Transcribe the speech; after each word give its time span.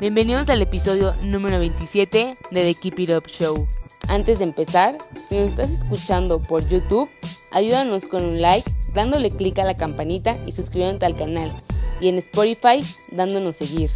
Bienvenidos 0.00 0.48
al 0.48 0.62
episodio 0.62 1.12
número 1.24 1.58
27 1.58 2.38
de 2.50 2.60
The 2.62 2.74
Keep 2.74 3.00
It 3.00 3.10
Up 3.10 3.26
Show. 3.26 3.68
Antes 4.08 4.38
de 4.38 4.44
empezar, 4.44 4.96
si 5.28 5.36
nos 5.36 5.48
estás 5.48 5.68
escuchando 5.68 6.40
por 6.40 6.66
YouTube, 6.66 7.10
ayúdanos 7.50 8.06
con 8.06 8.24
un 8.24 8.40
like, 8.40 8.64
dándole 8.94 9.28
clic 9.30 9.58
a 9.58 9.64
la 9.64 9.76
campanita 9.76 10.38
y 10.46 10.52
suscribiéndote 10.52 11.04
al 11.04 11.18
canal. 11.18 11.52
Y 12.00 12.08
en 12.08 12.16
Spotify, 12.16 12.80
dándonos 13.10 13.56
seguir. 13.56 13.90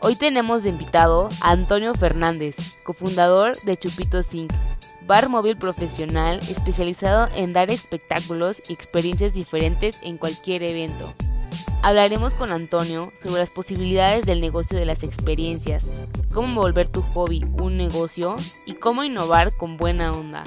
Hoy 0.00 0.16
tenemos 0.16 0.64
de 0.64 0.70
invitado 0.70 1.28
a 1.42 1.52
Antonio 1.52 1.94
Fernández, 1.94 2.82
cofundador 2.82 3.56
de 3.62 3.76
Chupito 3.76 4.20
Zinc, 4.20 4.52
bar 5.06 5.28
móvil 5.28 5.56
profesional 5.56 6.40
especializado 6.40 7.28
en 7.36 7.52
dar 7.52 7.70
espectáculos 7.70 8.60
y 8.68 8.72
experiencias 8.72 9.32
diferentes 9.32 10.00
en 10.02 10.18
cualquier 10.18 10.64
evento. 10.64 11.14
Hablaremos 11.84 12.32
con 12.32 12.50
Antonio 12.50 13.12
sobre 13.22 13.40
las 13.40 13.50
posibilidades 13.50 14.24
del 14.24 14.40
negocio 14.40 14.78
de 14.78 14.86
las 14.86 15.02
experiencias, 15.02 16.08
cómo 16.32 16.62
volver 16.62 16.88
tu 16.88 17.02
hobby 17.02 17.44
un 17.60 17.76
negocio 17.76 18.36
y 18.64 18.72
cómo 18.72 19.04
innovar 19.04 19.54
con 19.58 19.76
buena 19.76 20.10
onda. 20.12 20.42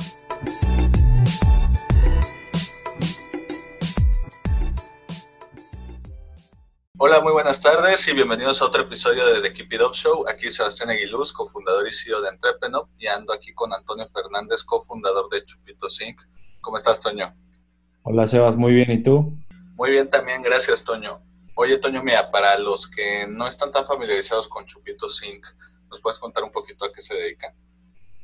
Hola, 6.98 7.22
muy 7.22 7.34
buenas 7.34 7.62
tardes 7.62 8.08
y 8.08 8.14
bienvenidos 8.14 8.60
a 8.64 8.66
otro 8.66 8.82
episodio 8.82 9.28
de 9.28 9.40
The 9.40 9.54
Keep 9.54 9.74
It 9.74 9.82
Up 9.82 9.94
Show. 9.94 10.28
Aquí 10.28 10.50
Sebastián 10.50 10.90
Aguiluz, 10.90 11.32
cofundador 11.34 11.88
y 11.88 11.94
CEO 11.94 12.20
de 12.20 12.30
Entrepreneur, 12.30 12.88
y 12.98 13.06
ando 13.06 13.32
aquí 13.32 13.54
con 13.54 13.72
Antonio 13.72 14.10
Fernández, 14.12 14.64
cofundador 14.64 15.30
de 15.30 15.46
Chupito 15.46 15.88
Zinc. 15.88 16.20
¿Cómo 16.62 16.78
estás, 16.78 17.00
Toño? 17.00 17.32
Hola, 18.02 18.26
Sebas, 18.26 18.56
muy 18.56 18.74
bien. 18.74 18.90
¿Y 18.90 19.04
tú? 19.04 19.32
Muy 19.78 19.92
bien 19.92 20.10
también, 20.10 20.42
gracias, 20.42 20.84
Toño. 20.84 21.22
Oye, 21.54 21.78
Toño, 21.78 22.02
mira, 22.04 22.32
para 22.32 22.58
los 22.58 22.88
que 22.88 23.28
no 23.30 23.48
están 23.48 23.72
tan 23.72 23.86
familiarizados 23.86 24.48
con 24.48 24.66
Chupito 24.66 25.08
Zinc, 25.08 25.46
¿nos 25.88 26.02
puedes 26.02 26.18
contar 26.18 26.44
un 26.44 26.52
poquito 26.52 26.84
a 26.84 26.92
qué 26.92 27.00
se 27.00 27.14
dedican? 27.14 27.54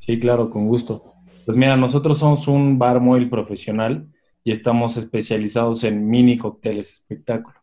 Sí, 0.00 0.18
claro, 0.18 0.50
con 0.50 0.66
gusto. 0.66 1.14
Pues 1.46 1.56
mira, 1.56 1.76
nosotros 1.76 2.18
somos 2.18 2.48
un 2.48 2.76
bar 2.76 3.00
móvil 3.00 3.30
profesional 3.30 4.08
y 4.42 4.50
estamos 4.50 4.96
especializados 4.96 5.84
en 5.84 6.08
mini 6.08 6.36
cócteles 6.38 6.94
espectáculo. 6.94 7.56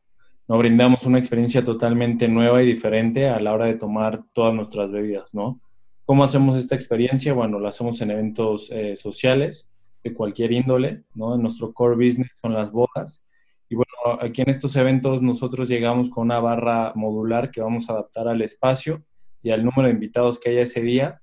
Nos 0.47 0.57
brindamos 0.59 1.05
una 1.05 1.19
experiencia 1.19 1.65
totalmente 1.65 2.29
nueva 2.29 2.63
y 2.63 2.67
diferente 2.67 3.27
a 3.27 3.41
la 3.41 3.51
hora 3.51 3.65
de 3.65 3.75
tomar 3.75 4.23
todas 4.31 4.53
nuestras 4.53 4.89
bebidas, 4.93 5.33
¿no? 5.33 5.59
¿Cómo 6.05 6.23
hacemos 6.23 6.55
esta 6.55 6.75
experiencia? 6.75 7.33
Bueno, 7.33 7.59
lo 7.59 7.67
hacemos 7.67 7.99
en 7.99 8.11
eventos 8.11 8.69
eh, 8.71 8.95
sociales 8.95 9.67
de 10.01 10.13
cualquier 10.13 10.53
índole, 10.53 11.03
¿no? 11.13 11.35
Nuestro 11.35 11.73
core 11.73 11.95
business 11.95 12.31
son 12.41 12.53
las 12.53 12.71
bodas 12.71 13.25
y 13.71 13.75
bueno, 13.75 14.19
aquí 14.19 14.41
en 14.41 14.49
estos 14.49 14.75
eventos 14.75 15.21
nosotros 15.21 15.69
llegamos 15.69 16.09
con 16.09 16.25
una 16.25 16.41
barra 16.41 16.91
modular 16.93 17.51
que 17.51 17.61
vamos 17.61 17.89
a 17.89 17.93
adaptar 17.93 18.27
al 18.27 18.41
espacio 18.41 19.05
y 19.41 19.51
al 19.51 19.63
número 19.63 19.83
de 19.83 19.91
invitados 19.93 20.41
que 20.41 20.49
haya 20.49 20.63
ese 20.63 20.81
día. 20.81 21.21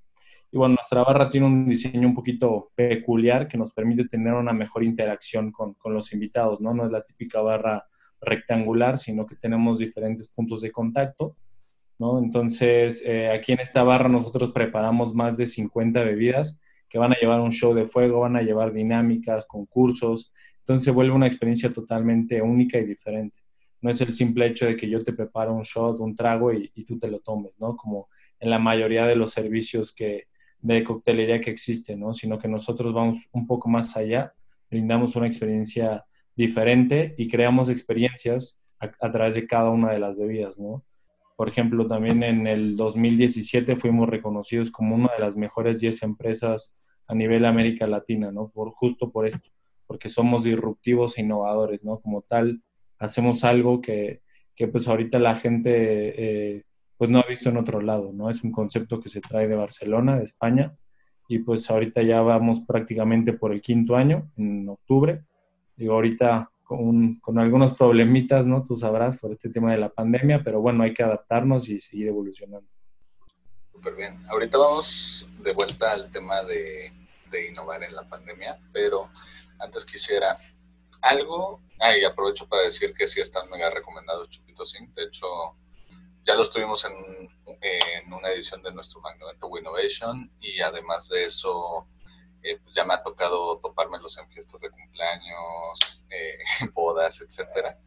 Y 0.50 0.56
bueno, 0.56 0.76
nuestra 0.76 1.02
barra 1.02 1.28
tiene 1.28 1.46
un 1.46 1.68
diseño 1.68 2.08
un 2.08 2.14
poquito 2.14 2.70
peculiar 2.74 3.48
que 3.48 3.58
nos 3.58 3.74
permite 3.74 4.06
tener 4.06 4.32
una 4.32 4.54
mejor 4.54 4.82
interacción 4.82 5.52
con, 5.52 5.74
con 5.74 5.92
los 5.92 6.10
invitados, 6.14 6.62
¿no? 6.62 6.72
No 6.72 6.86
es 6.86 6.90
la 6.90 7.02
típica 7.02 7.42
barra 7.42 7.84
rectangular, 8.18 8.98
sino 8.98 9.26
que 9.26 9.36
tenemos 9.36 9.78
diferentes 9.78 10.28
puntos 10.28 10.62
de 10.62 10.72
contacto, 10.72 11.36
¿no? 11.98 12.18
Entonces, 12.18 13.02
eh, 13.04 13.28
aquí 13.30 13.52
en 13.52 13.60
esta 13.60 13.82
barra 13.82 14.08
nosotros 14.08 14.52
preparamos 14.52 15.14
más 15.14 15.36
de 15.36 15.44
50 15.44 16.02
bebidas 16.02 16.58
que 16.88 16.98
van 16.98 17.12
a 17.12 17.16
llevar 17.16 17.40
un 17.40 17.52
show 17.52 17.74
de 17.74 17.86
fuego, 17.86 18.20
van 18.20 18.36
a 18.36 18.42
llevar 18.42 18.72
dinámicas, 18.72 19.44
concursos, 19.44 20.32
entonces 20.68 20.84
se 20.84 20.90
vuelve 20.90 21.14
una 21.14 21.26
experiencia 21.26 21.72
totalmente 21.72 22.42
única 22.42 22.76
y 22.78 22.84
diferente. 22.84 23.38
No 23.80 23.88
es 23.88 24.02
el 24.02 24.12
simple 24.12 24.44
hecho 24.44 24.66
de 24.66 24.76
que 24.76 24.86
yo 24.86 25.02
te 25.02 25.14
preparo 25.14 25.54
un 25.54 25.62
shot, 25.62 25.98
un 25.98 26.14
trago 26.14 26.52
y, 26.52 26.68
tú 26.84 26.98
te 26.98 27.10
lo 27.10 27.20
tomes, 27.20 27.58
¿no? 27.58 27.74
Como 27.74 28.10
en 28.38 28.50
la 28.50 28.58
mayoría 28.58 29.06
de 29.06 29.16
los 29.16 29.30
servicios 29.30 29.94
que, 29.94 30.26
de 30.60 30.84
coctelería 30.84 31.40
que 31.40 31.50
existen, 31.50 32.00
¿no? 32.00 32.12
Sino 32.12 32.38
que 32.38 32.48
nosotros 32.48 32.92
vamos 32.92 33.16
un 33.32 33.46
poco 33.46 33.70
más 33.70 33.96
allá, 33.96 34.34
brindamos 34.68 35.16
una 35.16 35.26
experiencia 35.26 36.04
diferente 36.36 37.14
y 37.16 37.28
creamos 37.28 37.70
experiencias 37.70 38.60
a, 38.78 38.90
a, 39.00 39.10
través 39.10 39.36
de 39.36 39.46
cada 39.46 39.70
una 39.70 39.90
de 39.90 40.00
las 40.00 40.18
bebidas, 40.18 40.58
¿no? 40.58 40.84
Por 41.34 41.48
ejemplo, 41.48 41.86
también 41.86 42.22
en 42.22 42.46
el 42.46 42.76
2017 42.76 43.76
fuimos 43.76 44.06
reconocidos 44.06 44.70
como 44.70 44.96
una 44.96 45.08
de 45.16 45.24
las 45.24 45.34
mejores 45.34 45.80
10 45.80 46.02
empresas 46.02 46.78
a 47.06 47.14
nivel 47.14 47.46
América 47.46 47.86
Latina, 47.86 48.30
¿no? 48.30 48.50
Por, 48.50 48.72
justo 48.72 49.10
por 49.10 49.26
esto, 49.26 49.48
porque 49.88 50.08
somos 50.08 50.44
disruptivos 50.44 51.18
e 51.18 51.22
innovadores, 51.22 51.82
¿no? 51.82 51.98
Como 51.98 52.22
tal, 52.22 52.62
hacemos 52.98 53.42
algo 53.42 53.80
que, 53.80 54.22
que 54.54 54.68
pues 54.68 54.86
ahorita 54.86 55.18
la 55.18 55.34
gente 55.34 55.72
eh, 56.56 56.64
pues 56.96 57.10
no 57.10 57.18
ha 57.18 57.26
visto 57.26 57.48
en 57.48 57.56
otro 57.56 57.80
lado, 57.80 58.12
¿no? 58.12 58.28
Es 58.28 58.44
un 58.44 58.52
concepto 58.52 59.00
que 59.00 59.08
se 59.08 59.20
trae 59.20 59.48
de 59.48 59.56
Barcelona, 59.56 60.18
de 60.18 60.24
España, 60.24 60.76
y 61.26 61.38
pues 61.40 61.70
ahorita 61.70 62.02
ya 62.02 62.20
vamos 62.20 62.60
prácticamente 62.60 63.32
por 63.32 63.52
el 63.52 63.62
quinto 63.62 63.96
año, 63.96 64.30
en 64.36 64.68
octubre. 64.68 65.24
Digo, 65.76 65.94
ahorita 65.94 66.50
con, 66.64 67.16
con 67.20 67.38
algunos 67.38 67.72
problemitas, 67.72 68.46
¿no? 68.46 68.62
Tú 68.62 68.76
sabrás 68.76 69.18
por 69.18 69.30
este 69.30 69.48
tema 69.48 69.72
de 69.72 69.78
la 69.78 69.88
pandemia, 69.88 70.42
pero 70.44 70.60
bueno, 70.60 70.82
hay 70.82 70.92
que 70.92 71.02
adaptarnos 71.02 71.68
y 71.68 71.78
seguir 71.78 72.08
evolucionando. 72.08 72.68
Súper 73.72 73.94
bien. 73.94 74.18
Ahorita 74.28 74.58
vamos 74.58 75.26
de 75.42 75.52
vuelta 75.52 75.92
al 75.92 76.10
tema 76.10 76.42
de, 76.42 76.90
de 77.30 77.48
innovar 77.48 77.82
en 77.84 77.94
la 77.94 78.02
pandemia, 78.02 78.58
pero 78.72 79.08
antes 79.58 79.84
quisiera 79.84 80.38
algo, 81.00 81.62
ah, 81.80 81.96
y 81.96 82.04
aprovecho 82.04 82.48
para 82.48 82.62
decir 82.62 82.92
que 82.94 83.06
sí 83.06 83.20
están 83.20 83.48
mega 83.50 83.70
recomendados 83.70 84.28
Chupito 84.30 84.66
Zinc, 84.66 84.94
de 84.94 85.04
hecho 85.04 85.26
ya 86.24 86.34
los 86.34 86.50
tuvimos 86.50 86.84
en, 86.84 86.94
una 88.12 88.30
edición 88.30 88.62
de 88.62 88.72
nuestro 88.72 89.00
Magno 89.00 89.26
Innovation 89.58 90.30
y 90.40 90.60
además 90.60 91.08
de 91.08 91.24
eso 91.24 91.86
eh, 92.42 92.58
pues 92.62 92.74
ya 92.74 92.84
me 92.84 92.94
ha 92.94 93.02
tocado 93.02 93.58
topármelos 93.58 94.18
en 94.18 94.28
fiestas 94.28 94.60
de 94.60 94.70
cumpleaños, 94.70 96.02
eh, 96.10 96.38
bodas, 96.72 97.20
etcétera. 97.20 97.78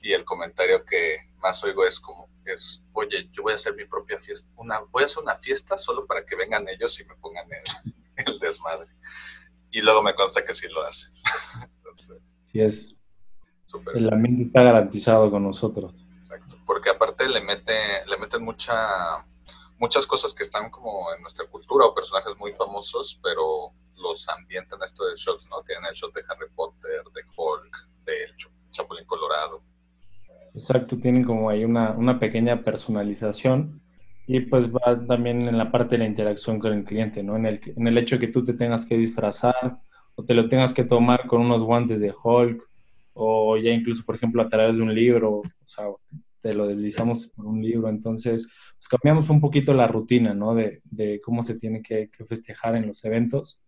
Y 0.00 0.12
el 0.12 0.24
comentario 0.24 0.84
que 0.84 1.30
más 1.38 1.62
oigo 1.64 1.84
es 1.84 1.98
como, 2.00 2.28
es, 2.44 2.82
oye, 2.92 3.28
yo 3.32 3.42
voy 3.42 3.52
a 3.52 3.56
hacer 3.56 3.74
mi 3.74 3.84
propia 3.84 4.18
fiesta, 4.18 4.48
una, 4.56 4.80
voy 4.80 5.02
a 5.02 5.06
hacer 5.06 5.22
una 5.22 5.36
fiesta 5.36 5.78
solo 5.78 6.06
para 6.06 6.24
que 6.24 6.36
vengan 6.36 6.68
ellos 6.68 6.98
y 7.00 7.04
me 7.04 7.14
pongan 7.16 7.48
el, 7.52 7.94
el 8.26 8.38
desmadre 8.38 8.90
y 9.74 9.82
luego 9.82 10.02
me 10.02 10.14
consta 10.14 10.44
que 10.44 10.54
sí 10.54 10.68
lo 10.68 10.82
hace. 10.82 11.08
Entonces, 11.76 12.22
sí 12.46 12.60
es. 12.60 12.94
El 13.92 14.12
ambiente 14.12 14.42
está 14.42 14.62
garantizado 14.62 15.30
con 15.32 15.42
nosotros. 15.42 15.92
Exacto, 16.20 16.56
porque 16.64 16.90
aparte 16.90 17.28
le 17.28 17.40
mete, 17.40 18.06
le 18.06 18.16
meten 18.18 18.44
mucha, 18.44 18.76
muchas 19.78 20.06
cosas 20.06 20.32
que 20.32 20.44
están 20.44 20.70
como 20.70 21.12
en 21.12 21.20
nuestra 21.22 21.44
cultura 21.46 21.86
o 21.86 21.94
personajes 21.94 22.36
muy 22.38 22.52
famosos, 22.52 23.18
pero 23.20 23.72
los 23.96 24.28
ambientan 24.28 24.78
esto 24.84 25.04
de 25.06 25.16
shots, 25.16 25.48
¿no? 25.50 25.60
Tienen 25.62 25.86
el 25.86 25.94
shot 25.94 26.14
de 26.14 26.22
Harry 26.28 26.48
Potter, 26.54 27.02
de 27.12 27.22
Hulk, 27.36 27.88
de 28.04 28.14
Chapulín 28.70 29.06
Colorado. 29.06 29.64
Exacto, 30.54 30.96
tienen 30.96 31.24
como 31.24 31.50
ahí 31.50 31.64
una, 31.64 31.90
una 31.90 32.20
pequeña 32.20 32.62
personalización 32.62 33.82
y 34.26 34.40
pues 34.40 34.72
va 34.72 35.04
también 35.06 35.42
en 35.42 35.58
la 35.58 35.70
parte 35.70 35.92
de 35.92 35.98
la 35.98 36.06
interacción 36.06 36.58
con 36.58 36.72
el 36.72 36.84
cliente, 36.84 37.22
¿no? 37.22 37.36
En 37.36 37.46
el, 37.46 37.60
en 37.76 37.86
el 37.86 37.98
hecho 37.98 38.18
que 38.18 38.28
tú 38.28 38.44
te 38.44 38.54
tengas 38.54 38.86
que 38.86 38.96
disfrazar 38.96 39.80
o 40.14 40.24
te 40.24 40.34
lo 40.34 40.48
tengas 40.48 40.72
que 40.72 40.84
tomar 40.84 41.26
con 41.26 41.40
unos 41.42 41.62
guantes 41.62 42.00
de 42.00 42.12
Hulk 42.12 42.62
o 43.12 43.56
ya 43.56 43.70
incluso, 43.70 44.04
por 44.04 44.16
ejemplo, 44.16 44.42
a 44.42 44.48
través 44.48 44.76
de 44.76 44.82
un 44.82 44.94
libro, 44.94 45.30
o 45.38 45.44
sea, 45.64 45.84
te 46.40 46.54
lo 46.54 46.66
deslizamos 46.66 47.30
con 47.34 47.46
un 47.46 47.62
libro. 47.62 47.88
Entonces, 47.88 48.48
pues 48.76 48.88
cambiamos 48.88 49.28
un 49.30 49.40
poquito 49.40 49.74
la 49.74 49.86
rutina, 49.86 50.34
¿no? 50.34 50.54
De, 50.54 50.80
de 50.84 51.20
cómo 51.20 51.42
se 51.42 51.54
tiene 51.54 51.82
que, 51.82 52.10
que, 52.10 52.24
festejar 52.24 52.76
en 52.76 52.86
los 52.86 53.04
eventos. 53.04 53.60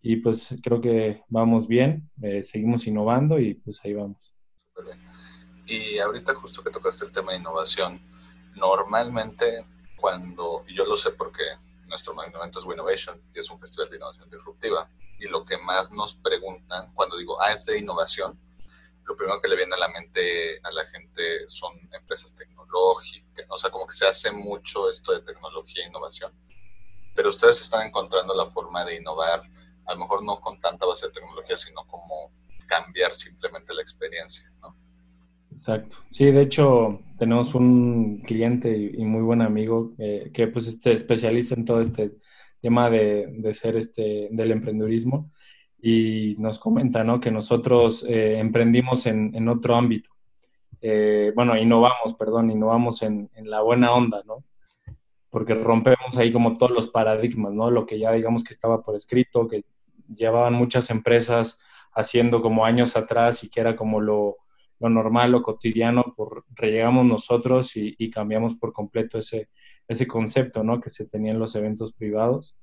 Y 0.00 0.16
pues 0.16 0.56
creo 0.62 0.80
que 0.80 1.22
vamos 1.28 1.66
bien, 1.66 2.08
eh, 2.22 2.42
seguimos 2.42 2.86
innovando 2.86 3.38
y 3.40 3.54
pues 3.54 3.80
ahí 3.84 3.94
vamos. 3.94 4.32
Y 5.66 5.98
ahorita 5.98 6.34
justo 6.34 6.62
que 6.62 6.70
tocaste 6.70 7.04
el 7.04 7.12
tema 7.12 7.32
de 7.32 7.38
innovación, 7.38 8.00
normalmente 8.56 9.64
cuando, 10.00 10.64
y 10.66 10.74
yo 10.74 10.84
lo 10.84 10.96
sé 10.96 11.10
porque 11.10 11.44
nuestro 11.86 12.14
evento 12.22 12.58
es 12.58 12.64
Winnovation 12.64 13.20
y 13.34 13.38
es 13.38 13.50
un 13.50 13.58
festival 13.58 13.88
de 13.88 13.96
innovación 13.96 14.30
disruptiva, 14.30 14.88
y 15.18 15.26
lo 15.26 15.44
que 15.44 15.58
más 15.58 15.90
nos 15.90 16.14
preguntan 16.14 16.92
cuando 16.94 17.16
digo, 17.16 17.40
ah, 17.40 17.52
es 17.52 17.64
de 17.66 17.78
innovación, 17.78 18.38
lo 19.04 19.16
primero 19.16 19.40
que 19.40 19.48
le 19.48 19.56
viene 19.56 19.74
a 19.74 19.78
la 19.78 19.88
mente 19.88 20.60
a 20.62 20.70
la 20.70 20.84
gente 20.86 21.48
son 21.48 21.78
empresas 21.92 22.34
tecnológicas, 22.34 23.46
o 23.48 23.56
sea, 23.56 23.70
como 23.70 23.86
que 23.86 23.96
se 23.96 24.06
hace 24.06 24.30
mucho 24.30 24.88
esto 24.88 25.12
de 25.12 25.20
tecnología 25.20 25.84
e 25.84 25.88
innovación, 25.88 26.32
pero 27.14 27.30
ustedes 27.30 27.60
están 27.60 27.86
encontrando 27.86 28.34
la 28.34 28.46
forma 28.46 28.84
de 28.84 28.96
innovar, 28.96 29.42
a 29.86 29.94
lo 29.94 30.00
mejor 30.00 30.22
no 30.22 30.40
con 30.40 30.60
tanta 30.60 30.86
base 30.86 31.06
de 31.06 31.12
tecnología, 31.12 31.56
sino 31.56 31.84
como 31.86 32.32
cambiar 32.66 33.14
simplemente 33.14 33.72
la 33.72 33.82
experiencia, 33.82 34.52
¿no? 34.60 34.76
Exacto. 35.58 35.96
Sí, 36.08 36.30
de 36.30 36.42
hecho, 36.42 37.00
tenemos 37.18 37.52
un 37.56 38.18
cliente 38.18 38.76
y 38.76 39.04
muy 39.04 39.22
buen 39.22 39.42
amigo 39.42 39.92
eh, 39.98 40.30
que 40.32 40.46
pues 40.46 40.78
se 40.80 40.92
especializa 40.92 41.56
en 41.56 41.64
todo 41.64 41.80
este 41.80 42.12
tema 42.60 42.88
de, 42.88 43.26
de, 43.26 43.54
ser 43.54 43.76
este, 43.76 44.28
del 44.30 44.52
emprendedurismo 44.52 45.32
y 45.82 46.36
nos 46.38 46.60
comenta, 46.60 47.02
¿no? 47.02 47.20
Que 47.20 47.32
nosotros 47.32 48.06
eh, 48.08 48.38
emprendimos 48.38 49.06
en, 49.06 49.34
en, 49.34 49.48
otro 49.48 49.74
ámbito. 49.74 50.10
Eh, 50.80 51.32
bueno, 51.34 51.56
innovamos, 51.56 52.14
perdón, 52.16 52.52
innovamos 52.52 53.02
en, 53.02 53.28
en, 53.34 53.50
la 53.50 53.60
buena 53.60 53.90
onda, 53.90 54.22
¿no? 54.24 54.44
Porque 55.28 55.54
rompemos 55.54 56.16
ahí 56.18 56.32
como 56.32 56.56
todos 56.56 56.70
los 56.70 56.86
paradigmas, 56.86 57.52
¿no? 57.52 57.68
Lo 57.68 57.84
que 57.84 57.98
ya 57.98 58.12
digamos 58.12 58.44
que 58.44 58.52
estaba 58.52 58.80
por 58.80 58.94
escrito, 58.94 59.48
que 59.48 59.64
llevaban 60.14 60.54
muchas 60.54 60.88
empresas 60.90 61.58
haciendo 61.92 62.42
como 62.42 62.64
años 62.64 62.96
atrás 62.96 63.42
y 63.42 63.48
que 63.48 63.58
era 63.60 63.74
como 63.74 64.00
lo, 64.00 64.36
lo 64.80 64.88
normal, 64.88 65.32
lo 65.32 65.42
cotidiano, 65.42 66.14
por, 66.16 66.44
rellegamos 66.50 67.04
nosotros 67.06 67.72
y, 67.74 68.10
cambiamos 68.10 68.54
por 68.54 68.72
completo 68.72 69.18
ese, 69.18 69.48
ese 69.86 70.06
concepto, 70.06 70.62
¿no? 70.62 70.80
Que 70.80 70.90
se 70.90 71.06
tenía 71.06 71.32
en 71.32 71.38
los 71.38 71.54
eventos 71.54 71.92
privados. 71.92 72.56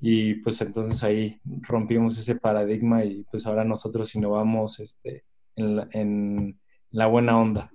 Y 0.00 0.34
pues 0.36 0.60
entonces 0.60 1.02
ahí 1.04 1.40
rompimos 1.44 2.18
ese 2.18 2.34
paradigma 2.36 3.04
y 3.04 3.22
pues 3.30 3.46
ahora 3.46 3.64
nosotros 3.64 4.14
innovamos 4.14 4.80
este, 4.80 5.24
en, 5.54 5.76
la, 5.76 5.88
en 5.92 6.60
la 6.90 7.06
buena 7.06 7.38
onda. 7.38 7.72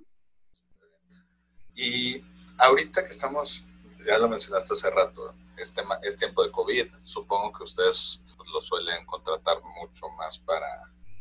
Y 1.74 2.22
ahorita 2.58 3.04
que 3.04 3.10
estamos, 3.10 3.64
ya 4.06 4.18
lo 4.18 4.28
mencionaste 4.28 4.74
hace 4.74 4.90
rato, 4.90 5.34
este 5.56 5.82
es 6.02 6.16
tiempo 6.16 6.44
de 6.44 6.50
COVID, 6.50 6.86
supongo 7.04 7.52
que 7.52 7.64
ustedes 7.64 8.22
lo 8.52 8.60
suelen 8.60 9.04
contratar 9.06 9.58
mucho 9.80 10.08
más 10.16 10.38
para 10.38 10.66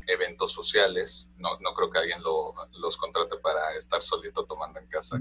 eventos 0.08 0.52
sociales. 0.52 1.30
No, 1.38 1.60
no 1.60 1.74
creo 1.74 1.92
que 1.92 2.00
alguien 2.00 2.22
lo, 2.24 2.54
los 2.80 2.98
contrate 2.98 3.38
para 3.38 3.74
estar 3.76 4.02
solito 4.02 4.46
tomando 4.46 4.80
en 4.80 4.88
casa 4.88 5.20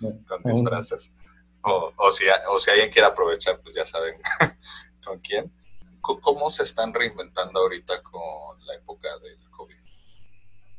con, 0.00 0.24
con 0.24 0.42
disfraces. 0.44 1.12
O, 1.62 1.92
o, 1.96 2.10
si, 2.10 2.24
o 2.50 2.58
si 2.58 2.70
alguien 2.70 2.90
quiere 2.90 3.08
aprovechar, 3.08 3.60
pues 3.60 3.74
ya 3.74 3.84
saben 3.84 4.20
con 5.04 5.18
quién. 5.18 5.52
¿Cómo 6.00 6.48
se 6.50 6.62
están 6.62 6.94
reinventando 6.94 7.60
ahorita 7.60 8.02
con 8.02 8.64
la 8.64 8.74
época 8.76 9.08
del 9.18 9.38
COVID? 9.50 9.76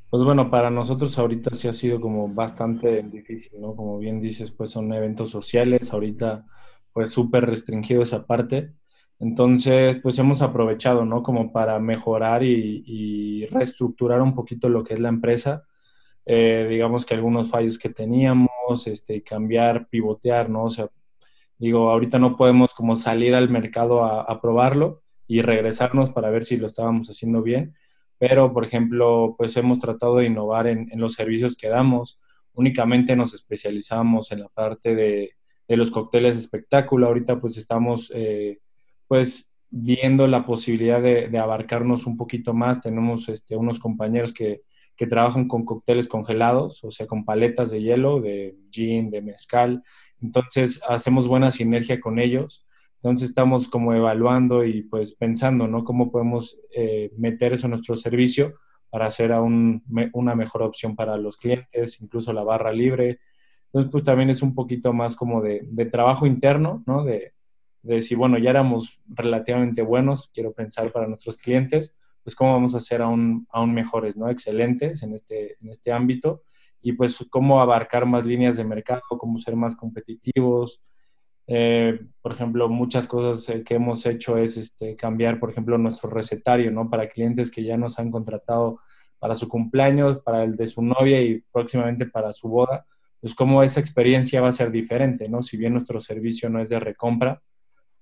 Pues 0.09 0.23
bueno, 0.23 0.49
para 0.49 0.71
nosotros 0.71 1.17
ahorita 1.19 1.53
sí 1.53 1.67
ha 1.67 1.73
sido 1.73 2.01
como 2.01 2.27
bastante 2.29 3.03
difícil, 3.03 3.61
¿no? 3.61 3.75
Como 3.75 3.99
bien 3.99 4.19
dices, 4.19 4.49
pues 4.49 4.71
son 4.71 4.91
eventos 4.93 5.29
sociales, 5.29 5.93
ahorita 5.93 6.45
pues 6.93 7.11
súper 7.11 7.45
restringido 7.45 8.01
esa 8.01 8.25
parte. 8.25 8.73
Entonces, 9.19 9.97
pues 10.01 10.17
hemos 10.17 10.41
aprovechado, 10.41 11.05
¿no? 11.05 11.21
Como 11.23 11.51
para 11.51 11.77
mejorar 11.79 12.43
y, 12.43 13.45
reestructurar 13.51 14.21
un 14.21 14.33
poquito 14.33 14.69
lo 14.69 14.83
que 14.83 14.93
es 14.93 14.99
la 14.99 15.09
empresa. 15.09 15.65
Eh, 16.25 16.67
digamos 16.69 17.05
que 17.05 17.15
algunos 17.15 17.49
fallos 17.49 17.77
que 17.79 17.89
teníamos, 17.89 18.49
este, 18.87 19.23
cambiar, 19.23 19.89
pivotear, 19.89 20.49
¿no? 20.49 20.65
O 20.65 20.69
sea, 20.69 20.89
digo, 21.57 21.89
ahorita 21.89 22.19
no 22.19 22.37
podemos 22.37 22.73
como 22.73 22.95
salir 22.95 23.35
al 23.35 23.49
mercado 23.49 24.03
a, 24.05 24.41
probarlo 24.41 25.03
y 25.27 25.41
regresarnos 25.41 26.11
para 26.11 26.29
ver 26.29 26.43
si 26.43 26.57
lo 26.57 26.67
estábamos 26.67 27.09
haciendo 27.09 27.41
bien, 27.43 27.75
pero, 28.17 28.53
por 28.53 28.65
ejemplo, 28.65 29.35
pues 29.37 29.55
hemos 29.57 29.79
tratado 29.79 30.17
de 30.17 30.27
innovar 30.27 30.67
en, 30.67 30.89
los 30.95 31.13
servicios 31.13 31.57
que 31.57 31.69
damos. 31.69 32.19
Únicamente 32.53 33.15
nos 33.15 33.33
especializamos 33.33 34.31
en 34.31 34.41
la 34.41 34.49
parte 34.49 34.95
de, 34.95 35.33
de 35.67 35.77
los 35.77 35.91
cócteles 35.91 36.37
espectáculo. 36.37 37.07
Ahorita 37.07 37.39
pues 37.39 37.57
estamos... 37.57 38.11
Eh, 38.15 38.59
pues 39.09 39.49
viendo 39.71 40.27
la 40.27 40.45
posibilidad 40.45 41.01
de, 41.01 41.35
abarcarnos 41.37 42.05
un 42.05 42.15
poquito 42.15 42.53
más. 42.53 42.81
Tenemos 42.81 43.27
este, 43.27 43.57
unos 43.57 43.79
compañeros 43.79 44.33
que, 44.33 44.61
trabajan 45.09 45.47
con 45.47 45.63
cócteles 45.63 46.09
congelados, 46.09 46.83
o 46.83 46.91
sea, 46.91 47.07
con 47.07 47.23
paletas 47.23 47.71
de 47.71 47.81
hielo, 47.81 48.19
de 48.19 48.57
gin, 48.69 49.09
de 49.09 49.21
mezcal. 49.21 49.81
Entonces, 50.21 50.81
hacemos 50.89 51.25
buena 51.25 51.51
sinergia 51.51 52.01
con 52.01 52.19
ellos. 52.19 52.67
Entonces, 52.97 53.29
estamos 53.29 53.69
como 53.69 53.93
evaluando 53.93 54.65
y 54.65 54.83
pues 54.83 55.13
pensando, 55.13 55.69
¿no? 55.69 55.85
Cómo 55.85 56.11
podemos 56.11 56.59
eh, 56.75 57.11
meter 57.17 57.53
eso 57.53 57.67
en 57.67 57.71
nuestro 57.71 57.95
servicio 57.95 58.55
para 58.89 59.05
hacer 59.05 59.31
aún 59.31 59.83
una 60.11 60.35
mejor 60.35 60.63
opción 60.63 60.97
para 60.97 61.15
los 61.15 61.37
clientes, 61.37 62.01
incluso 62.01 62.33
la 62.33 62.43
barra 62.43 62.73
libre. 62.73 63.21
Entonces, 63.67 63.89
pues 63.89 64.03
también 64.03 64.29
es 64.29 64.41
un 64.41 64.53
poquito 64.53 64.91
más 64.91 65.15
como 65.15 65.41
de, 65.41 65.61
de 65.63 65.85
trabajo 65.85 66.25
interno, 66.27 66.83
¿no? 66.85 67.05
De, 67.05 67.31
de 67.81 67.95
decir, 67.95 68.17
bueno, 68.17 68.37
ya 68.37 68.49
éramos 68.49 68.99
relativamente 69.07 69.81
buenos, 69.81 70.29
quiero 70.33 70.53
pensar 70.53 70.91
para 70.91 71.07
nuestros 71.07 71.37
clientes, 71.37 71.93
pues 72.23 72.35
cómo 72.35 72.53
vamos 72.53 72.75
a 72.75 72.79
ser 72.79 73.01
aún, 73.01 73.47
aún 73.51 73.73
mejores, 73.73 74.17
¿no? 74.17 74.29
Excelentes 74.29 75.03
en 75.03 75.13
este, 75.13 75.57
en 75.61 75.69
este 75.69 75.91
ámbito 75.91 76.43
y 76.81 76.93
pues 76.93 77.25
cómo 77.29 77.61
abarcar 77.61 78.05
más 78.05 78.25
líneas 78.25 78.57
de 78.57 78.63
mercado, 78.63 79.01
cómo 79.17 79.39
ser 79.39 79.55
más 79.55 79.75
competitivos. 79.75 80.81
Eh, 81.47 81.99
por 82.21 82.33
ejemplo, 82.33 82.69
muchas 82.69 83.07
cosas 83.07 83.63
que 83.63 83.75
hemos 83.75 84.05
hecho 84.05 84.37
es 84.37 84.57
este, 84.57 84.95
cambiar, 84.95 85.39
por 85.39 85.49
ejemplo, 85.49 85.77
nuestro 85.77 86.09
recetario, 86.09 86.71
¿no? 86.71 86.89
Para 86.89 87.09
clientes 87.09 87.49
que 87.49 87.63
ya 87.63 87.77
nos 87.77 87.97
han 87.99 88.11
contratado 88.11 88.79
para 89.17 89.35
su 89.35 89.49
cumpleaños, 89.49 90.19
para 90.19 90.43
el 90.43 90.55
de 90.55 90.67
su 90.67 90.81
novia 90.81 91.21
y 91.21 91.43
próximamente 91.51 92.05
para 92.05 92.31
su 92.31 92.47
boda, 92.47 92.85
pues 93.19 93.35
cómo 93.35 93.63
esa 93.63 93.79
experiencia 93.79 94.41
va 94.41 94.49
a 94.49 94.53
ser 94.53 94.71
diferente, 94.71 95.27
¿no? 95.29 95.41
Si 95.41 95.57
bien 95.57 95.73
nuestro 95.73 95.99
servicio 95.99 96.49
no 96.49 96.61
es 96.61 96.69
de 96.69 96.79
recompra, 96.79 97.41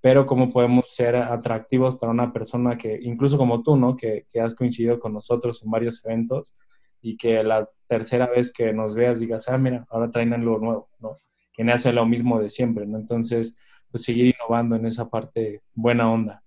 pero 0.08 0.26
cómo 0.26 0.50
podemos 0.50 0.88
ser 0.88 1.18
atractivos 1.18 1.98
para 1.98 2.14
una 2.14 2.32
persona 2.32 2.78
que, 2.78 2.98
incluso 3.02 3.38
como 3.38 3.62
tú, 3.62 3.76
¿no? 3.76 3.94
Que, 3.94 4.26
que, 4.32 4.40
has 4.40 4.56
coincidido 4.56 5.02
con 5.02 5.12
nosotros 5.12 5.62
en 5.62 5.70
varios 5.70 6.02
eventos 6.06 6.56
y 7.02 7.18
que 7.18 7.44
la 7.44 7.70
tercera 7.88 8.28
vez 8.28 8.54
que 8.54 8.72
nos 8.72 8.96
veas 8.96 9.20
digas, 9.20 9.50
ah, 9.50 9.58
mira, 9.58 9.86
ahora 9.90 10.10
traen 10.10 10.34
algo 10.34 10.60
nuevo, 10.60 10.90
¿no? 11.00 11.18
Que 11.52 11.66
me 11.66 11.74
hace 11.74 11.92
lo 11.92 12.06
mismo 12.06 12.40
de 12.40 12.48
siempre, 12.48 12.88
¿no? 12.88 12.98
Entonces, 12.98 13.58
pues 13.92 14.04
seguir 14.04 14.34
innovando 14.34 14.78
en 14.78 14.86
esa 14.86 15.10
parte 15.10 15.62
buena 15.74 16.10
onda. 16.10 16.42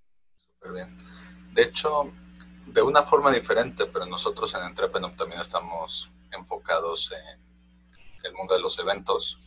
Súper 0.55 0.73
bien. 0.73 0.97
De 1.53 1.65
hecho, 1.65 2.11
de 2.67 2.81
una 2.81 3.03
forma 3.03 3.31
diferente, 3.31 3.85
pero 3.93 4.07
nosotros 4.07 4.55
en 4.55 4.63
Entrepreneur 4.69 5.15
también 5.15 5.43
estamos 5.43 6.11
enfocados 6.33 7.13
en 7.13 7.39
el 8.25 8.33
mundo 8.33 8.55
de 8.55 8.61
los 8.63 8.79
eventos 8.79 9.39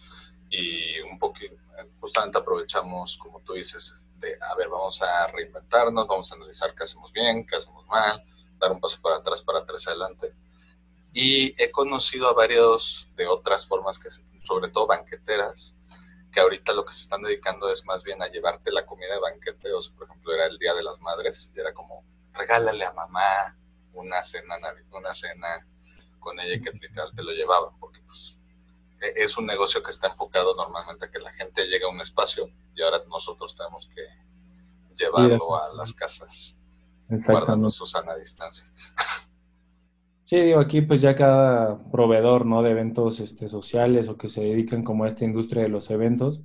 y 0.54 1.00
un 1.02 1.18
poquito, 1.18 1.56
justamente 2.00 2.38
aprovechamos, 2.38 3.18
como 3.18 3.40
tú 3.42 3.54
dices, 3.54 4.06
de, 4.18 4.38
a 4.40 4.56
ver, 4.56 4.70
vamos 4.70 5.02
a 5.02 5.26
reinventarnos, 5.28 6.08
vamos 6.08 6.32
a 6.32 6.36
analizar 6.36 6.76
qué 6.76 6.84
hacemos 6.84 7.12
bien, 7.12 7.46
qué 7.48 7.56
hacemos 7.56 7.88
mal, 7.88 8.24
dar 8.60 8.72
un 8.72 8.80
paso 8.80 9.02
para 9.02 9.16
atrás, 9.16 9.42
para 9.42 9.60
atrás, 9.60 9.88
adelante. 9.88 10.36
Y 11.12 11.60
he 11.62 11.72
conocido 11.72 12.30
a 12.30 12.34
varios 12.34 13.10
de 13.16 13.26
otras 13.26 13.66
formas, 13.66 13.98
que 13.98 14.10
sobre 14.44 14.70
todo 14.70 14.86
banqueteras, 14.86 15.76
que 16.32 16.40
ahorita 16.40 16.74
lo 16.74 16.86
que 16.86 16.94
se 16.94 17.02
están 17.02 17.24
dedicando 17.24 17.70
es 17.72 17.84
más 17.86 18.04
bien 18.04 18.22
a 18.22 18.28
llevarte 18.28 18.72
la 18.72 18.86
comida 18.86 19.12
de 19.12 19.22
banquete, 19.22 19.74
o 19.74 19.82
sea, 19.82 19.96
por 19.96 20.08
ejemplo, 20.08 20.34
era 20.36 20.46
el 20.46 20.60
Día 20.60 20.76
de 20.76 20.84
las 20.84 21.00
Madres, 21.00 21.52
y 21.56 21.60
era 21.60 21.74
como, 21.74 22.06
regálale 22.32 22.86
a 22.86 22.94
mamá 22.94 23.58
una 23.94 24.22
cena, 24.22 24.58
una 24.92 25.14
cena 25.16 25.68
con 26.20 26.40
ella 26.40 26.62
que 26.64 26.78
literal 26.78 27.12
te 27.16 27.24
lo 27.24 27.32
llevaba, 27.32 27.76
porque 27.80 28.02
pues 28.02 28.38
es 29.16 29.38
un 29.38 29.46
negocio 29.46 29.84
que 29.84 29.92
está 29.92 30.08
enfocado 30.08 30.56
normalmente 30.56 31.06
a 31.06 31.12
que 31.12 31.20
la 31.20 31.32
gente 31.32 31.66
llegue 31.68 31.86
a 31.86 31.90
un 31.90 32.02
espacio 32.02 32.50
y 32.76 32.82
ahora 32.82 33.02
nosotros 33.08 33.56
tenemos 33.56 33.88
que 33.88 34.02
llevarlo 34.96 35.56
a 35.62 35.74
las 35.74 35.94
casas 35.94 36.58
guardando 37.10 37.70
su 37.70 37.86
sana 37.86 38.16
distancia. 38.16 38.66
Sí, 40.24 40.40
digo, 40.40 40.60
aquí 40.60 40.82
pues 40.82 41.02
ya 41.02 41.16
cada 41.16 41.78
proveedor, 41.92 42.46
¿no? 42.46 42.62
De 42.62 42.72
eventos 42.72 43.20
este, 43.20 43.50
sociales 43.50 44.08
o 44.08 44.18
que 44.18 44.30
se 44.30 44.42
dedican 44.42 44.84
como 44.84 45.04
a 45.04 45.08
esta 45.08 45.26
industria 45.26 45.64
de 45.64 45.70
los 45.70 45.92
eventos, 45.92 46.42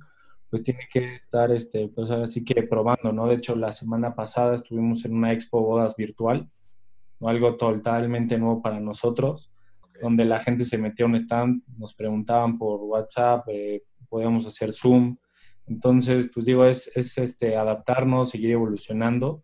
pues 0.49 0.63
tiene 0.63 0.87
que 0.91 1.15
estar, 1.15 1.51
este, 1.51 1.87
pues 1.87 2.11
así 2.11 2.43
que 2.43 2.63
probando, 2.63 3.13
¿no? 3.13 3.27
De 3.27 3.35
hecho, 3.35 3.55
la 3.55 3.71
semana 3.71 4.15
pasada 4.15 4.55
estuvimos 4.55 5.05
en 5.05 5.15
una 5.15 5.31
expo 5.31 5.61
bodas 5.61 5.95
virtual, 5.95 6.49
¿no? 7.19 7.29
Algo 7.29 7.55
totalmente 7.55 8.37
nuevo 8.37 8.61
para 8.61 8.79
nosotros 8.81 9.49
donde 10.01 10.25
la 10.25 10.39
gente 10.39 10.65
se 10.65 10.77
metía 10.77 11.05
a 11.05 11.09
un 11.09 11.15
stand, 11.15 11.63
nos 11.77 11.93
preguntaban 11.93 12.57
por 12.57 12.81
WhatsApp, 12.81 13.47
eh, 13.49 13.83
podíamos 14.09 14.45
hacer 14.45 14.71
Zoom. 14.73 15.17
Entonces, 15.67 16.29
pues 16.33 16.45
digo, 16.45 16.65
es, 16.65 16.91
es 16.95 17.17
este, 17.17 17.55
adaptarnos, 17.55 18.29
seguir 18.29 18.51
evolucionando 18.51 19.43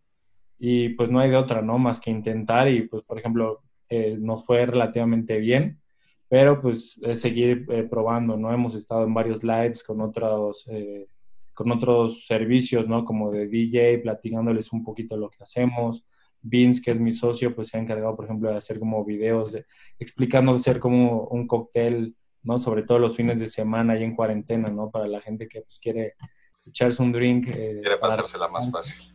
y 0.57 0.89
pues 0.89 1.09
no 1.09 1.19
hay 1.19 1.29
de 1.29 1.37
otra, 1.37 1.61
¿no? 1.61 1.77
Más 1.77 1.99
que 1.99 2.11
intentar 2.11 2.67
y 2.69 2.87
pues, 2.87 3.03
por 3.03 3.19
ejemplo, 3.19 3.61
eh, 3.89 4.17
nos 4.19 4.45
fue 4.45 4.65
relativamente 4.65 5.37
bien, 5.37 5.79
pero 6.27 6.59
pues 6.61 6.99
es 7.03 7.21
seguir 7.21 7.65
eh, 7.69 7.85
probando, 7.89 8.37
¿no? 8.37 8.51
Hemos 8.51 8.75
estado 8.75 9.03
en 9.03 9.13
varios 9.13 9.43
lives 9.43 9.83
con 9.83 10.01
otros, 10.01 10.65
eh, 10.69 11.07
con 11.53 11.71
otros 11.71 12.25
servicios, 12.25 12.87
¿no? 12.87 13.05
Como 13.05 13.31
de 13.31 13.47
DJ, 13.47 13.99
platicándoles 13.99 14.73
un 14.73 14.83
poquito 14.83 15.17
lo 15.17 15.29
que 15.29 15.43
hacemos, 15.43 16.03
Vince, 16.47 16.81
que 16.81 16.91
es 16.91 16.99
mi 16.99 17.11
socio, 17.11 17.55
pues 17.55 17.69
se 17.69 17.77
ha 17.77 17.81
encargado, 17.81 18.15
por 18.15 18.25
ejemplo, 18.25 18.51
de 18.51 18.57
hacer 18.57 18.77
como 18.77 19.03
videos 19.03 19.51
de, 19.51 19.65
explicando 19.97 20.53
hacer 20.53 20.79
como 20.79 21.23
un 21.23 21.47
cóctel, 21.47 22.15
¿no? 22.43 22.59
Sobre 22.59 22.83
todo 22.83 22.99
los 22.99 23.15
fines 23.15 23.39
de 23.39 23.47
semana 23.47 23.97
y 23.97 24.03
en 24.03 24.15
cuarentena, 24.15 24.69
¿no? 24.69 24.91
Para 24.91 25.07
la 25.07 25.21
gente 25.21 25.47
que 25.47 25.61
pues, 25.61 25.79
quiere 25.79 26.13
echarse 26.63 27.01
un 27.01 27.11
drink. 27.11 27.47
Eh, 27.47 27.79
quiere 27.81 27.97
pasársela 27.97 28.47
más 28.47 28.69
fácil. 28.69 29.11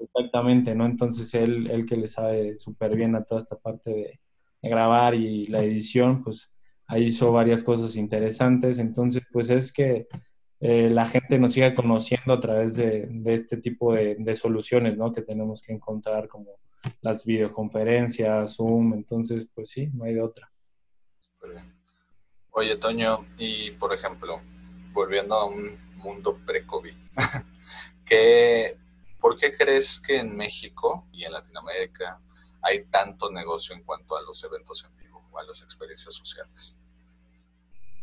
Exactamente, 0.00 0.74
¿no? 0.74 0.86
Entonces 0.86 1.34
él, 1.34 1.70
él 1.70 1.84
que 1.84 1.96
le 1.96 2.08
sabe 2.08 2.56
súper 2.56 2.96
bien 2.96 3.14
a 3.14 3.24
toda 3.24 3.40
esta 3.40 3.56
parte 3.56 3.90
de, 3.90 4.20
grabar 4.62 5.14
y 5.14 5.46
la 5.46 5.62
edición, 5.62 6.22
pues 6.22 6.52
ahí 6.86 7.04
hizo 7.06 7.30
varias 7.30 7.62
cosas 7.62 7.96
interesantes. 7.96 8.78
Entonces, 8.78 9.22
pues 9.30 9.50
es 9.50 9.70
que 9.72 10.06
eh, 10.60 10.88
la 10.88 11.06
gente 11.06 11.38
nos 11.38 11.52
siga 11.52 11.74
conociendo 11.74 12.32
a 12.32 12.40
través 12.40 12.76
de, 12.76 13.08
este 13.26 13.58
tipo 13.58 13.92
de, 13.94 14.16
de, 14.18 14.34
soluciones, 14.34 14.96
¿no? 14.96 15.12
Que 15.12 15.22
tenemos 15.22 15.62
que 15.62 15.72
encontrar 15.72 16.28
como 16.28 16.58
las 17.00 17.24
videoconferencias, 17.24 18.56
Zoom, 18.56 18.94
entonces, 18.94 19.46
pues 19.54 19.70
sí, 19.70 19.88
no 19.92 20.04
hay 20.04 20.14
de 20.14 20.22
otra. 20.22 20.50
Oye, 22.52 22.76
Toño, 22.76 23.26
y 23.38 23.70
por 23.72 23.92
ejemplo, 23.94 24.40
volviendo 24.92 25.34
a 25.34 25.44
un 25.44 25.78
mundo 25.96 26.38
pre-COVID, 26.46 26.94
¿por 29.20 29.36
qué 29.38 29.54
crees 29.56 30.00
que 30.00 30.18
en 30.18 30.36
México 30.36 31.06
y 31.12 31.24
en 31.24 31.32
Latinoamérica 31.32 32.20
hay 32.62 32.84
tanto 32.84 33.30
negocio 33.30 33.74
en 33.74 33.82
cuanto 33.82 34.16
a 34.16 34.22
los 34.22 34.42
eventos 34.44 34.84
en 34.84 34.96
vivo 34.96 35.22
o 35.30 35.38
a 35.38 35.44
las 35.44 35.62
experiencias 35.62 36.14
sociales? 36.14 36.76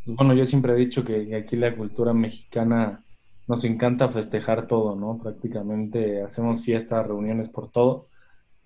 Bueno, 0.05 0.34
yo 0.34 0.46
siempre 0.46 0.74
he 0.74 0.77
dicho 0.77 1.03
que 1.03 1.36
aquí 1.36 1.57
la 1.57 1.75
cultura 1.75 2.13
mexicana 2.13 3.03
nos 3.48 3.63
encanta 3.65 4.10
festejar 4.10 4.67
todo, 4.67 4.96
¿no? 4.96 5.17
Prácticamente 5.22 6.22
hacemos 6.22 6.63
fiestas, 6.63 7.05
reuniones 7.05 7.50
por 7.50 7.72
todo. 7.72 8.07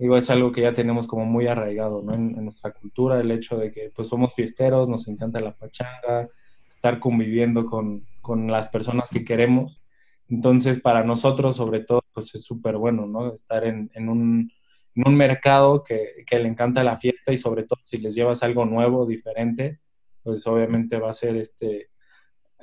Digo, 0.01 0.17
es 0.17 0.31
algo 0.31 0.51
que 0.51 0.61
ya 0.61 0.73
tenemos 0.73 1.05
como 1.05 1.25
muy 1.25 1.45
arraigado, 1.45 2.01
¿no? 2.01 2.15
En, 2.15 2.43
nuestra 2.43 2.71
cultura, 2.71 3.21
el 3.21 3.29
hecho 3.29 3.55
de 3.55 3.71
que 3.71 3.91
pues 3.95 4.07
somos 4.07 4.33
fiesteros, 4.33 4.89
nos 4.89 5.07
encanta 5.07 5.39
la 5.39 5.55
pachanga, 5.55 6.27
estar 6.67 6.99
conviviendo 6.99 7.67
con, 7.67 8.01
con 8.19 8.47
las 8.47 8.67
personas 8.67 9.11
que 9.11 9.23
queremos. 9.23 9.83
Entonces, 10.27 10.79
para 10.79 11.03
nosotros, 11.03 11.55
sobre 11.55 11.81
todo, 11.81 12.03
pues 12.13 12.33
es 12.33 12.43
súper 12.43 12.77
bueno, 12.77 13.05
¿no? 13.05 13.31
Estar 13.31 13.63
en, 13.63 13.91
en, 13.93 14.09
un, 14.09 14.51
en 14.95 15.07
un 15.07 15.15
mercado 15.15 15.83
que, 15.83 16.23
que 16.25 16.39
le 16.39 16.47
encanta 16.47 16.83
la 16.83 16.97
fiesta 16.97 17.31
y 17.31 17.37
sobre 17.37 17.61
todo 17.65 17.79
si 17.83 17.99
les 17.99 18.15
llevas 18.15 18.41
algo 18.41 18.65
nuevo, 18.65 19.05
diferente, 19.05 19.81
pues 20.23 20.47
obviamente 20.47 20.97
va 20.97 21.11
a 21.11 21.13
ser 21.13 21.37
este, 21.37 21.91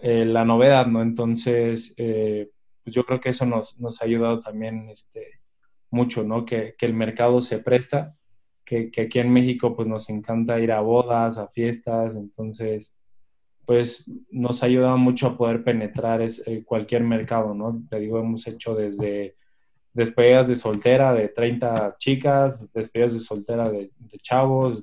eh, 0.02 0.24
la 0.24 0.44
novedad, 0.44 0.88
¿no? 0.88 1.02
Entonces, 1.02 1.94
eh, 1.98 2.50
pues 2.82 2.96
yo 2.96 3.04
creo 3.04 3.20
que 3.20 3.28
eso 3.28 3.46
nos, 3.46 3.78
nos, 3.78 4.02
ha 4.02 4.06
ayudado 4.06 4.40
también 4.40 4.88
este, 4.90 5.37
mucho, 5.90 6.24
¿no? 6.24 6.44
Que, 6.44 6.72
que 6.76 6.86
el 6.86 6.94
mercado 6.94 7.40
se 7.40 7.58
presta, 7.58 8.14
que, 8.64 8.90
que, 8.90 9.02
aquí 9.02 9.18
en 9.18 9.32
México 9.32 9.74
pues 9.74 9.88
nos 9.88 10.08
encanta 10.10 10.60
ir 10.60 10.72
a 10.72 10.80
bodas, 10.80 11.38
a 11.38 11.48
fiestas, 11.48 12.16
entonces, 12.16 12.96
pues 13.64 14.10
nos 14.30 14.62
ha 14.62 14.66
ayudado 14.66 14.98
mucho 14.98 15.26
a 15.28 15.36
poder 15.36 15.64
penetrar 15.64 16.22
es, 16.22 16.42
eh, 16.46 16.62
cualquier 16.64 17.02
mercado, 17.02 17.54
¿no? 17.54 17.82
Te 17.88 17.98
digo, 18.00 18.18
hemos 18.18 18.46
hecho 18.46 18.74
desde 18.74 19.36
despedidas 19.92 20.48
de 20.48 20.54
soltera 20.54 21.12
de 21.12 21.28
30 21.28 21.96
chicas, 21.98 22.72
despedidas 22.72 23.14
de 23.14 23.20
soltera 23.20 23.70
de, 23.70 23.90
de 23.98 24.18
chavos, 24.18 24.82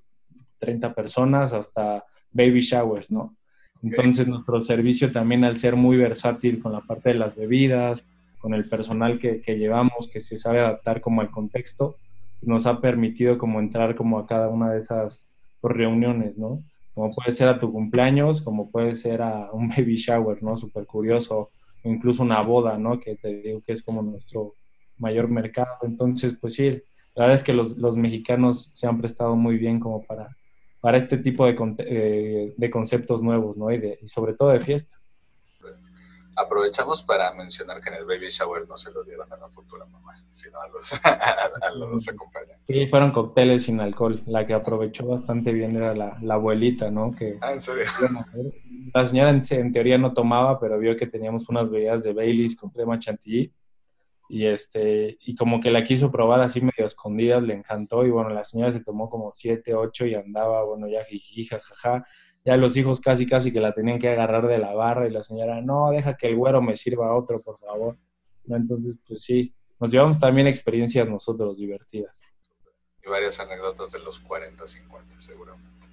30 0.58 0.94
personas, 0.94 1.54
hasta 1.54 2.04
baby 2.32 2.62
showers, 2.62 3.12
¿no? 3.12 3.36
Entonces 3.82 4.28
nuestro 4.28 4.62
servicio 4.62 5.12
también 5.12 5.44
al 5.44 5.58
ser 5.58 5.76
muy 5.76 5.98
versátil 5.98 6.62
con 6.62 6.72
la 6.72 6.82
parte 6.82 7.10
de 7.10 7.16
las 7.16 7.36
bebidas, 7.36 8.08
con 8.46 8.54
el 8.54 8.70
personal 8.70 9.18
que, 9.18 9.42
llevamos, 9.58 10.08
que 10.14 10.22
se 10.22 10.38
sabe 10.38 10.60
adaptar 10.60 11.02
como 11.02 11.22
al 11.22 11.32
contexto, 11.32 11.96
nos 12.44 12.68
ha 12.68 12.80
permitido 12.80 13.40
como 13.40 13.60
entrar 13.60 13.96
como 13.96 14.20
a 14.20 14.28
cada 14.28 14.50
una 14.50 14.72
de 14.72 14.78
esas 14.78 15.26
reuniones, 15.64 16.38
¿no? 16.38 16.60
Como 16.94 17.16
puede 17.16 17.32
ser 17.32 17.48
a 17.48 17.58
tu 17.58 17.72
cumpleaños, 17.72 18.44
como 18.44 18.70
puede 18.70 18.94
ser 18.94 19.24
a 19.24 19.52
un 19.52 19.70
baby 19.76 19.96
shower, 19.96 20.44
¿no? 20.44 20.56
Súper 20.56 20.86
curioso, 20.86 21.50
o 21.84 21.90
incluso 21.90 22.22
una 22.22 22.40
boda, 22.42 22.78
¿no? 22.78 23.00
Que 23.00 23.16
te 23.16 23.34
digo 23.42 23.64
que 23.66 23.74
es 23.74 23.82
como 23.82 24.04
nuestro 24.04 24.54
mayor 25.00 25.28
mercado. 25.28 25.78
Entonces, 25.82 26.36
pues 26.40 26.54
sí, 26.54 26.70
la 27.16 27.24
verdad 27.24 27.34
es 27.34 27.44
que 27.44 27.54
los, 27.54 27.78
los 27.78 27.98
mexicanos 27.98 28.64
se 28.64 28.86
han 28.86 29.02
prestado 29.02 29.36
muy 29.36 29.58
bien 29.58 29.80
como 29.80 30.04
para 30.04 30.30
para 30.82 31.00
este 31.00 31.18
tipo 31.18 31.48
de, 31.48 31.56
eh, 31.80 32.54
de 32.56 32.70
conceptos 32.70 33.24
nuevos, 33.24 33.58
¿no? 33.58 33.72
Y, 33.72 33.80
de, 33.80 33.98
y, 34.04 34.06
sobre 34.06 34.36
todo 34.36 34.50
de 34.50 34.60
fiesta. 34.60 34.96
Aprovechamos 36.36 37.02
para 37.04 37.34
mencionar 37.34 37.82
que 37.82 37.90
en 37.90 37.96
el 37.96 38.06
baby 38.06 38.28
shower 38.30 38.68
no 38.68 38.78
se 38.78 38.92
lo 38.92 39.04
dieron 39.04 39.32
a 39.32 39.38
la 39.38 39.50
futura 39.50 39.86
mamá, 39.86 40.14
sino 40.32 40.60
a 40.60 40.68
los, 40.68 40.94
a 41.06 41.72
los 41.76 42.08
acompañantes. 42.08 42.66
Sí, 42.68 42.88
fueron 42.88 43.12
cócteles 43.12 43.64
sin 43.64 43.80
alcohol. 43.80 44.22
La 44.26 44.46
que 44.46 44.54
aprovechó 44.54 45.06
bastante 45.06 45.52
bien 45.52 45.76
era 45.76 45.94
la, 45.94 46.18
la 46.22 46.34
abuelita, 46.36 46.92
¿no? 46.92 47.16
Que, 47.16 47.38
ah, 47.42 47.54
¿en 47.54 47.62
serio? 47.62 47.86
La 48.94 49.06
señora 49.08 49.32
en, 49.32 49.42
en, 49.50 49.72
teoría 49.74 49.98
no 49.98 50.14
tomaba, 50.14 50.60
pero 50.60 50.78
vio 50.78 50.96
que 50.96 51.08
teníamos 51.08 51.50
unas 51.50 51.70
bebidas 51.70 52.04
de 52.04 52.14
Baileys 52.14 52.56
con 52.56 52.70
crema 52.70 53.00
chantilly 53.00 53.52
y 54.28 54.46
este 54.46 55.18
y 55.22 55.36
como 55.36 55.62
que 55.62 55.72
la 55.72 55.84
quiso 55.84 56.12
probar 56.12 56.42
así 56.42 56.62
medio 56.62 56.86
escondida, 56.86 57.40
le 57.40 57.54
encantó 57.54 58.06
y 58.06 58.10
bueno, 58.10 58.30
la 58.30 58.44
señora 58.44 58.72
se 58.72 58.84
tomó 58.84 59.10
como 59.10 59.32
siete, 59.32 59.74
ocho 59.76 60.06
y 60.06 60.16
andaba, 60.16 60.64
bueno, 60.64 60.88
ya 60.88 61.04
jiji, 61.06 61.46
jajaja, 61.46 62.06
ya 62.46 62.56
los 62.58 62.78
hijos 62.78 63.02
casi 63.02 63.26
casi 63.26 63.52
que 63.52 63.60
la 63.60 63.74
tenían 63.74 63.98
que 63.98 64.08
agarrar 64.08 64.48
de 64.48 64.60
la 64.60 64.74
barra 64.76 65.08
y 65.08 65.12
la 65.12 65.24
señora, 65.24 65.62
no, 65.62 65.90
deja 65.90 66.16
que 66.16 66.28
el 66.28 66.36
güero 66.36 66.62
me 66.62 66.76
sirva 66.76 67.08
a 67.08 67.16
otro, 67.16 67.42
por 67.42 67.60
favor. 67.60 67.98
¿No? 68.46 68.56
Entonces, 68.56 69.02
pues 69.08 69.24
sí, 69.24 69.54
nos 69.80 69.92
llevamos 69.92 70.20
también 70.20 70.46
experiencias 70.46 71.10
nosotros 71.10 71.58
divertidas. 71.58 72.32
Y 73.04 73.10
varias 73.10 73.40
anécdotas 73.40 73.92
de 73.92 74.00
los 74.00 74.20
40, 74.20 74.66
50, 74.66 75.20
seguramente. 75.20 75.88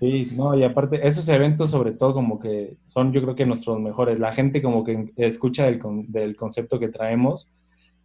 Sí, 0.00 0.30
no, 0.34 0.56
y 0.56 0.64
aparte, 0.64 1.06
esos 1.06 1.28
eventos 1.28 1.70
sobre 1.70 1.92
todo 1.92 2.14
como 2.14 2.40
que 2.40 2.78
son 2.82 3.12
yo 3.12 3.22
creo 3.22 3.34
que 3.34 3.46
nuestros 3.46 3.78
mejores. 3.78 4.18
La 4.18 4.32
gente 4.32 4.62
como 4.62 4.84
que 4.84 5.12
escucha 5.16 5.66
del, 5.66 5.80
del 6.08 6.34
concepto 6.34 6.78
que 6.78 6.88
traemos 6.88 7.50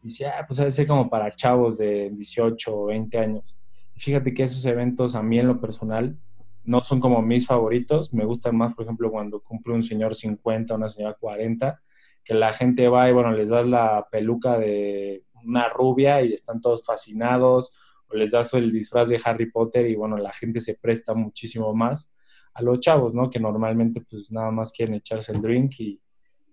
y 0.03 0.07
dice, 0.07 0.27
ah, 0.27 0.45
pues 0.45 0.57
debe 0.57 0.71
ser 0.71 0.85
como 0.85 1.09
para 1.09 1.33
chavos 1.33 1.77
de 1.77 2.09
18 2.11 2.75
o 2.75 2.85
20 2.87 3.17
años. 3.17 3.55
Y 3.95 3.99
fíjate 3.99 4.33
que 4.33 4.43
esos 4.43 4.65
eventos 4.65 5.15
a 5.15 5.23
mí 5.23 5.39
en 5.39 5.47
lo 5.47 5.59
personal 5.59 6.17
no 6.69 6.83
son 6.83 6.99
como 6.99 7.23
mis 7.23 7.47
favoritos. 7.47 8.13
Me 8.13 8.25
gustan 8.25 8.55
más, 8.55 8.75
por 8.75 8.85
ejemplo, 8.85 9.09
cuando 9.09 9.41
cumple 9.41 9.73
un 9.73 9.81
señor 9.81 10.13
50, 10.13 10.75
una 10.75 10.87
señora 10.87 11.15
40, 11.19 11.81
que 12.23 12.35
la 12.35 12.53
gente 12.53 12.87
va 12.87 13.09
y 13.09 13.11
bueno, 13.11 13.31
les 13.31 13.49
das 13.49 13.65
la 13.65 14.07
peluca 14.11 14.59
de 14.59 15.23
una 15.43 15.67
rubia 15.67 16.21
y 16.21 16.33
están 16.33 16.61
todos 16.61 16.85
fascinados 16.85 17.71
o 18.07 18.15
les 18.15 18.29
das 18.31 18.53
el 18.53 18.71
disfraz 18.71 19.09
de 19.09 19.19
Harry 19.23 19.49
Potter 19.49 19.89
y 19.89 19.95
bueno, 19.95 20.15
la 20.17 20.31
gente 20.31 20.61
se 20.61 20.75
presta 20.75 21.15
muchísimo 21.15 21.73
más 21.73 22.11
a 22.53 22.61
los 22.61 22.79
chavos, 22.79 23.15
¿no? 23.15 23.31
Que 23.31 23.39
normalmente 23.39 24.01
pues 24.07 24.31
nada 24.31 24.51
más 24.51 24.71
quieren 24.71 24.93
echarse 24.93 25.31
el 25.31 25.41
drink 25.41 25.79
y, 25.79 25.99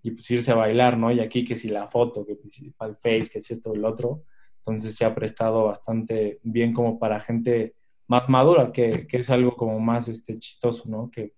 y 0.02 0.12
pues 0.12 0.30
irse 0.30 0.50
a 0.50 0.54
bailar, 0.54 0.96
¿no? 0.96 1.12
Y 1.12 1.20
aquí 1.20 1.44
que 1.44 1.56
si 1.56 1.68
la 1.68 1.88
foto, 1.88 2.24
que 2.24 2.38
si 2.48 2.72
el 2.80 2.96
face, 2.96 3.28
que 3.30 3.42
si 3.42 3.52
esto 3.52 3.72
o 3.72 3.74
el 3.74 3.84
otro, 3.84 4.22
entonces 4.60 4.96
se 4.96 5.04
ha 5.04 5.14
prestado 5.14 5.64
bastante 5.64 6.40
bien 6.42 6.72
como 6.72 6.98
para 6.98 7.20
gente 7.20 7.75
más 8.08 8.28
madura, 8.28 8.72
que, 8.72 9.06
que 9.06 9.18
es 9.18 9.30
algo 9.30 9.56
como 9.56 9.80
más 9.80 10.08
este, 10.08 10.34
chistoso, 10.34 10.84
¿no? 10.86 11.10
Que 11.10 11.34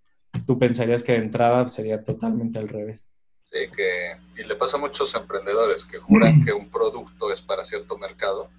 tú 0.46 0.58
pensarías 0.58 1.02
que 1.02 1.12
de 1.12 1.18
entrada 1.18 1.68
sería 1.68 2.02
totalmente 2.02 2.58
al 2.58 2.68
revés. 2.68 3.10
Sí, 3.44 3.70
que, 3.74 4.16
y 4.36 4.46
le 4.46 4.56
pasa 4.56 4.76
a 4.76 4.80
muchos 4.80 5.14
emprendedores 5.14 5.84
que 5.84 5.98
juran 5.98 6.44
que 6.44 6.52
un 6.52 6.68
producto 6.70 7.32
es 7.32 7.40
para 7.40 7.64
cierto 7.64 7.96
mercado 7.96 8.50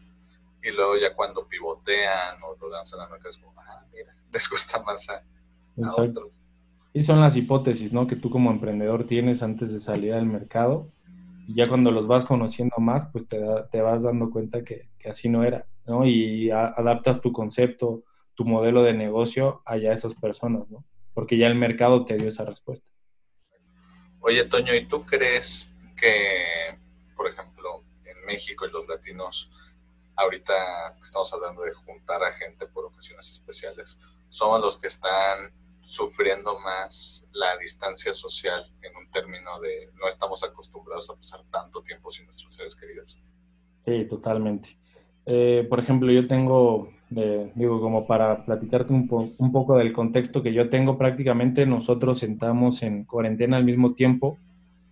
y 0.63 0.72
luego 0.72 0.98
ya 0.98 1.16
cuando 1.16 1.48
pivotean 1.48 2.42
o 2.44 2.56
lo 2.60 2.70
lanzan 2.70 3.00
a 3.00 3.04
la 3.04 3.10
marca 3.10 3.30
es 3.30 3.38
como, 3.38 3.54
ah, 3.62 3.86
mira, 3.94 4.16
les 4.34 4.50
gusta 4.50 4.82
más 4.82 5.08
a, 5.10 5.24
otros. 5.98 6.32
Y 6.92 7.04
son 7.04 7.22
las 7.22 7.38
hipótesis, 7.38 7.94
¿no? 7.94 8.08
Que 8.08 8.16
tú 8.16 8.32
como 8.32 8.50
emprendedor 8.50 9.06
tienes 9.06 9.44
antes 9.44 9.72
de 9.72 9.80
salir 9.80 10.13
al 10.13 10.25
mercado. 10.25 10.89
Y 11.50 11.56
ya 11.56 11.68
cuando 11.68 11.89
los 11.89 12.06
vas 12.06 12.25
conociendo 12.25 12.77
más, 12.77 13.08
pues 13.08 13.27
te, 13.27 13.39
te 13.72 13.82
vas 13.82 14.03
dando 14.03 14.29
cuenta 14.29 14.63
que, 14.63 14.88
que, 15.00 15.10
así 15.10 15.29
no 15.29 15.44
era, 15.44 15.65
¿no? 15.88 16.06
Y 16.06 16.51
adaptas 16.51 17.22
tu 17.22 17.34
concepto, 17.34 18.03
tu 18.36 18.46
modelo 18.46 18.84
de 18.84 18.94
negocio 18.94 19.63
a 19.65 19.77
esas 19.77 20.13
personas, 20.13 20.70
¿no? 20.70 20.86
Porque 21.12 21.39
ya 21.39 21.48
el 21.48 21.56
mercado 21.56 22.06
te 22.06 22.18
dio 22.18 22.27
esa 22.27 22.46
respuesta. 22.46 22.91
Oye, 24.20 24.46
Toño, 24.46 24.75
¿y 24.75 24.86
tú 24.86 25.08
crees 25.08 25.72
que, 25.98 26.77
por 27.15 27.27
ejemplo, 27.27 27.84
en 28.06 28.24
México 28.27 28.68
y 28.68 28.72
los 28.72 28.88
latinos, 28.88 29.50
ahorita 30.18 31.00
estamos 31.01 31.34
hablando 31.34 31.63
de 31.63 31.74
juntar 31.74 32.22
a 32.22 32.32
gente 32.34 32.68
por 32.68 32.86
ocasiones 32.86 33.27
especiales, 33.27 34.00
somos 34.29 34.62
los 34.62 34.77
que 34.77 34.86
están 34.86 35.51
sufriendo 35.81 36.59
más 36.59 37.27
la 37.31 37.57
distancia 37.57 38.13
social 38.13 38.71
en 38.81 38.95
un 38.95 39.09
término 39.12 39.59
de 39.59 39.89
no 40.00 40.07
estamos 40.07 40.43
acostumbrados 40.43 41.09
a 41.09 41.15
pasar 41.15 41.43
tanto 41.51 41.81
tiempo 41.81 42.12
sin 42.12 42.25
nuestros 42.25 42.53
seres 42.53 42.75
queridos. 42.75 43.21
Sí, 43.79 44.05
totalmente. 44.05 44.77
Eh, 45.25 45.65
por 45.69 45.79
ejemplo, 45.79 46.12
yo 46.12 46.27
tengo, 46.27 46.89
eh, 47.15 47.51
digo, 47.55 47.79
como 47.79 48.07
para 48.07 48.43
platicarte 48.43 48.93
un, 48.93 49.07
un, 49.38 49.51
poco 49.51 49.77
del 49.77 49.93
contexto 49.93 50.41
que 50.41 50.53
yo 50.53 50.69
tengo, 50.69 50.98
prácticamente 50.98 51.65
nosotros 51.65 52.19
sentamos 52.19 52.81
en 52.83 53.05
cuarentena 53.05 53.57
al 53.57 53.63
mismo 53.63 53.93
tiempo 53.93 54.38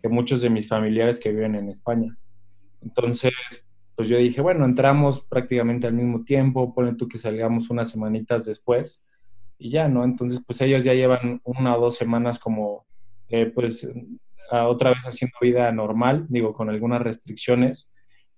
que 0.02 0.10
muchos 0.10 0.42
de 0.42 0.50
mis 0.50 0.68
familiares 0.68 1.20
que 1.20 1.32
viven 1.32 1.56
en 1.56 1.70
España. 1.70 2.16
Entonces, 2.82 3.34
pues 3.96 4.08
yo 4.08 4.18
dije, 4.18 4.42
bueno, 4.42 4.64
entramos 4.66 5.22
prácticamente 5.22 5.88
al 5.88 5.94
mismo 5.94 6.24
tiempo, 6.24 6.74
ponle 6.74 6.94
tú 6.94 7.08
que 7.08 7.18
salgamos 7.18 7.70
unas 7.72 7.90
semanitas 7.90 8.46
después 8.46 9.04
y 9.58 9.72
ya, 9.72 9.88
¿no? 9.88 10.04
Entonces, 10.04 10.44
pues 10.46 10.62
ellos 10.62 10.84
ya 10.84 10.94
llevan 10.94 11.42
una 11.44 11.76
o 11.76 11.82
dos 11.82 11.96
semanas 11.96 12.40
como, 12.40 12.86
eh, 13.30 13.48
pues, 13.48 13.88
otra 14.52 14.92
vez 14.92 15.04
haciendo 15.04 15.38
vida 15.42 15.72
normal, 15.72 16.26
digo, 16.30 16.54
con 16.54 16.70
algunas 16.70 17.02
restricciones, 17.02 17.92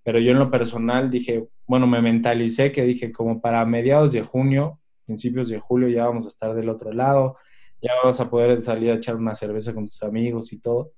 pero 0.04 0.20
yo 0.20 0.32
en 0.32 0.40
lo 0.40 0.50
personal 0.50 1.10
dije, 1.10 1.48
bueno, 1.68 1.86
me 1.88 2.02
mentalicé 2.02 2.72
que 2.72 2.84
dije, 2.84 3.12
como 3.12 3.42
para 3.42 3.64
mediados 3.66 4.12
de 4.14 4.24
junio, 4.24 4.80
principios 5.06 5.50
de 5.50 5.60
julio 5.60 5.88
ya 5.90 6.08
vamos 6.08 6.26
a 6.26 6.30
estar 6.30 6.56
del 6.56 6.70
otro 6.70 6.92
lado, 6.92 7.36
ya 7.82 7.92
vamos 8.02 8.20
a 8.20 8.30
poder 8.30 8.62
salir 8.62 8.92
a 8.92 8.96
echar 8.96 9.16
una 9.16 9.36
cerveza 9.36 9.74
con 9.74 9.86
tus 9.86 10.02
amigos 10.04 10.52
y 10.54 10.60
todo 10.60 10.94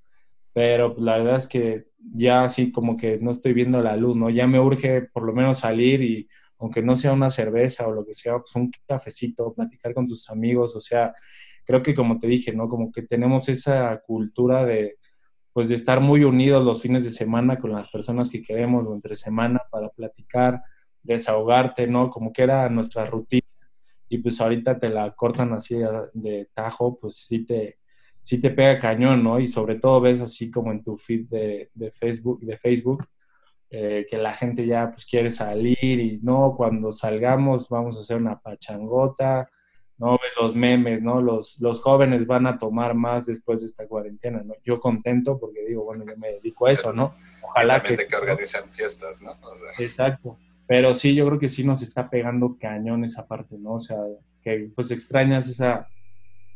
pero 0.54 0.94
pues, 0.94 1.04
la 1.04 1.18
verdad 1.18 1.36
es 1.38 1.48
que 1.48 1.86
ya 2.14 2.44
así 2.44 2.72
como 2.72 2.98
que 2.98 3.20
no 3.20 3.32
estoy 3.32 3.54
viendo 3.54 3.82
la 3.82 3.96
luz, 3.96 4.16
¿no? 4.18 4.30
Ya 4.30 4.48
me 4.48 4.60
urge 4.60 5.04
por 5.14 5.24
lo 5.24 5.34
menos 5.34 5.60
salir 5.60 6.02
y 6.02 6.28
aunque 6.62 6.82
no 6.82 6.96
sea 6.96 7.14
una 7.14 7.30
cerveza 7.30 7.88
o 7.88 7.92
lo 7.92 8.06
que 8.06 8.14
sea, 8.14 8.38
pues 8.40 8.56
un 8.56 8.72
cafecito, 8.88 9.54
platicar 9.54 9.94
con 9.94 10.08
tus 10.08 10.30
amigos, 10.30 10.76
o 10.76 10.80
sea, 10.80 11.14
creo 11.66 11.84
que 11.84 11.94
como 11.96 12.20
te 12.20 12.28
dije, 12.28 12.54
¿no? 12.54 12.70
Como 12.70 12.92
que 12.92 13.02
tenemos 13.02 13.50
esa 13.50 14.02
cultura 14.06 14.66
de, 14.66 14.98
pues 15.54 15.70
de 15.70 15.76
estar 15.76 16.00
muy 16.00 16.24
unidos 16.24 16.64
los 16.64 16.82
fines 16.82 17.04
de 17.04 17.10
semana 17.10 17.60
con 17.60 17.72
las 17.72 17.90
personas 17.90 18.30
que 18.30 18.42
queremos 18.42 18.88
o 18.88 18.94
entre 18.94 19.16
semana 19.16 19.62
para 19.70 19.90
platicar, 19.90 20.62
desahogarte, 21.04 21.88
¿no? 21.88 22.10
Como 22.10 22.32
que 22.32 22.44
era 22.44 22.70
nuestra 22.70 23.06
rutina 23.06 23.42
y 24.08 24.20
pues 24.20 24.40
ahorita 24.42 24.78
te 24.78 24.90
la 24.90 25.12
cortan 25.12 25.54
así 25.54 25.78
de 26.14 26.50
tajo, 26.54 27.00
pues 27.00 27.16
sí 27.16 27.46
te, 27.46 27.80
sí 28.22 28.40
te 28.40 28.52
pega 28.52 28.80
cañón, 28.80 29.24
¿no? 29.24 29.40
Y 29.40 29.48
sobre 29.48 29.80
todo 29.80 30.00
ves 30.00 30.22
así 30.22 30.52
como 30.52 30.72
en 30.72 30.84
tu 30.84 30.96
feed 30.96 31.28
de, 31.28 31.92
Facebook, 31.92 32.42
de 32.42 32.58
Facebook 32.58 33.06
eh, 33.72 34.06
que 34.10 34.18
la 34.18 34.34
gente 34.34 34.66
ya 34.68 34.92
pues 34.92 35.06
quiere 35.06 35.30
salir 35.30 35.78
y 35.82 36.20
no, 36.22 36.54
cuando 36.58 36.92
salgamos 36.92 37.70
vamos 37.70 37.98
a 37.98 38.02
hacer 38.02 38.18
una 38.18 38.38
pachangota, 38.38 39.50
¿no? 39.98 40.12
Ves 40.14 40.32
los 40.40 40.56
memes, 40.56 41.02
¿no? 41.02 41.22
Los, 41.22 41.60
los 41.62 41.80
jóvenes 41.80 42.28
van 42.28 42.48
a 42.48 42.58
tomar 42.58 42.94
más 42.96 43.28
después 43.28 43.62
de 43.62 43.68
esta 43.68 43.88
cuarentena, 43.88 44.44
¿no? 44.44 44.56
Yo 44.64 44.80
contento 44.80 45.40
porque 45.40 45.66
digo, 45.66 45.86
bueno, 45.86 46.04
yo 46.06 46.18
me 46.18 46.34
dedico 46.34 46.68
a 46.68 46.74
eso, 46.74 46.92
¿no? 46.92 47.16
Ojalá 47.44 47.82
que... 47.82 47.96
que 47.96 48.16
organizan 48.16 48.70
fiestas, 48.72 49.22
¿no? 49.22 49.32
Exacto. 49.80 50.38
Pero 50.68 50.94
sí, 50.94 51.16
yo 51.16 51.26
creo 51.28 51.40
que 51.40 51.50
sí 51.50 51.64
nos 51.64 51.82
está 51.82 52.10
pegando 52.10 52.58
cañón 52.60 53.04
esa 53.04 53.26
parte, 53.26 53.58
¿no? 53.58 53.76
O 53.76 53.80
sea, 53.80 53.98
que 54.42 54.70
pues 54.76 54.92
extrañas 54.92 55.48
esa 55.48 55.88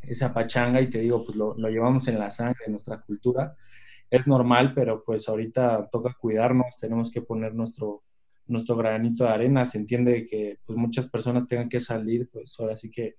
esa 0.08 0.34
pachanga 0.34 0.82
y 0.82 0.90
te 0.90 1.00
digo, 1.00 1.26
pues 1.26 1.38
lo, 1.38 1.56
llevamos 1.56 2.08
en 2.08 2.20
la 2.20 2.30
sangre, 2.30 2.66
en 2.66 2.74
nuestra 2.74 3.02
cultura. 3.02 3.56
Es 4.10 4.28
normal, 4.28 4.74
pero 4.74 5.04
pues 5.04 5.28
ahorita 5.28 5.90
toca 5.92 6.16
cuidarnos, 6.20 6.78
tenemos 6.80 7.12
que 7.12 7.22
poner 7.22 7.54
nuestro, 7.54 8.04
nuestro 8.48 8.76
granito 8.76 9.24
de 9.24 9.30
arena. 9.32 9.66
Se 9.66 9.78
entiende 9.78 10.26
que 10.26 10.60
pues 10.66 10.78
muchas 10.78 11.08
personas 11.08 11.48
tengan 11.48 11.70
que 11.70 11.80
salir, 11.80 12.30
pues 12.32 12.56
ahora 12.60 12.78
sí 12.78 12.90
que 12.92 13.16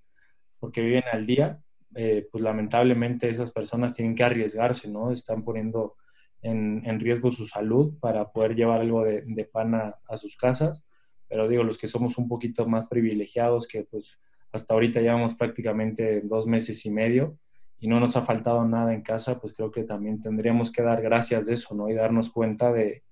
porque 0.59 0.81
viven 0.81 1.03
al 1.11 1.25
día, 1.25 1.61
eh, 1.95 2.27
pues 2.31 2.43
lamentablemente 2.43 3.29
esas 3.29 3.51
personas 3.51 3.93
tienen 3.93 4.15
que 4.15 4.23
arriesgarse, 4.23 4.89
¿no? 4.89 5.11
Están 5.11 5.43
poniendo 5.43 5.95
en, 6.41 6.99
riesgo 6.99 7.31
su 7.31 7.45
salud 7.45 7.93
para 7.99 8.31
poder 8.31 8.55
llevar 8.55 8.81
algo 8.81 9.03
de, 9.03 9.23
de 9.25 9.45
pan 9.45 9.75
a, 9.75 9.93
a, 10.07 10.17
sus 10.17 10.35
casas. 10.35 10.85
Pero 11.27 11.47
digo, 11.47 11.63
los 11.63 11.77
que 11.77 11.87
somos 11.87 12.17
un 12.17 12.27
poquito 12.27 12.65
más 12.67 12.87
privilegiados, 12.87 13.67
que 13.67 13.83
pues 13.83 14.17
hasta 14.51 14.73
ahorita 14.73 15.01
llevamos 15.01 15.35
prácticamente 15.35 16.21
dos 16.21 16.47
meses 16.47 16.85
y 16.85 16.91
medio 16.91 17.37
y 17.79 17.87
no 17.87 17.99
nos 17.99 18.15
ha 18.15 18.23
faltado 18.23 18.65
nada 18.65 18.93
en 18.93 19.01
casa, 19.01 19.39
pues 19.39 19.53
creo 19.53 19.71
que 19.71 19.83
también 19.83 20.19
tendríamos 20.19 20.71
que 20.71 20.81
dar 20.81 21.01
gracias 21.01 21.45
de 21.45 21.53
eso, 21.53 21.75
¿no? 21.75 21.89
Y 21.89 21.93
darnos 21.93 22.31
cuenta 22.31 22.71
de, 22.71 23.03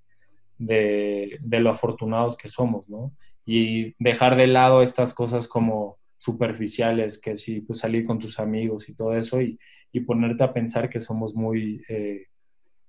de, 0.57 1.59
lo 1.59 1.69
afortunados 1.69 2.37
que 2.37 2.49
somos, 2.49 2.89
¿no? 2.89 3.13
Y 3.45 3.95
dejar 4.03 4.35
de 4.37 4.47
lado 4.47 4.81
estas 4.81 5.13
cosas 5.13 5.47
como 5.47 5.97
superficiales, 6.17 7.19
que 7.19 7.37
sí, 7.37 7.61
pues 7.61 7.79
salir 7.79 8.05
con 8.05 8.17
tus 8.17 8.39
amigos 8.39 8.89
y 8.89 8.95
todo 8.95 9.15
eso, 9.15 9.41
y, 9.41 9.59
y 9.91 9.99
ponerte 9.99 10.43
a 10.43 10.51
pensar 10.51 10.89
que 10.89 10.99
somos 10.99 11.35
muy, 11.35 11.83
eh, 11.87 12.27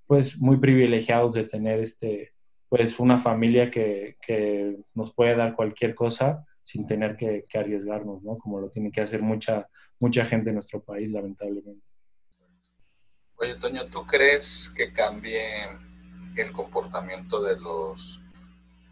pues 0.06 0.38
muy 0.38 0.56
privilegiados 0.56 1.34
de 1.34 1.44
tener 1.44 1.80
este, 1.80 2.32
pues 2.70 2.98
una 2.98 3.18
familia 3.18 3.70
que, 3.70 4.16
que 4.26 4.76
nos 4.94 5.12
puede 5.12 5.36
dar 5.36 5.54
cualquier 5.54 5.94
cosa 5.94 6.46
sin 6.66 6.84
tener 6.84 7.16
que, 7.16 7.44
arriesgarnos, 7.54 8.24
¿no? 8.24 8.38
Como 8.38 8.58
lo 8.58 8.68
tiene 8.68 8.90
que 8.90 9.00
hacer 9.00 9.22
mucha, 9.22 9.68
mucha 10.00 10.26
gente 10.26 10.50
en 10.50 10.56
nuestro 10.56 10.82
país, 10.82 11.12
lamentablemente. 11.12 11.86
Oye, 13.36 13.54
Toño, 13.54 13.86
¿tú 13.86 14.04
crees 14.04 14.72
que 14.76 14.92
cambie 14.92 15.40
el 16.36 16.50
comportamiento 16.50 17.40
de 17.40 17.60
los 17.60 18.20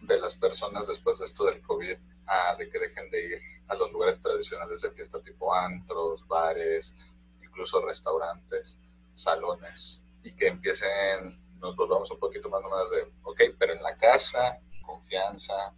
de 0.02 0.20
las 0.20 0.36
personas 0.36 0.86
después 0.86 1.18
de 1.18 1.24
esto 1.24 1.46
del 1.46 1.62
COVID, 1.62 1.96
a, 2.26 2.54
de 2.56 2.68
que 2.68 2.78
dejen 2.78 3.10
de 3.10 3.26
ir 3.26 3.38
a 3.66 3.74
los 3.74 3.90
lugares 3.90 4.20
tradicionales 4.20 4.82
de 4.82 4.92
fiesta 4.92 5.20
tipo 5.20 5.52
antros, 5.52 6.24
bares, 6.28 6.94
incluso 7.42 7.84
restaurantes, 7.84 8.78
salones, 9.14 10.00
y 10.22 10.30
que 10.32 10.46
empiecen, 10.46 11.42
nos 11.58 11.74
volvamos 11.74 12.08
un 12.10 12.20
poquito 12.20 12.50
más 12.50 12.60
nomás 12.60 12.88
de, 12.90 13.10
ok, 13.22 13.56
pero 13.58 13.72
en 13.72 13.82
la 13.82 13.96
casa, 13.96 14.60
confianza, 14.84 15.74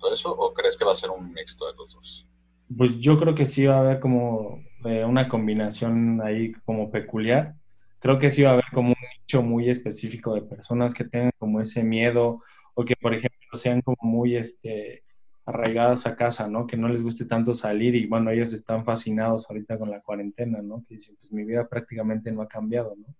o 0.00 0.54
crees 0.54 0.76
que 0.76 0.84
va 0.84 0.92
a 0.92 0.94
ser 0.94 1.10
un 1.10 1.32
mixto 1.32 1.66
de 1.66 1.74
los 1.74 1.92
dos? 1.92 2.28
Pues 2.76 2.98
yo 2.98 3.18
creo 3.18 3.34
que 3.34 3.46
sí 3.46 3.66
va 3.66 3.76
a 3.76 3.80
haber 3.80 4.00
como 4.00 4.58
eh, 4.84 5.04
una 5.04 5.28
combinación 5.28 6.20
ahí 6.22 6.52
como 6.64 6.90
peculiar. 6.90 7.54
Creo 7.98 8.18
que 8.18 8.30
sí 8.30 8.42
va 8.42 8.50
a 8.50 8.52
haber 8.54 8.66
como 8.72 8.90
un 8.90 9.08
nicho 9.18 9.42
muy 9.42 9.70
específico 9.70 10.34
de 10.34 10.42
personas 10.42 10.94
que 10.94 11.04
tengan 11.04 11.32
como 11.38 11.60
ese 11.60 11.82
miedo 11.82 12.38
o 12.74 12.84
que, 12.84 12.94
por 12.96 13.14
ejemplo, 13.14 13.38
sean 13.54 13.80
como 13.80 13.96
muy 14.02 14.36
este, 14.36 15.02
arraigadas 15.46 16.06
a 16.06 16.14
casa, 16.14 16.46
¿no? 16.46 16.66
Que 16.66 16.76
no 16.76 16.88
les 16.88 17.02
guste 17.02 17.24
tanto 17.24 17.54
salir 17.54 17.96
y, 17.96 18.06
bueno, 18.06 18.30
ellos 18.30 18.52
están 18.52 18.84
fascinados 18.84 19.46
ahorita 19.48 19.78
con 19.78 19.90
la 19.90 20.00
cuarentena, 20.00 20.60
¿no? 20.62 20.82
Que 20.86 20.94
dicen, 20.94 21.16
pues 21.16 21.32
mi 21.32 21.44
vida 21.44 21.66
prácticamente 21.66 22.30
no 22.30 22.42
ha 22.42 22.48
cambiado, 22.48 22.94
¿no? 22.96 23.14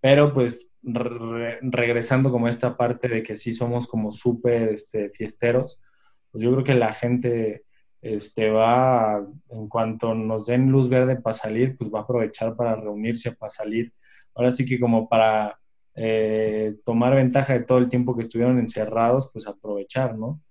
Pero 0.00 0.32
pues 0.32 0.68
regresando 0.82 2.30
como 2.30 2.46
a 2.46 2.50
esta 2.50 2.76
parte 2.76 3.06
de 3.08 3.22
que 3.22 3.36
sí 3.36 3.52
somos 3.52 3.86
como 3.86 4.10
súper 4.10 4.70
este, 4.70 5.10
fiesteros, 5.10 5.78
pues 6.30 6.42
yo 6.44 6.52
creo 6.52 6.64
que 6.64 6.74
la 6.74 6.92
gente 6.92 7.64
este, 8.02 8.50
va, 8.50 9.26
en 9.50 9.68
cuanto 9.68 10.14
nos 10.14 10.46
den 10.46 10.70
luz 10.70 10.88
verde 10.88 11.16
para 11.16 11.34
salir, 11.34 11.76
pues 11.76 11.90
va 11.92 12.00
a 12.00 12.02
aprovechar 12.02 12.56
para 12.56 12.76
reunirse, 12.76 13.32
para 13.32 13.50
salir. 13.50 13.92
Ahora 14.34 14.52
sí 14.52 14.64
que 14.64 14.80
como 14.80 15.08
para 15.08 15.58
eh, 15.94 16.76
tomar 16.84 17.14
ventaja 17.14 17.54
de 17.54 17.64
todo 17.64 17.78
el 17.78 17.88
tiempo 17.88 18.16
que 18.16 18.22
estuvieron 18.22 18.58
encerrados, 18.58 19.30
pues 19.32 19.46
aprovechar, 19.46 20.16
¿no? 20.16 20.42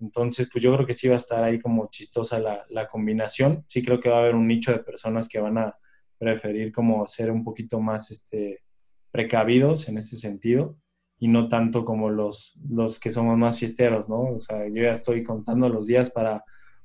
Entonces, 0.00 0.48
pues 0.50 0.64
yo 0.64 0.74
creo 0.74 0.86
que 0.86 0.94
sí 0.94 1.08
va 1.08 1.14
a 1.14 1.18
estar 1.18 1.44
ahí 1.44 1.60
como 1.60 1.88
chistosa 1.90 2.38
la, 2.38 2.64
la 2.70 2.88
combinación. 2.88 3.64
Sí 3.68 3.82
creo 3.82 4.00
que 4.00 4.08
va 4.08 4.16
a 4.16 4.20
haber 4.20 4.34
un 4.34 4.48
nicho 4.48 4.72
de 4.72 4.78
personas 4.78 5.28
que 5.28 5.40
van 5.40 5.58
a 5.58 5.76
preferir 6.18 6.72
como 6.72 7.06
ser 7.06 7.30
un 7.30 7.44
poquito 7.44 7.80
más 7.80 8.10
este, 8.10 8.62
precavidos 9.10 9.88
en 9.88 9.98
ese 9.98 10.16
sentido 10.16 10.76
y 11.20 11.28
no 11.28 11.48
tanto 11.48 11.84
como 11.84 12.08
los, 12.08 12.58
los 12.68 12.98
que 12.98 13.10
somos 13.10 13.36
más 13.36 13.58
fiesteros, 13.58 14.08
¿no? 14.08 14.22
O 14.22 14.38
sea, 14.40 14.66
yo 14.66 14.82
ya 14.82 14.92
estoy 14.92 15.22
contando 15.22 15.68
los 15.68 15.86
días 15.86 16.08
para 16.10 16.42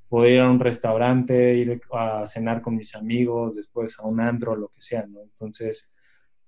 poder 0.10 0.34
ir 0.34 0.40
a 0.42 0.50
un 0.50 0.60
restaurante, 0.60 1.56
ir 1.56 1.82
a 1.94 2.26
cenar 2.26 2.62
con 2.62 2.76
mis 2.76 2.96
amigos, 2.96 3.56
después 3.56 3.98
a 3.98 4.06
un 4.06 4.20
antro, 4.20 4.58
lo 4.58 4.68
que 4.68 4.82
sea, 4.82 5.08
¿no? 5.08 5.22
Entonces, 5.22 5.90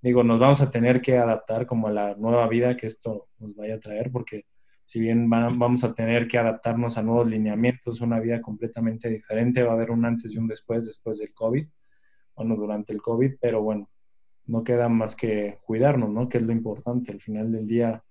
digo, 0.02 0.22
nos 0.22 0.38
vamos 0.38 0.60
a 0.60 0.70
tener 0.70 1.00
que 1.00 1.16
adaptar 1.16 1.66
como 1.66 1.88
a 1.88 1.90
la 1.90 2.14
nueva 2.14 2.46
vida 2.46 2.76
que 2.76 2.86
esto 2.86 3.28
nos 3.38 3.56
vaya 3.56 3.76
a 3.76 3.80
traer, 3.80 4.12
porque 4.12 4.44
si 4.84 5.00
bien 5.00 5.28
vamos 5.30 5.82
a 5.82 5.94
tener 5.94 6.28
que 6.28 6.36
adaptarnos 6.36 6.98
a 6.98 7.02
nuevos 7.02 7.28
lineamientos, 7.28 8.02
una 8.02 8.20
vida 8.20 8.42
completamente 8.42 9.08
diferente, 9.08 9.62
va 9.62 9.70
a 9.70 9.74
haber 9.74 9.90
un 9.90 10.04
antes 10.04 10.34
y 10.34 10.38
un 10.38 10.46
después, 10.46 10.84
después 10.84 11.18
del 11.18 11.32
COVID, 11.32 11.66
bueno, 12.36 12.54
durante 12.54 12.92
el 12.92 13.00
COVID, 13.00 13.36
pero 13.40 13.62
bueno, 13.62 13.88
no 14.48 14.64
queda 14.64 14.88
más 14.88 15.14
que 15.14 15.60
cuidarnos, 15.64 16.10
¿no? 16.10 16.28
Que 16.28 16.38
es 16.38 16.42
lo 16.42 16.52
importante. 16.52 17.12
Al 17.12 17.20
final 17.20 17.52
del 17.52 17.68
día 17.68 18.02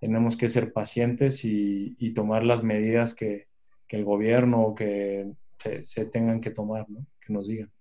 tenemos 0.00 0.36
que 0.36 0.48
ser 0.48 0.72
pacientes 0.72 1.44
y, 1.44 2.12
tomar 2.12 2.44
las 2.44 2.62
medidas 2.62 3.14
que, 3.14 3.48
el 3.88 4.04
gobierno 4.04 4.62
o 4.62 4.74
que 4.74 5.32
se, 5.82 6.04
tengan 6.06 6.40
que 6.40 6.50
tomar, 6.50 6.90
¿no? 6.90 7.06
Que 7.20 7.32
nos 7.32 7.46
digan. 7.46 7.72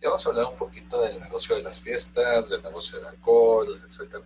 Ya 0.00 0.08
vamos 0.08 0.26
a 0.26 0.28
hablar 0.28 0.46
un 0.46 0.56
poquito 0.56 1.00
del 1.00 1.20
negocio 1.20 1.54
de 1.56 1.62
las 1.62 1.80
fiestas, 1.80 2.50
del 2.50 2.62
negocio 2.62 2.98
del 2.98 3.06
alcohol, 3.06 3.80
etcétera. 3.86 4.24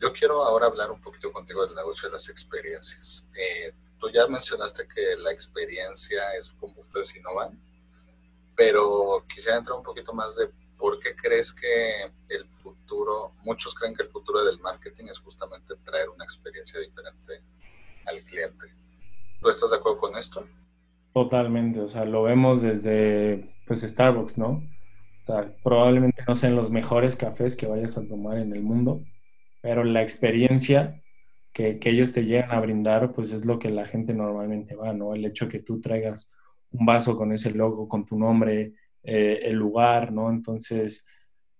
Yo 0.00 0.12
quiero 0.12 0.44
ahora 0.44 0.66
hablar 0.66 0.90
un 0.92 1.00
poquito 1.00 1.30
contigo 1.32 1.66
del 1.66 1.74
negocio 1.74 2.08
de 2.08 2.14
las 2.14 2.28
experiencias. 2.30 3.26
Eh, 3.34 3.74
tú 3.98 4.08
ya 4.10 4.26
mencionaste 4.28 4.86
que 4.86 5.16
la 5.18 5.32
experiencia 5.32 6.34
es 6.38 6.52
como 6.52 6.80
ustedes 6.80 7.14
innovan, 7.16 7.60
pero 8.56 9.24
quisiera 9.28 9.58
entrar 9.58 9.76
un 9.76 9.84
poquito 9.84 10.14
más 10.14 10.36
de 10.36 10.50
¿por 10.80 10.98
qué 10.98 11.14
crees 11.14 11.52
que 11.52 12.10
el 12.30 12.46
futuro, 12.48 13.34
muchos 13.44 13.74
creen 13.74 13.94
que 13.94 14.02
el 14.02 14.08
futuro 14.08 14.42
del 14.44 14.58
marketing 14.58 15.04
es 15.04 15.18
justamente 15.18 15.74
traer 15.84 16.08
una 16.08 16.24
experiencia 16.24 16.80
diferente 16.80 17.42
al 18.06 18.18
cliente? 18.22 18.66
¿Tú 19.40 19.48
estás 19.48 19.70
de 19.70 19.76
acuerdo 19.76 19.98
con 19.98 20.16
esto? 20.16 20.44
Totalmente, 21.12 21.80
o 21.80 21.88
sea, 21.88 22.04
lo 22.04 22.22
vemos 22.22 22.62
desde 22.62 23.54
pues 23.66 23.82
Starbucks, 23.82 24.38
¿no? 24.38 24.62
O 25.22 25.24
sea, 25.24 25.54
probablemente 25.62 26.24
no 26.26 26.34
sean 26.34 26.56
los 26.56 26.70
mejores 26.70 27.14
cafés 27.14 27.56
que 27.56 27.66
vayas 27.66 27.98
a 27.98 28.06
tomar 28.06 28.38
en 28.38 28.52
el 28.52 28.62
mundo, 28.62 29.02
pero 29.60 29.84
la 29.84 30.02
experiencia 30.02 31.00
que, 31.52 31.78
ellos 31.84 32.12
te 32.12 32.24
llegan 32.24 32.52
a 32.52 32.60
brindar, 32.60 33.12
pues 33.12 33.32
es 33.32 33.44
lo 33.44 33.58
que 33.58 33.70
la 33.70 33.86
gente 33.86 34.14
normalmente 34.14 34.74
va, 34.74 34.92
¿no? 34.92 35.14
El 35.14 35.24
hecho 35.24 35.48
que 35.48 35.60
tú 35.60 35.80
traigas 35.80 36.28
un 36.72 36.86
vaso 36.86 37.16
con 37.16 37.32
ese 37.32 37.50
logo, 37.50 37.88
con 37.88 38.04
tu 38.04 38.18
nombre, 38.18 38.74
eh, 39.02 39.40
el 39.44 39.56
lugar, 39.56 40.12
¿no? 40.12 40.30
Entonces, 40.30 41.04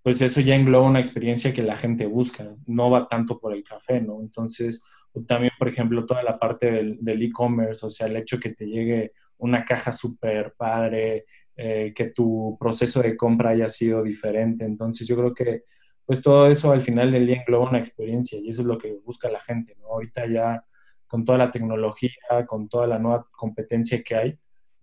pues 0.03 0.21
eso 0.23 0.41
ya 0.41 0.55
engloba 0.55 0.89
una 0.89 1.01
experiencia 1.01 1.53
que 1.53 1.63
la 1.63 1.77
gente 1.77 2.07
busca, 2.07 2.55
no 2.67 2.91
va 2.91 3.07
tanto 3.07 3.39
por 3.39 3.55
el 3.55 3.65
café, 3.65 4.01
¿no? 4.01 4.21
Entonces, 4.21 4.83
también, 5.27 5.53
por 5.59 5.69
ejemplo, 5.69 6.07
toda 6.07 6.23
la 6.23 6.39
parte 6.39 6.97
del 7.01 7.23
e-commerce, 7.23 7.85
o 7.85 7.91
sea, 7.91 8.07
el 8.07 8.17
hecho 8.17 8.39
que 8.39 8.51
te 8.51 8.67
llegue 8.67 9.13
una 9.39 9.65
caja 9.65 9.93
súper 9.93 10.55
padre, 10.57 11.25
eh, 11.57 11.93
que 11.95 12.07
tu 12.07 12.57
proceso 12.59 13.03
de 13.03 13.17
compra 13.17 13.51
haya 13.51 13.69
sido 13.69 14.03
diferente. 14.03 14.65
Entonces, 14.65 15.07
yo 15.07 15.17
creo 15.17 15.35
que 15.35 15.65
pues 16.07 16.23
todo 16.23 16.49
eso 16.49 16.73
al 16.73 16.81
final 16.81 17.13
del 17.13 17.25
día 17.25 17.37
engloba 17.37 17.69
una 17.69 17.79
experiencia 17.79 18.37
y 18.39 18.49
eso 18.49 18.63
es 18.63 18.67
lo 18.67 18.79
que 18.79 18.93
busca 19.05 19.31
la 19.31 19.41
gente, 19.41 19.77
¿no? 19.79 19.89
Ahorita 19.89 20.27
ya 20.27 20.65
con 21.07 21.25
toda 21.25 21.39
la 21.39 21.51
tecnología, 21.51 22.11
con 22.49 22.69
toda 22.69 22.87
la 22.87 22.99
nueva 22.99 23.29
competencia 23.31 24.03
que 24.03 24.17
hay, 24.17 24.39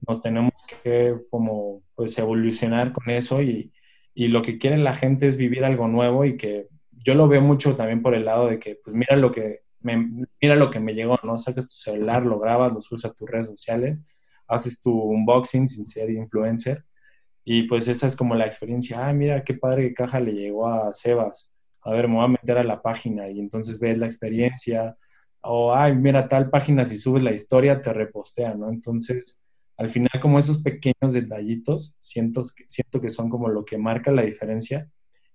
nos 0.08 0.22
tenemos 0.22 0.54
que 0.84 1.16
como 1.30 1.84
pues 1.96 2.18
evolucionar 2.18 2.94
con 2.94 3.10
eso 3.10 3.42
y, 3.42 3.72
y 4.14 4.28
lo 4.28 4.42
que 4.42 4.58
quiere 4.58 4.78
la 4.78 4.94
gente 4.94 5.28
es 5.28 5.38
vivir 5.38 5.64
algo 5.66 5.88
nuevo 5.88 6.26
y 6.26 6.38
que 6.38 6.68
yo 6.92 7.16
lo 7.16 7.28
veo 7.28 7.42
mucho 7.42 7.76
también 7.76 8.02
por 8.02 8.16
el 8.16 8.26
lado 8.26 8.48
de 8.48 8.60
que 8.60 8.80
pues 8.84 8.96
mira 8.96 9.16
lo 9.16 9.32
que 9.32 9.62
me, 9.80 10.26
mira 10.42 10.56
lo 10.56 10.70
que 10.70 10.80
me 10.80 10.94
llegó, 10.94 11.20
¿no? 11.24 11.38
Sacas 11.38 11.68
tu 11.68 11.76
celular, 11.76 12.24
lo 12.24 12.40
grabas, 12.40 12.74
lo 12.74 12.82
subes 12.82 13.06
a 13.06 13.14
tus 13.14 13.30
redes 13.30 13.46
sociales, 13.46 14.36
haces 14.48 14.82
tu 14.82 14.92
unboxing 14.92 15.68
sin 15.68 15.86
ser 15.86 16.10
influencer 16.10 16.84
y 17.50 17.64
pues 17.64 17.88
esa 17.88 18.08
es 18.08 18.18
como 18.18 18.36
la 18.36 18.46
experiencia, 18.46 19.08
ah, 19.08 19.14
mira 19.14 19.42
qué 19.46 19.54
padre 19.54 19.88
qué 19.88 19.94
caja 19.94 20.20
le 20.20 20.34
llegó 20.34 20.68
a 20.68 20.94
Sebas, 20.94 21.50
a 21.82 21.94
ver, 21.94 22.10
me 22.10 22.16
voy 22.16 22.26
a 22.26 22.28
meter 22.28 22.58
a 22.58 22.64
la 22.66 22.82
página 22.82 23.30
y 23.30 23.40
entonces 23.40 23.80
ves 23.80 23.98
la 23.98 24.06
experiencia, 24.06 24.98
o, 25.40 25.74
ay, 25.74 25.96
mira 25.96 26.28
tal 26.28 26.50
página, 26.50 26.84
si 26.84 26.98
subes 26.98 27.24
la 27.24 27.32
historia 27.32 27.80
te 27.80 27.94
repostea, 27.94 28.54
¿no? 28.54 28.68
Entonces, 28.70 29.42
al 29.78 29.90
final 29.90 30.10
como 30.22 30.40
esos 30.40 30.62
pequeños 30.62 31.14
detallitos, 31.14 31.96
siento, 32.00 32.44
siento 32.68 33.00
que 33.00 33.10
son 33.10 33.30
como 33.30 33.50
lo 33.50 33.64
que 33.64 33.78
marca 33.78 34.12
la 34.12 34.24
diferencia 34.24 34.90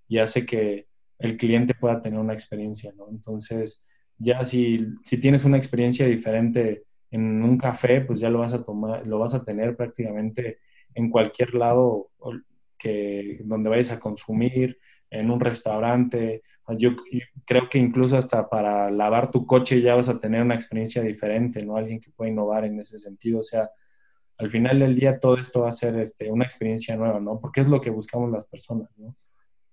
y 0.08 0.18
hace 0.18 0.44
que 0.44 0.88
el 1.18 1.36
cliente 1.36 1.74
pueda 1.74 2.00
tener 2.00 2.18
una 2.18 2.32
experiencia, 2.32 2.92
¿no? 2.96 3.08
Entonces, 3.08 3.84
ya 4.18 4.42
si, 4.42 4.78
si 5.02 5.18
tienes 5.18 5.44
una 5.44 5.56
experiencia 5.56 6.06
diferente 6.06 6.84
en 7.10 7.42
un 7.42 7.56
café, 7.58 8.00
pues 8.00 8.20
ya 8.20 8.30
lo 8.30 8.40
vas 8.40 8.52
a 8.52 8.64
tomar, 8.64 9.06
lo 9.06 9.18
vas 9.18 9.34
a 9.34 9.44
tener 9.44 9.76
prácticamente 9.76 10.58
en 10.94 11.10
cualquier 11.10 11.54
lado 11.54 12.10
que, 12.78 13.40
donde 13.44 13.70
vayas 13.70 13.92
a 13.92 14.00
consumir, 14.00 14.78
en 15.12 15.30
un 15.30 15.40
restaurante. 15.40 16.42
Yo, 16.78 16.96
creo 17.44 17.68
que 17.68 17.78
incluso 17.78 18.16
hasta 18.16 18.48
para 18.48 18.90
lavar 18.90 19.30
tu 19.30 19.46
coche 19.46 19.80
ya 19.80 19.94
vas 19.94 20.08
a 20.08 20.18
tener 20.18 20.42
una 20.42 20.54
experiencia 20.54 21.02
diferente, 21.02 21.64
¿no? 21.64 21.76
Alguien 21.76 22.00
que 22.00 22.10
pueda 22.10 22.30
innovar 22.30 22.64
en 22.64 22.80
ese 22.80 22.98
sentido. 22.98 23.40
O 23.40 23.42
sea, 23.42 23.68
al 24.42 24.50
final 24.50 24.80
del 24.80 24.96
día 24.96 25.18
todo 25.18 25.38
esto 25.38 25.60
va 25.60 25.68
a 25.68 25.72
ser 25.72 25.96
este, 26.00 26.28
una 26.32 26.44
experiencia 26.44 26.96
nueva, 26.96 27.20
¿no? 27.20 27.38
Porque 27.38 27.60
es 27.60 27.68
lo 27.68 27.80
que 27.80 27.90
buscamos 27.90 28.28
las 28.28 28.44
personas, 28.44 28.90
¿no? 28.96 29.14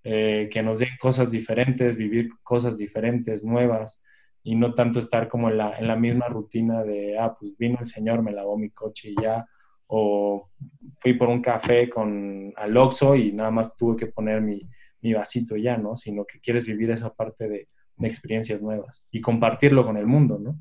Eh, 0.03 0.47
que 0.51 0.61
nos 0.61 0.77
den 0.77 0.95
cosas 1.01 1.31
diferentes, 1.31 1.97
vivir 1.97 2.29
cosas 2.43 2.77
diferentes, 2.77 3.43
nuevas, 3.43 3.99
y 4.43 4.55
no 4.55 4.75
tanto 4.75 4.99
estar 4.99 5.27
como 5.27 5.49
en 5.49 5.57
la, 5.57 5.95
misma 5.95 6.27
rutina 6.27 6.83
de, 6.83 7.17
ah, 7.17 7.35
pues 7.37 7.57
vino 7.57 7.79
el 7.81 7.87
señor, 7.87 8.21
me 8.21 8.31
lavó 8.31 8.59
mi 8.59 8.69
coche 8.69 9.09
y 9.09 9.15
ya, 9.19 9.43
o 9.87 10.51
fui 10.99 11.13
por 11.15 11.29
un 11.29 11.41
café 11.41 11.89
con 11.89 12.53
al 12.55 12.77
Oxxo 12.77 13.15
y 13.15 13.31
nada 13.31 13.49
más 13.49 13.75
tuve 13.75 13.97
que 13.97 14.05
poner 14.05 14.39
mi, 14.39 14.61
mi 15.01 15.13
vasito 15.13 15.57
ya, 15.57 15.77
¿no? 15.77 15.95
Sino 15.95 16.25
que 16.25 16.39
quieres 16.39 16.67
vivir 16.67 16.91
esa 16.91 17.11
parte 17.11 17.49
de 17.49 17.65
experiencias 18.01 18.61
nuevas 18.61 19.03
y 19.09 19.19
compartirlo 19.19 19.83
con 19.83 19.97
el 19.97 20.05
mundo, 20.05 20.37
¿no? 20.37 20.59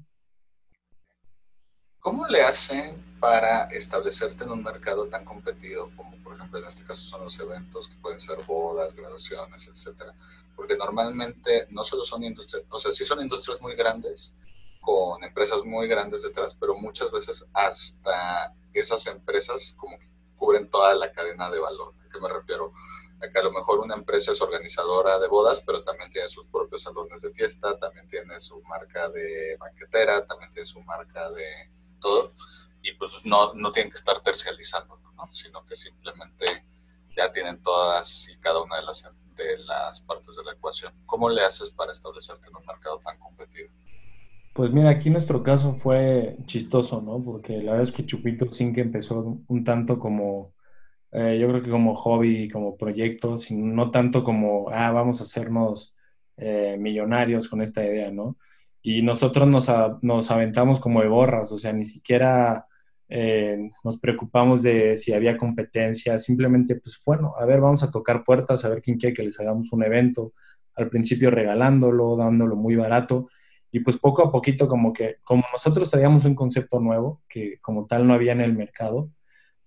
¿Cómo 2.08 2.26
le 2.26 2.40
hacen 2.40 2.96
para 3.20 3.64
establecerte 3.64 4.44
en 4.44 4.50
un 4.50 4.62
mercado 4.62 5.08
tan 5.08 5.26
competido 5.26 5.90
como 5.94 6.16
por 6.24 6.34
ejemplo 6.34 6.58
en 6.58 6.64
este 6.64 6.82
caso 6.82 7.02
son 7.02 7.22
los 7.22 7.38
eventos 7.38 7.86
que 7.86 7.96
pueden 7.96 8.18
ser 8.18 8.38
bodas, 8.46 8.94
graduaciones, 8.94 9.68
etcétera? 9.68 10.14
Porque 10.56 10.74
normalmente 10.74 11.66
no 11.68 11.84
solo 11.84 12.04
son 12.04 12.24
industrias, 12.24 12.64
o 12.70 12.78
sea, 12.78 12.92
sí 12.92 13.04
son 13.04 13.20
industrias 13.20 13.60
muy 13.60 13.74
grandes 13.74 14.34
con 14.80 15.22
empresas 15.22 15.62
muy 15.66 15.86
grandes 15.86 16.22
detrás, 16.22 16.54
pero 16.54 16.74
muchas 16.76 17.12
veces 17.12 17.44
hasta 17.52 18.54
esas 18.72 19.06
empresas 19.06 19.74
como 19.76 19.98
que 19.98 20.08
cubren 20.34 20.70
toda 20.70 20.94
la 20.94 21.12
cadena 21.12 21.50
de 21.50 21.58
valor. 21.58 21.92
¿A 22.06 22.08
qué 22.08 22.18
me 22.20 22.30
refiero? 22.30 22.72
A 23.20 23.28
que 23.28 23.38
a 23.38 23.42
lo 23.42 23.52
mejor 23.52 23.80
una 23.80 23.96
empresa 23.96 24.32
es 24.32 24.40
organizadora 24.40 25.18
de 25.18 25.28
bodas, 25.28 25.60
pero 25.60 25.84
también 25.84 26.10
tiene 26.10 26.28
sus 26.28 26.46
propios 26.46 26.80
salones 26.80 27.20
de 27.20 27.32
fiesta, 27.32 27.78
también 27.78 28.08
tiene 28.08 28.40
su 28.40 28.62
marca 28.62 29.10
de 29.10 29.58
banquetera, 29.60 30.26
también 30.26 30.50
tiene 30.52 30.64
su 30.64 30.80
marca 30.80 31.30
de 31.32 31.76
todo 32.00 32.32
y 32.82 32.92
pues 32.92 33.24
no, 33.24 33.54
no 33.54 33.72
tienen 33.72 33.90
que 33.90 33.98
estar 33.98 34.20
tercializando, 34.20 34.98
¿no? 34.98 35.28
sino 35.32 35.64
que 35.66 35.76
simplemente 35.76 36.46
ya 37.16 37.30
tienen 37.32 37.62
todas 37.62 38.28
y 38.28 38.36
cada 38.38 38.62
una 38.62 38.76
de 38.76 38.82
las, 38.82 39.02
de 39.34 39.58
las 39.66 40.00
partes 40.00 40.36
de 40.36 40.44
la 40.44 40.52
ecuación. 40.52 40.92
¿Cómo 41.06 41.28
le 41.28 41.42
haces 41.42 41.70
para 41.70 41.92
establecerte 41.92 42.48
en 42.48 42.56
un 42.56 42.64
mercado 42.66 43.00
tan 43.04 43.18
competido? 43.18 43.68
Pues 44.54 44.72
mira, 44.72 44.90
aquí 44.90 45.10
nuestro 45.10 45.42
caso 45.42 45.74
fue 45.74 46.36
chistoso, 46.46 47.00
¿no? 47.00 47.22
Porque 47.22 47.58
la 47.58 47.72
verdad 47.72 47.82
es 47.82 47.92
que 47.92 48.06
Chupito 48.06 48.46
que 48.46 48.80
empezó 48.80 49.38
un 49.46 49.64
tanto 49.64 49.98
como, 49.98 50.54
eh, 51.12 51.38
yo 51.40 51.48
creo 51.48 51.62
que 51.62 51.70
como 51.70 51.94
hobby, 51.94 52.48
como 52.48 52.76
proyecto, 52.76 53.36
no 53.50 53.90
tanto 53.90 54.24
como, 54.24 54.68
ah, 54.70 54.90
vamos 54.90 55.20
a 55.20 55.24
hacernos 55.24 55.94
eh, 56.36 56.76
millonarios 56.78 57.48
con 57.48 57.62
esta 57.62 57.84
idea, 57.84 58.10
¿no? 58.10 58.36
Y 58.90 59.02
nosotros 59.02 59.46
nos, 59.46 59.70
nos 60.00 60.30
aventamos 60.30 60.80
como 60.80 61.02
de 61.02 61.08
borras, 61.08 61.52
o 61.52 61.58
sea, 61.58 61.74
ni 61.74 61.84
siquiera 61.84 62.66
eh, 63.06 63.68
nos 63.84 63.98
preocupamos 63.98 64.62
de 64.62 64.96
si 64.96 65.12
había 65.12 65.36
competencia, 65.36 66.16
simplemente 66.16 66.74
pues 66.76 66.98
bueno, 67.04 67.34
a 67.38 67.44
ver, 67.44 67.60
vamos 67.60 67.82
a 67.82 67.90
tocar 67.90 68.24
puertas, 68.24 68.64
a 68.64 68.70
ver 68.70 68.80
quién 68.80 68.96
quiere 68.96 69.14
que 69.14 69.24
les 69.24 69.38
hagamos 69.38 69.70
un 69.72 69.84
evento, 69.84 70.32
al 70.74 70.88
principio 70.88 71.30
regalándolo, 71.30 72.16
dándolo 72.16 72.56
muy 72.56 72.76
barato, 72.76 73.28
y 73.70 73.80
pues 73.80 73.98
poco 73.98 74.22
a 74.22 74.32
poquito 74.32 74.66
como 74.66 74.94
que, 74.94 75.16
como 75.22 75.44
nosotros 75.52 75.90
traíamos 75.90 76.24
un 76.24 76.34
concepto 76.34 76.80
nuevo, 76.80 77.20
que 77.28 77.58
como 77.60 77.86
tal 77.86 78.06
no 78.06 78.14
había 78.14 78.32
en 78.32 78.40
el 78.40 78.54
mercado, 78.54 79.10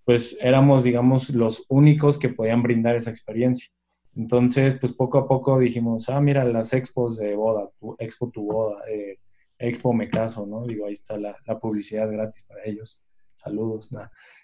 pues 0.03 0.35
éramos, 0.41 0.83
digamos, 0.83 1.29
los 1.29 1.63
únicos 1.69 2.17
que 2.17 2.29
podían 2.29 2.63
brindar 2.63 2.95
esa 2.95 3.11
experiencia. 3.11 3.69
Entonces, 4.15 4.75
pues 4.75 4.93
poco 4.93 5.17
a 5.19 5.27
poco 5.27 5.59
dijimos, 5.59 6.09
ah, 6.09 6.19
mira, 6.21 6.43
las 6.43 6.73
expos 6.73 7.17
de 7.17 7.35
boda, 7.35 7.69
expo 7.99 8.29
tu 8.29 8.43
boda, 8.45 8.83
eh, 8.89 9.19
expo 9.57 9.93
me 9.93 10.09
caso, 10.09 10.45
¿no? 10.45 10.65
Digo, 10.65 10.85
ahí 10.85 10.93
está 10.93 11.17
la, 11.17 11.37
la 11.45 11.59
publicidad 11.59 12.11
gratis 12.11 12.45
para 12.47 12.65
ellos 12.65 13.05
saludos. 13.41 13.91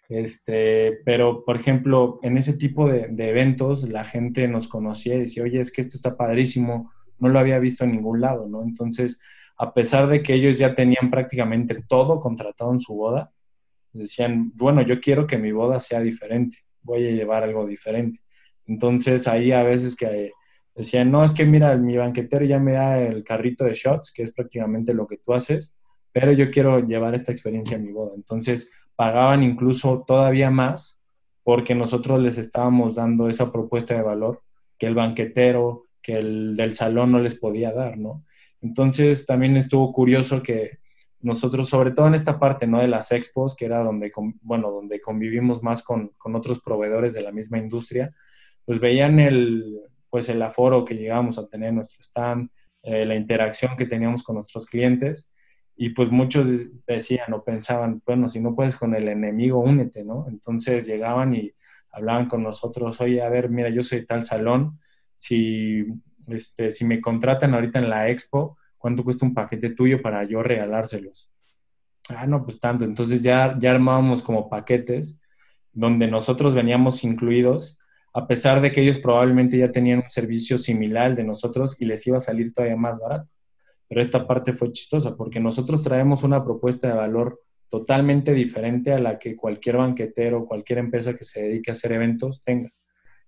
Este, 0.10 0.99
pero, 1.06 1.43
por 1.45 1.58
ejemplo, 1.58 2.19
en 2.23 2.38
ese 2.38 2.53
tipo 2.53 2.88
de, 2.88 3.10
eventos, 3.17 3.88
la 3.89 4.03
gente 4.03 4.47
nos 4.47 4.67
conocía 4.67 5.15
y 5.15 5.19
decía, 5.19 5.43
oye, 5.43 5.60
es 5.60 5.71
que 5.71 5.82
esto 5.82 5.97
está 5.97 6.15
padrísimo, 6.15 6.91
no 7.19 7.30
lo 7.30 7.39
había 7.39 7.60
visto 7.60 7.84
en 7.84 7.91
ningún 7.91 8.21
lado, 8.21 8.47
¿no? 8.47 8.63
Entonces, 8.63 9.21
a 9.58 9.73
pesar 9.73 10.08
de 10.08 10.21
que 10.21 10.34
ellos 10.34 10.58
ya 10.58 10.75
tenían 10.75 11.10
prácticamente 11.10 11.84
todo 11.88 12.19
contratado 12.19 12.71
en 12.71 12.80
su 12.80 12.93
boda, 12.93 13.32
decían, 13.91 14.51
bueno, 14.56 14.82
yo 14.82 14.99
quiero 15.01 15.25
que 15.25 15.38
mi 15.38 15.51
boda 15.51 15.80
sea 15.80 15.99
diferente, 15.99 16.58
voy 16.82 17.08
a 17.08 17.12
llevar 17.12 17.43
algo 17.43 17.65
diferente. 17.65 18.19
Entonces, 18.67 19.27
ahí 19.27 19.51
a 19.51 19.63
veces 19.63 19.95
que 19.95 20.32
decían, 20.75 21.12
no, 21.12 21.23
es 21.23 21.32
que 21.32 21.45
mira, 21.45 21.75
mi 21.77 21.97
banquetero 21.97 22.45
ya 22.45 22.60
me 22.60 22.73
da 22.73 22.99
el 23.01 23.23
carrito 23.23 23.63
de 23.63 23.73
shots, 23.73 24.12
que 24.12 24.23
es 24.23 24.32
prácticamente 24.32 24.93
lo 24.93 25.08
que 25.08 25.17
tú 25.17 25.34
haces, 25.34 25.73
pero 26.12 26.32
yo 26.32 26.51
quiero 26.51 26.80
llevar 26.80 27.15
esta 27.15 27.32
experiencia 27.32 27.77
a 27.77 27.80
mi 27.80 27.91
boda. 27.91 28.13
Entonces, 28.15 28.69
pagaban 28.95 29.43
incluso 29.43 30.03
todavía 30.06 30.49
más 30.49 30.99
porque 31.43 31.75
nosotros 31.75 32.19
les 32.19 32.38
estábamos 32.38 32.95
dando 32.95 33.30
esa 33.30 33.51
propuesta 33.51 33.95
de 33.95 34.01
valor 34.01 34.41
que 34.77 34.88
el 34.88 34.95
banquetero, 34.95 35.84
que 36.01 36.13
el 36.13 36.58
del 36.58 36.73
salón 36.73 37.12
no 37.12 37.19
les 37.19 37.36
podía 37.36 37.71
dar, 37.71 37.97
¿no? 37.97 38.25
Entonces 38.62 39.25
también 39.25 39.56
estuvo 39.56 39.93
curioso 39.93 40.43
que 40.43 40.80
nosotros, 41.21 41.69
sobre 41.69 41.91
todo 41.91 42.08
en 42.08 42.15
esta 42.15 42.39
parte, 42.39 42.67
¿no? 42.67 42.80
De 42.80 42.88
las 42.88 43.12
expos, 43.12 43.56
que 43.56 43.65
era 43.65 43.84
donde, 43.84 44.12
bueno, 44.41 44.71
donde 44.71 44.99
convivimos 44.99 45.63
más 45.63 45.84
con, 45.84 46.10
con 46.17 46.36
otros 46.36 46.60
proveedores 46.60 47.13
de 47.13 47.21
la 47.21 47.32
misma 47.32 47.58
industria, 47.60 48.13
pues 48.67 48.82
veían 48.82 49.17
el, 49.21 49.80
pues 50.10 50.27
el 50.27 50.41
aforo 50.41 50.84
que 50.84 50.95
llegábamos 50.95 51.39
a 51.39 51.47
tener 51.47 51.69
en 51.69 51.75
nuestro 51.75 52.03
stand, 52.03 52.49
eh, 52.84 53.06
la 53.06 53.15
interacción 53.15 53.77
que 53.77 53.86
teníamos 53.86 54.23
con 54.23 54.36
nuestros 54.36 54.65
clientes 54.65 55.32
y 55.77 55.91
pues 55.91 56.12
muchos 56.12 56.49
decían 56.86 57.32
o 57.32 57.45
pensaban, 57.45 58.01
bueno, 58.06 58.27
si 58.27 58.41
no 58.41 58.53
puedes 58.53 58.75
con 58.75 58.93
el 58.93 59.08
enemigo, 59.08 59.62
únete, 59.62 60.03
¿no? 60.03 60.25
Entonces 60.27 60.86
llegaban 60.86 61.34
y 61.34 61.53
hablaban 61.91 62.27
con 62.27 62.43
nosotros, 62.43 62.99
oye, 62.99 63.21
a 63.21 63.30
ver, 63.30 63.49
mira, 63.49 63.69
yo 63.69 63.84
soy 63.84 64.06
tal 64.06 64.21
salón, 64.21 64.77
si, 65.15 65.86
este, 66.27 66.73
si 66.73 66.84
me 66.84 66.99
contratan 66.99 67.53
ahorita 67.53 67.80
en 67.80 67.89
la 67.89 68.10
expo, 68.10 68.58
¿cuánto 68.77 69.06
cuesta 69.06 69.25
un 69.25 69.34
paquete 69.34 69.69
tuyo 69.69 70.01
para 70.01 70.25
yo 70.25 70.43
regalárselos? 70.43 71.32
Ah, 72.10 72.27
no, 72.27 72.43
pues 72.43 72.60
tanto. 72.60 72.84
Entonces 72.84 73.21
ya, 73.21 73.56
ya 73.58 73.71
armábamos 73.71 74.21
como 74.21 74.49
paquetes 74.49 75.21
donde 75.71 76.08
nosotros 76.10 76.53
veníamos 76.53 77.06
incluidos, 77.06 77.77
a 78.17 78.25
pesar 78.25 78.62
de 78.62 78.71
que 78.71 78.82
ellos 78.82 78.97
probablemente 78.97 79.60
ya 79.60 79.71
tenían 79.71 79.99
un 79.99 80.10
servicio 80.10 80.58
similar 80.58 81.15
de 81.15 81.23
nosotros 81.23 81.80
y 81.80 81.86
les 81.86 82.06
iba 82.08 82.17
a 82.17 82.19
salir 82.19 82.51
todavía 82.51 82.75
más 82.75 82.99
barato. 82.99 83.30
pero 83.88 84.01
esta 84.01 84.25
parte 84.25 84.53
fue 84.53 84.71
chistosa 84.71 85.15
porque 85.15 85.39
nosotros 85.39 85.84
traemos 85.84 86.23
una 86.23 86.43
propuesta 86.43 86.88
de 86.88 86.95
valor 86.95 87.39
totalmente 87.69 88.34
diferente 88.34 88.91
a 88.91 88.97
la 88.97 89.19
que 89.19 89.36
cualquier 89.36 89.77
banquetero, 89.77 90.47
cualquier 90.47 90.80
empresa 90.80 91.15
que 91.15 91.23
se 91.23 91.43
dedique 91.43 91.69
a 91.69 91.73
hacer 91.73 91.91
eventos 91.91 92.41
tenga. 92.41 92.71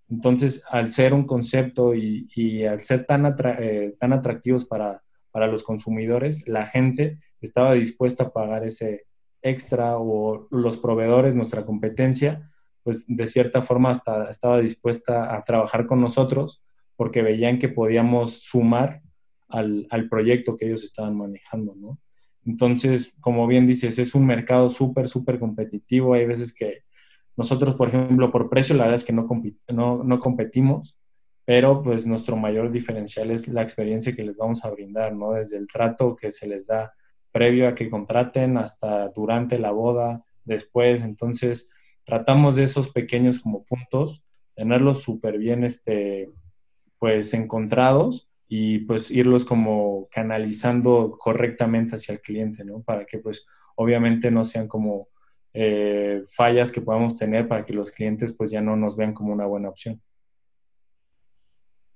Entonces, 0.09 0.63
al 0.71 0.89
ser 0.89 1.13
un 1.13 1.27
concepto 1.27 1.93
y, 1.93 2.65
al 2.65 2.79
ser 2.79 3.05
tan, 3.05 3.35
eh, 3.59 3.95
tan 3.99 4.11
atractivos 4.11 4.65
para, 4.65 5.03
para 5.31 5.45
los 5.45 5.61
consumidores, 5.61 6.47
la 6.47 6.65
gente 6.65 7.19
estaba 7.41 7.75
dispuesta 7.75 8.23
a 8.23 8.33
pagar 8.33 8.65
ese 8.65 9.05
extra 9.43 9.99
o 9.99 10.47
los 10.49 10.79
proveedores, 10.79 11.35
nuestra 11.35 11.63
competencia, 11.63 12.49
pues 12.83 13.05
de 13.07 13.27
cierta 13.27 13.61
forma 13.61 13.91
hasta 13.91 14.29
estaba 14.29 14.59
dispuesta 14.59 15.35
a 15.35 15.43
trabajar 15.43 15.85
con 15.85 16.01
nosotros 16.01 16.61
porque 16.95 17.21
veían 17.21 17.59
que 17.59 17.69
podíamos 17.69 18.39
sumar 18.41 19.01
al, 19.47 19.87
al 19.89 20.09
proyecto 20.09 20.57
que 20.57 20.65
ellos 20.67 20.83
estaban 20.83 21.17
manejando, 21.17 21.75
¿no? 21.75 21.99
Entonces, 22.45 23.13
como 23.19 23.47
bien 23.47 23.67
dices, 23.67 23.99
es 23.99 24.15
un 24.15 24.25
mercado 24.25 24.69
súper, 24.69 25.07
súper 25.07 25.39
competitivo. 25.39 26.13
Hay 26.13 26.25
veces 26.25 26.53
que 26.53 26.83
nosotros, 27.37 27.75
por 27.75 27.89
ejemplo, 27.89 28.31
por 28.31 28.49
precio, 28.49 28.75
la 28.75 28.83
verdad 28.83 28.95
es 28.95 29.05
que 29.05 29.13
no, 29.13 29.27
no, 29.73 30.03
no, 30.03 30.19
competimos, 30.19 30.97
pero 31.45 31.81
pues 31.81 32.05
nuestro 32.05 32.35
mayor 32.35 32.71
diferencial 32.71 33.31
es 33.31 33.47
la 33.47 33.61
experiencia 33.61 34.15
que 34.15 34.23
les 34.23 34.37
vamos 34.37 34.65
a 34.65 34.71
brindar, 34.71 35.15
¿no? 35.15 35.33
Desde 35.33 35.57
el 35.57 35.67
trato 35.67 36.15
que 36.15 36.31
se 36.31 36.47
les 36.47 36.67
da 36.67 36.93
previo 37.31 37.67
a 37.67 37.75
que 37.75 37.89
contraten 37.89 38.57
hasta 38.57 39.09
durante 39.09 39.59
la 39.59 39.71
boda, 39.71 40.23
después. 40.43 41.03
Entonces, 41.03 41.69
tratamos 42.03 42.55
de 42.55 42.63
esos 42.63 42.91
pequeños 42.91 43.39
como 43.39 43.63
puntos, 43.63 44.23
tenerlos 44.55 45.01
súper 45.03 45.37
bien, 45.37 45.63
este, 45.63 46.29
pues, 46.97 47.33
encontrados 47.33 48.29
y 48.51 48.79
pues 48.79 49.11
irlos 49.11 49.45
como 49.45 50.09
canalizando 50.11 51.15
correctamente 51.17 51.95
hacia 51.95 52.13
el 52.13 52.21
cliente, 52.21 52.65
¿no? 52.65 52.81
Para 52.81 53.05
que 53.05 53.19
pues 53.19 53.45
obviamente 53.75 54.31
no 54.31 54.43
sean 54.43 54.67
como 54.67 55.07
eh, 55.53 56.23
fallas 56.35 56.71
que 56.71 56.81
podamos 56.81 57.15
tener 57.15 57.47
para 57.47 57.63
que 57.63 57.73
los 57.73 57.91
clientes 57.91 58.33
pues 58.33 58.49
ya 58.49 58.59
no 58.59 58.75
nos 58.75 58.97
vean 58.97 59.13
como 59.13 59.33
una 59.33 59.45
buena 59.45 59.69
opción. 59.69 60.01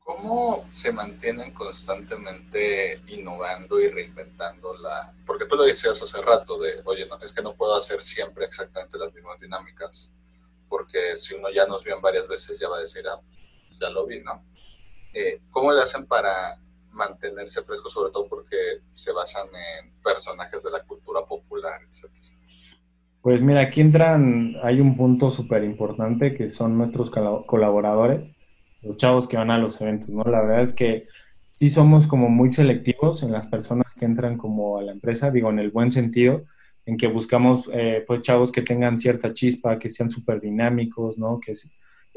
¿Cómo 0.03 0.65
se 0.69 0.91
mantienen 0.91 1.53
constantemente 1.53 3.01
innovando 3.07 3.79
y 3.79 3.87
reinventando 3.87 4.75
la...? 4.77 5.13
Porque 5.25 5.45
tú 5.45 5.55
lo 5.55 5.63
decías 5.63 6.01
hace 6.01 6.21
rato 6.21 6.59
de, 6.59 6.81
oye, 6.83 7.05
no, 7.07 7.17
es 7.19 7.31
que 7.31 7.41
no 7.41 7.55
puedo 7.55 7.75
hacer 7.75 8.01
siempre 8.01 8.43
exactamente 8.43 8.97
las 8.97 9.13
mismas 9.13 9.39
dinámicas, 9.39 10.11
porque 10.67 11.15
si 11.15 11.35
uno 11.35 11.49
ya 11.51 11.65
nos 11.65 11.83
vio 11.83 12.01
varias 12.01 12.27
veces 12.27 12.59
ya 12.59 12.67
va 12.67 12.77
a 12.77 12.81
decir, 12.81 13.05
ah, 13.07 13.19
pues 13.67 13.79
ya 13.79 13.89
lo 13.89 14.05
vi, 14.05 14.19
¿no? 14.19 14.43
Eh, 15.13 15.39
¿cómo 15.51 15.71
le 15.71 15.81
hacen 15.81 16.05
para 16.05 16.59
mantenerse 16.91 17.63
fresco, 17.63 17.89
sobre 17.89 18.11
todo 18.11 18.27
porque 18.27 18.81
se 18.91 19.13
basan 19.13 19.47
en 19.47 19.93
personajes 20.01 20.63
de 20.63 20.71
la 20.71 20.83
cultura 20.83 21.25
popular, 21.25 21.81
etcétera? 21.87 22.27
Pues 23.21 23.41
mira, 23.41 23.61
aquí 23.61 23.79
entran, 23.79 24.55
hay 24.63 24.81
un 24.81 24.97
punto 24.97 25.31
súper 25.31 25.63
importante 25.63 26.35
que 26.35 26.49
son 26.49 26.77
nuestros 26.77 27.09
colaboradores, 27.09 28.33
los 28.83 28.97
chavos 28.97 29.27
que 29.27 29.37
van 29.37 29.51
a 29.51 29.57
los 29.57 29.79
eventos, 29.81 30.09
¿no? 30.09 30.23
La 30.23 30.41
verdad 30.41 30.61
es 30.61 30.73
que 30.73 31.07
sí 31.49 31.69
somos 31.69 32.07
como 32.07 32.29
muy 32.29 32.51
selectivos 32.51 33.23
en 33.23 33.31
las 33.31 33.47
personas 33.47 33.93
que 33.93 34.05
entran 34.05 34.37
como 34.37 34.77
a 34.77 34.83
la 34.83 34.91
empresa, 34.91 35.31
digo, 35.31 35.49
en 35.49 35.59
el 35.59 35.71
buen 35.71 35.91
sentido, 35.91 36.43
en 36.85 36.97
que 36.97 37.07
buscamos 37.07 37.69
eh, 37.73 38.03
pues 38.05 38.21
chavos 38.21 38.51
que 38.51 38.61
tengan 38.61 38.97
cierta 38.97 39.33
chispa, 39.33 39.79
que 39.79 39.89
sean 39.89 40.09
súper 40.09 40.41
dinámicos, 40.41 41.17
¿no? 41.17 41.39
Que, 41.39 41.53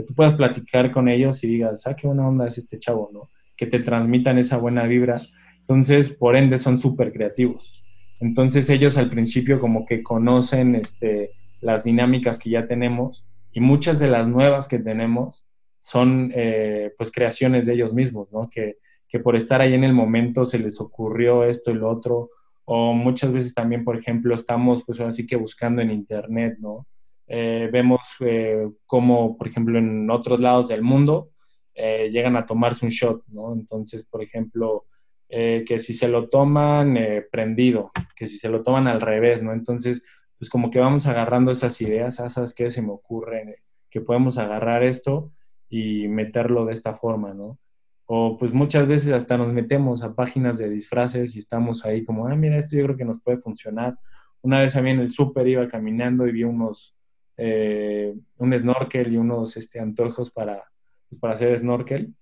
tú 0.04 0.14
puedas 0.14 0.34
platicar 0.34 0.92
con 0.92 1.08
ellos 1.08 1.42
y 1.44 1.48
digas, 1.48 1.86
ah, 1.86 1.96
qué 1.96 2.06
buena 2.06 2.28
onda 2.28 2.46
es 2.46 2.58
este 2.58 2.78
chavo, 2.78 3.10
¿no? 3.12 3.30
Que 3.56 3.66
te 3.66 3.78
transmitan 3.78 4.36
esa 4.38 4.58
buena 4.58 4.84
vibra. 4.84 5.16
Entonces, 5.60 6.10
por 6.10 6.36
ende, 6.36 6.58
son 6.58 6.78
súper 6.78 7.12
creativos. 7.12 7.82
Entonces, 8.20 8.68
ellos 8.68 8.98
al 8.98 9.08
principio 9.08 9.58
como 9.58 9.86
que 9.86 10.02
conocen 10.02 10.74
este, 10.74 11.30
las 11.60 11.84
dinámicas 11.84 12.38
que 12.38 12.50
ya 12.50 12.66
tenemos 12.66 13.24
y 13.52 13.60
muchas 13.60 13.98
de 13.98 14.08
las 14.08 14.28
nuevas 14.28 14.68
que 14.68 14.78
tenemos 14.78 15.45
son 15.86 16.32
eh, 16.34 16.92
pues 16.98 17.12
creaciones 17.12 17.64
de 17.64 17.74
ellos 17.74 17.94
mismos, 17.94 18.26
¿no? 18.32 18.50
Que, 18.50 18.78
que 19.06 19.20
por 19.20 19.36
estar 19.36 19.60
ahí 19.60 19.72
en 19.72 19.84
el 19.84 19.92
momento 19.92 20.44
se 20.44 20.58
les 20.58 20.80
ocurrió 20.80 21.44
esto 21.44 21.70
y 21.70 21.74
lo 21.74 21.88
otro, 21.88 22.30
o 22.64 22.92
muchas 22.92 23.30
veces 23.30 23.54
también, 23.54 23.84
por 23.84 23.96
ejemplo, 23.96 24.34
estamos 24.34 24.82
pues 24.84 24.98
así 24.98 25.28
que 25.28 25.36
buscando 25.36 25.82
en 25.82 25.92
internet, 25.92 26.56
¿no? 26.58 26.88
Eh, 27.28 27.68
vemos 27.72 28.00
eh, 28.18 28.68
como, 28.84 29.36
por 29.38 29.46
ejemplo, 29.46 29.78
en 29.78 30.10
otros 30.10 30.40
lados 30.40 30.66
del 30.66 30.82
mundo 30.82 31.30
eh, 31.72 32.10
llegan 32.10 32.34
a 32.34 32.46
tomarse 32.46 32.84
un 32.84 32.90
shot, 32.90 33.22
¿no? 33.28 33.52
Entonces, 33.52 34.02
por 34.02 34.24
ejemplo, 34.24 34.86
que 35.28 35.78
si 35.78 35.94
se 35.94 36.08
lo 36.08 36.28
toman 36.28 36.98
prendido, 37.30 37.92
que 38.16 38.26
si 38.26 38.38
se 38.38 38.48
lo 38.48 38.62
toman 38.62 38.88
al 38.88 39.00
revés, 39.00 39.40
¿no? 39.40 39.52
Entonces, 39.52 40.04
pues 40.36 40.50
como 40.50 40.70
que 40.70 40.80
vamos 40.80 41.06
agarrando 41.06 41.52
esas 41.52 41.80
ideas, 41.80 42.18
ah, 42.18 42.28
¿sabes 42.28 42.54
qué? 42.54 42.70
Se 42.70 42.82
me 42.82 42.92
ocurre 42.92 43.62
que 43.90 44.00
podemos 44.00 44.38
agarrar 44.38 44.82
esto 44.82 45.32
y 45.68 46.08
meterlo 46.08 46.64
de 46.64 46.72
esta 46.72 46.94
forma, 46.94 47.34
¿no? 47.34 47.58
O 48.06 48.36
pues 48.38 48.52
muchas 48.52 48.86
veces 48.86 49.12
hasta 49.12 49.36
nos 49.36 49.52
metemos 49.52 50.02
a 50.02 50.14
páginas 50.14 50.58
de 50.58 50.70
disfraces 50.70 51.34
y 51.34 51.40
estamos 51.40 51.84
ahí 51.84 52.04
como, 52.04 52.28
ah, 52.28 52.36
mira, 52.36 52.56
esto 52.56 52.76
yo 52.76 52.84
creo 52.84 52.96
que 52.96 53.04
nos 53.04 53.20
puede 53.20 53.38
funcionar. 53.38 53.98
Una 54.42 54.60
vez 54.60 54.80
mí 54.80 54.90
en 54.90 55.00
el 55.00 55.10
súper 55.10 55.48
iba 55.48 55.66
caminando 55.66 56.26
y 56.26 56.32
vi 56.32 56.44
unos, 56.44 56.96
eh, 57.36 58.14
un 58.38 58.56
snorkel 58.56 59.12
y 59.12 59.16
unos 59.16 59.56
este, 59.56 59.80
antojos 59.80 60.30
para, 60.30 60.62
pues, 61.08 61.20
para 61.20 61.34
hacer 61.34 61.58
snorkel. 61.58 62.14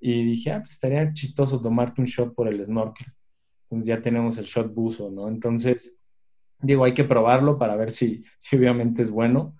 Y 0.00 0.24
dije, 0.24 0.52
ah, 0.52 0.60
pues 0.60 0.72
estaría 0.72 1.12
chistoso 1.12 1.60
tomarte 1.60 2.00
un 2.00 2.06
shot 2.06 2.34
por 2.34 2.46
el 2.46 2.64
snorkel. 2.64 3.08
Entonces 3.64 3.86
ya 3.88 4.00
tenemos 4.00 4.38
el 4.38 4.44
shot 4.44 4.72
buzo, 4.72 5.10
¿no? 5.10 5.26
Entonces, 5.28 5.98
digo, 6.60 6.84
hay 6.84 6.94
que 6.94 7.04
probarlo 7.04 7.58
para 7.58 7.76
ver 7.76 7.90
si, 7.90 8.22
si 8.38 8.56
obviamente 8.56 9.02
es 9.02 9.10
bueno, 9.10 9.56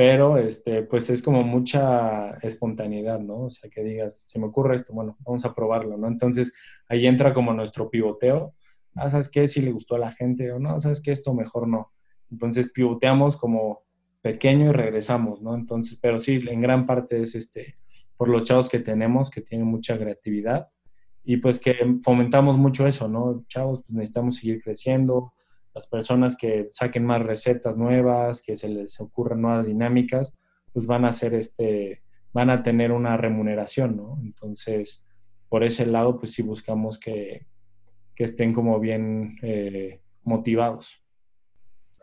pero 0.00 0.38
este, 0.38 0.82
pues 0.82 1.10
es 1.10 1.20
como 1.20 1.42
mucha 1.42 2.30
espontaneidad, 2.38 3.20
¿no? 3.20 3.40
O 3.40 3.50
sea, 3.50 3.68
que 3.68 3.84
digas, 3.84 4.22
se 4.24 4.38
me 4.38 4.46
ocurre 4.46 4.76
esto, 4.76 4.94
bueno, 4.94 5.18
vamos 5.26 5.44
a 5.44 5.54
probarlo, 5.54 5.98
¿no? 5.98 6.08
Entonces 6.08 6.54
ahí 6.88 7.06
entra 7.06 7.34
como 7.34 7.52
nuestro 7.52 7.90
pivoteo. 7.90 8.54
Ah, 8.94 9.10
¿sabes 9.10 9.28
qué? 9.28 9.46
Si 9.46 9.60
le 9.60 9.72
gustó 9.72 9.96
a 9.96 9.98
la 9.98 10.10
gente 10.10 10.50
o 10.52 10.58
no, 10.58 10.80
¿sabes 10.80 11.02
qué? 11.02 11.12
Esto 11.12 11.34
mejor 11.34 11.68
no. 11.68 11.92
Entonces 12.30 12.70
pivoteamos 12.72 13.36
como 13.36 13.82
pequeño 14.22 14.70
y 14.70 14.72
regresamos, 14.72 15.42
¿no? 15.42 15.54
Entonces, 15.54 15.98
pero 16.00 16.18
sí, 16.18 16.40
en 16.48 16.62
gran 16.62 16.86
parte 16.86 17.20
es 17.20 17.34
este, 17.34 17.74
por 18.16 18.30
los 18.30 18.44
chavos 18.44 18.70
que 18.70 18.78
tenemos, 18.78 19.28
que 19.28 19.42
tienen 19.42 19.66
mucha 19.66 19.98
creatividad 19.98 20.68
y 21.24 21.36
pues 21.36 21.60
que 21.60 21.76
fomentamos 22.02 22.56
mucho 22.56 22.86
eso, 22.86 23.06
¿no? 23.06 23.44
Chavos, 23.48 23.80
pues 23.80 23.92
necesitamos 23.92 24.36
seguir 24.36 24.62
creciendo, 24.62 25.34
las 25.74 25.86
personas 25.86 26.36
que 26.36 26.66
saquen 26.68 27.04
más 27.04 27.22
recetas 27.22 27.76
nuevas, 27.76 28.42
que 28.42 28.56
se 28.56 28.68
les 28.68 29.00
ocurran 29.00 29.42
nuevas 29.42 29.66
dinámicas, 29.66 30.34
pues 30.72 30.86
van 30.86 31.04
a 31.04 31.12
ser 31.12 31.34
este, 31.34 32.02
van 32.32 32.50
a 32.50 32.62
tener 32.62 32.92
una 32.92 33.16
remuneración, 33.16 33.96
¿no? 33.96 34.18
Entonces, 34.22 35.02
por 35.48 35.64
ese 35.64 35.86
lado, 35.86 36.18
pues 36.18 36.32
sí 36.32 36.42
buscamos 36.42 36.98
que, 36.98 37.46
que 38.14 38.24
estén 38.24 38.52
como 38.52 38.78
bien 38.78 39.38
eh, 39.42 40.00
motivados 40.22 41.00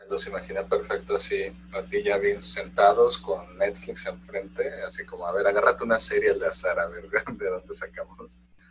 los 0.08 0.26
imagina 0.26 0.66
perfecto 0.66 1.16
así, 1.16 1.44
a 1.72 1.82
ti 1.82 2.02
ya 2.02 2.18
bien 2.18 2.40
sentados 2.40 3.18
con 3.18 3.58
Netflix 3.58 4.06
enfrente, 4.06 4.82
así 4.82 5.04
como, 5.04 5.26
a 5.26 5.32
ver, 5.32 5.46
agárrate 5.46 5.84
una 5.84 5.98
serie 5.98 6.30
al 6.30 6.42
azar, 6.42 6.78
a 6.80 6.86
ver 6.86 7.08
de 7.10 7.50
dónde 7.50 7.74
sacamos. 7.74 8.18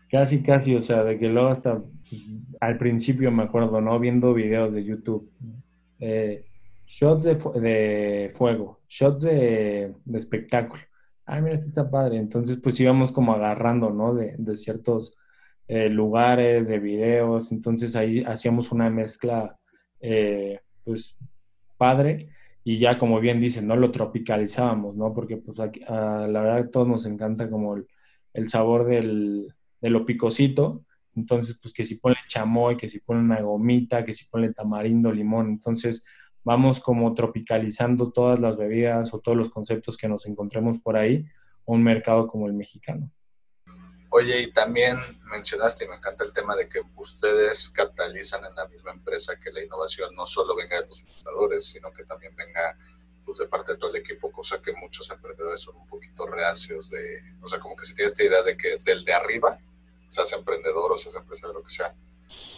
Casi, 0.09 0.41
casi, 0.41 0.75
o 0.75 0.81
sea, 0.81 1.03
de 1.03 1.19
que 1.19 1.27
luego 1.27 1.49
hasta 1.49 1.79
pues, 1.79 2.25
al 2.61 2.77
principio 2.77 3.31
me 3.31 3.43
acuerdo, 3.43 3.81
¿no? 3.81 3.99
Viendo 3.99 4.33
videos 4.33 4.73
de 4.73 4.83
YouTube. 4.83 5.29
Eh, 5.99 6.45
shots 6.85 7.25
de, 7.25 8.31
fuego, 8.35 8.79
shots 8.87 9.23
de, 9.23 9.93
espectáculo. 10.13 10.81
Ay, 11.25 11.41
mira, 11.41 11.55
este 11.55 11.67
está 11.67 11.89
padre. 11.89 12.17
Entonces, 12.17 12.57
pues 12.57 12.79
íbamos 12.79 13.11
como 13.11 13.33
agarrando, 13.33 13.89
¿no? 13.89 14.13
De, 14.13 14.55
ciertos 14.55 15.17
eh, 15.67 15.89
lugares, 15.89 16.67
de 16.67 16.79
videos. 16.79 17.51
Entonces 17.51 17.95
ahí 17.95 18.23
hacíamos 18.23 18.71
una 18.71 18.89
mezcla 18.89 19.57
eh, 19.99 20.61
pues 20.83 21.17
padre 21.77 22.29
y 22.63 22.79
ya 22.79 22.99
como 22.99 23.19
bien 23.21 23.39
dicen, 23.39 23.65
no 23.65 23.77
lo 23.77 23.91
tropicalizábamos, 23.91 24.95
¿no? 24.95 25.13
Porque 25.13 25.37
pues 25.37 25.59
aquí, 25.59 25.81
ah, 25.87 26.27
la 26.29 26.41
verdad 26.41 26.57
a 26.57 26.69
todos 26.69 26.87
nos 26.87 27.05
encanta 27.05 27.49
como 27.49 27.77
el, 28.33 28.47
sabor 28.49 28.85
del, 28.85 29.53
de 29.81 29.89
lo 29.89 30.05
picosito, 30.05 30.85
entonces 31.15 31.57
pues 31.61 31.73
que 31.73 31.83
si 31.83 31.95
pone 31.95 32.15
chamoy, 32.27 32.77
que 32.77 32.87
si 32.87 32.99
pone 32.99 33.19
una 33.19 33.41
gomita, 33.41 34.05
que 34.05 34.13
si 34.13 34.25
pone 34.25 34.53
tamarindo, 34.53 35.11
limón, 35.11 35.49
entonces 35.49 36.03
vamos 36.43 36.79
como 36.79 37.13
tropicalizando 37.13 38.11
todas 38.11 38.39
las 38.39 38.55
bebidas 38.55 39.13
o 39.13 39.19
todos 39.19 39.37
los 39.37 39.49
conceptos 39.49 39.97
que 39.97 40.07
nos 40.07 40.25
encontremos 40.25 40.79
por 40.79 40.95
ahí 40.95 41.25
un 41.65 41.83
mercado 41.83 42.27
como 42.27 42.47
el 42.47 42.53
mexicano. 42.53 43.11
Oye, 44.09 44.41
y 44.41 44.51
también 44.53 44.97
mencionaste, 45.29 45.83
y 45.83 45.87
me 45.89 45.95
encanta 45.95 46.23
el 46.23 46.31
tema 46.31 46.55
de 46.55 46.69
que 46.69 46.81
ustedes 46.95 47.69
capitalizan 47.69 48.45
en 48.45 48.55
la 48.55 48.67
misma 48.67 48.91
empresa, 48.91 49.37
que 49.37 49.51
la 49.51 49.61
innovación 49.61 50.15
no 50.15 50.25
solo 50.25 50.55
venga 50.55 50.81
de 50.81 50.87
los 50.87 51.01
fundadores, 51.01 51.65
sino 51.65 51.91
que 51.91 52.05
también 52.05 52.33
venga 52.35 52.77
pues, 53.27 53.39
de 53.39 53.47
parte 53.47 53.73
de 53.73 53.77
todo 53.77 53.89
el 53.89 53.97
equipo, 53.97 54.31
cosa 54.31 54.61
que 54.61 54.71
muchos 54.71 55.11
emprendedores 55.11 55.59
son 55.59 55.75
un 55.75 55.85
poquito 55.85 56.25
reacios 56.25 56.89
de, 56.89 57.21
o 57.41 57.49
sea, 57.49 57.59
como 57.59 57.75
que 57.75 57.85
se 57.85 57.93
tiene 57.93 58.07
esta 58.07 58.23
idea 58.23 58.41
de 58.41 58.55
que 58.55 58.77
del 58.77 59.03
de 59.03 59.13
arriba 59.13 59.59
se 60.07 60.21
hace 60.21 60.35
emprendedor 60.37 60.93
o 60.93 60.97
se 60.97 61.09
hace 61.09 61.17
empresario, 61.17 61.53
lo 61.53 61.61
que 61.61 61.69
sea, 61.69 61.93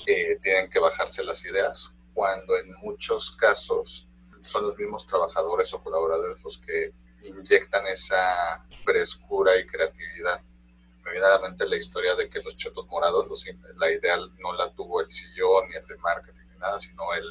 eh, 0.05 0.37
tienen 0.43 0.69
que 0.69 0.77
bajarse 0.77 1.23
las 1.23 1.43
ideas, 1.43 1.91
cuando 2.13 2.55
en 2.55 2.71
muchos 2.83 3.31
casos 3.31 4.07
son 4.41 4.67
los 4.67 4.77
mismos 4.77 5.07
trabajadores 5.07 5.73
o 5.73 5.81
colaboradores 5.81 6.43
los 6.43 6.59
que 6.59 6.93
inyectan 7.23 7.87
esa 7.87 8.63
frescura 8.85 9.57
y 9.57 9.65
creatividad. 9.65 10.39
Me 11.03 11.65
la 11.65 11.75
historia 11.75 12.13
de 12.13 12.29
que 12.29 12.43
los 12.43 12.55
chetos 12.55 12.85
morados, 12.85 13.27
la 13.77 13.91
idea 13.91 14.17
no 14.17 14.53
la 14.53 14.71
tuvo 14.73 15.01
el 15.01 15.11
CEO 15.11 15.65
ni 15.67 15.73
el 15.73 15.87
de 15.87 15.97
marketing 15.97 16.45
ni 16.51 16.57
nada, 16.57 16.79
sino 16.79 17.11
el 17.15 17.25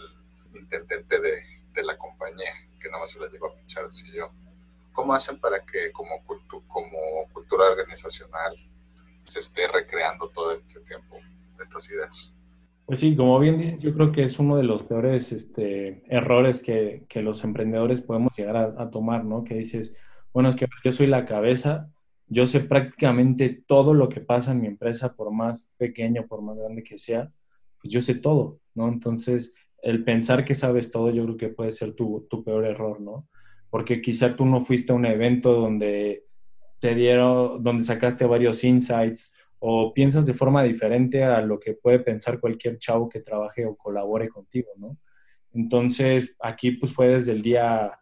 intendente 0.55 1.21
de, 1.21 1.45
de 1.73 1.83
la 1.85 1.97
compañía, 1.97 2.68
que 2.79 2.89
nada 2.89 3.01
más 3.01 3.11
se 3.11 3.21
la 3.21 3.29
lleva 3.29 3.49
a 3.49 3.55
pinchar 3.55 3.85
el 3.85 3.93
CEO. 3.93 4.33
¿Cómo 4.93 5.15
hacen 5.15 5.41
para 5.41 5.65
que 5.65 5.93
como, 5.93 6.25
como 6.67 7.29
cultura 7.33 7.67
organizacional 7.67 8.55
se 9.23 9.39
esté 9.39 9.69
recreando 9.69 10.29
todo 10.31 10.53
este 10.53 10.81
tiempo 10.81 11.19
estas 11.61 11.91
ideas? 11.91 12.35
Pues 12.87 13.01
sí, 13.01 13.15
como 13.15 13.39
bien 13.39 13.59
dices, 13.59 13.83
yo 13.83 13.93
creo 13.93 14.13
que 14.13 14.25
es 14.25 14.39
uno 14.39 14.57
de 14.57 14.63
los 14.63 14.83
peores 14.83 15.31
este, 15.33 16.03
errores 16.09 16.63
que, 16.63 17.05
que, 17.07 17.21
los 17.21 17.45
emprendedores 17.45 18.01
podemos 18.01 18.35
llegar 18.35 18.57
a, 18.57 18.91
tomar, 18.91 19.27
¿no? 19.27 19.45
Que 19.45 19.57
dices, 19.57 19.95
bueno, 20.33 20.49
es 20.49 20.57
que 20.57 20.67
yo 20.83 20.93
soy 20.93 21.07
la 21.07 21.27
cabeza, 21.27 21.91
yo 22.29 22.47
sé 22.47 22.61
prácticamente 22.61 23.63
todo 23.67 23.93
lo 23.93 24.09
que 24.09 24.23
pasa 24.23 24.53
en 24.53 24.63
mi 24.63 24.69
empresa, 24.69 25.15
por 25.15 25.31
más 25.31 25.69
pequeño, 25.77 26.27
por 26.27 26.41
más 26.41 26.57
grande 26.57 26.83
que 26.83 26.97
sea, 26.97 27.31
pues 27.83 27.93
yo 27.93 28.01
sé 28.01 28.15
todo, 28.15 28.59
¿no? 28.75 28.89
Entonces, 28.89 29.53
el 29.83 30.05
pensar 30.05 30.45
que 30.45 30.55
sabes 30.55 30.91
todo, 30.91 31.11
yo 31.11 31.25
creo 31.25 31.37
que 31.37 31.49
puede 31.49 31.73
ser 31.73 31.93
tu, 31.93 32.27
tu 32.29 32.43
peor 32.43 32.65
error, 32.65 33.01
¿no? 33.01 33.29
Porque 33.71 34.01
quizá 34.01 34.35
tú 34.35 34.45
no 34.45 34.61
fuiste 34.61 34.93
a 34.93 34.97
un 34.97 35.07
evento 35.07 35.53
donde 35.53 36.25
te 36.79 36.95
dieron, 36.95 37.63
donde 37.63 37.85
sacaste 37.85 38.25
varios 38.25 38.65
insights, 38.65 39.33
o 39.61 39.93
piensas 39.93 40.27
de 40.27 40.35
forma 40.35 40.63
diferente 40.63 41.25
a 41.25 41.41
lo 41.43 41.59
que 41.59 41.75
puede 41.75 41.99
pensar 41.99 42.39
cualquier 42.41 42.79
chavo 42.79 43.09
que 43.09 43.21
trabaje 43.21 43.67
o 43.67 43.77
colabore 43.77 44.29
contigo, 44.29 44.71
¿no? 44.77 44.99
Entonces, 45.53 46.37
aquí 46.41 46.73
pues 46.73 46.93
fue 46.93 47.09
desde 47.09 47.33
el 47.33 47.43
día, 47.43 47.99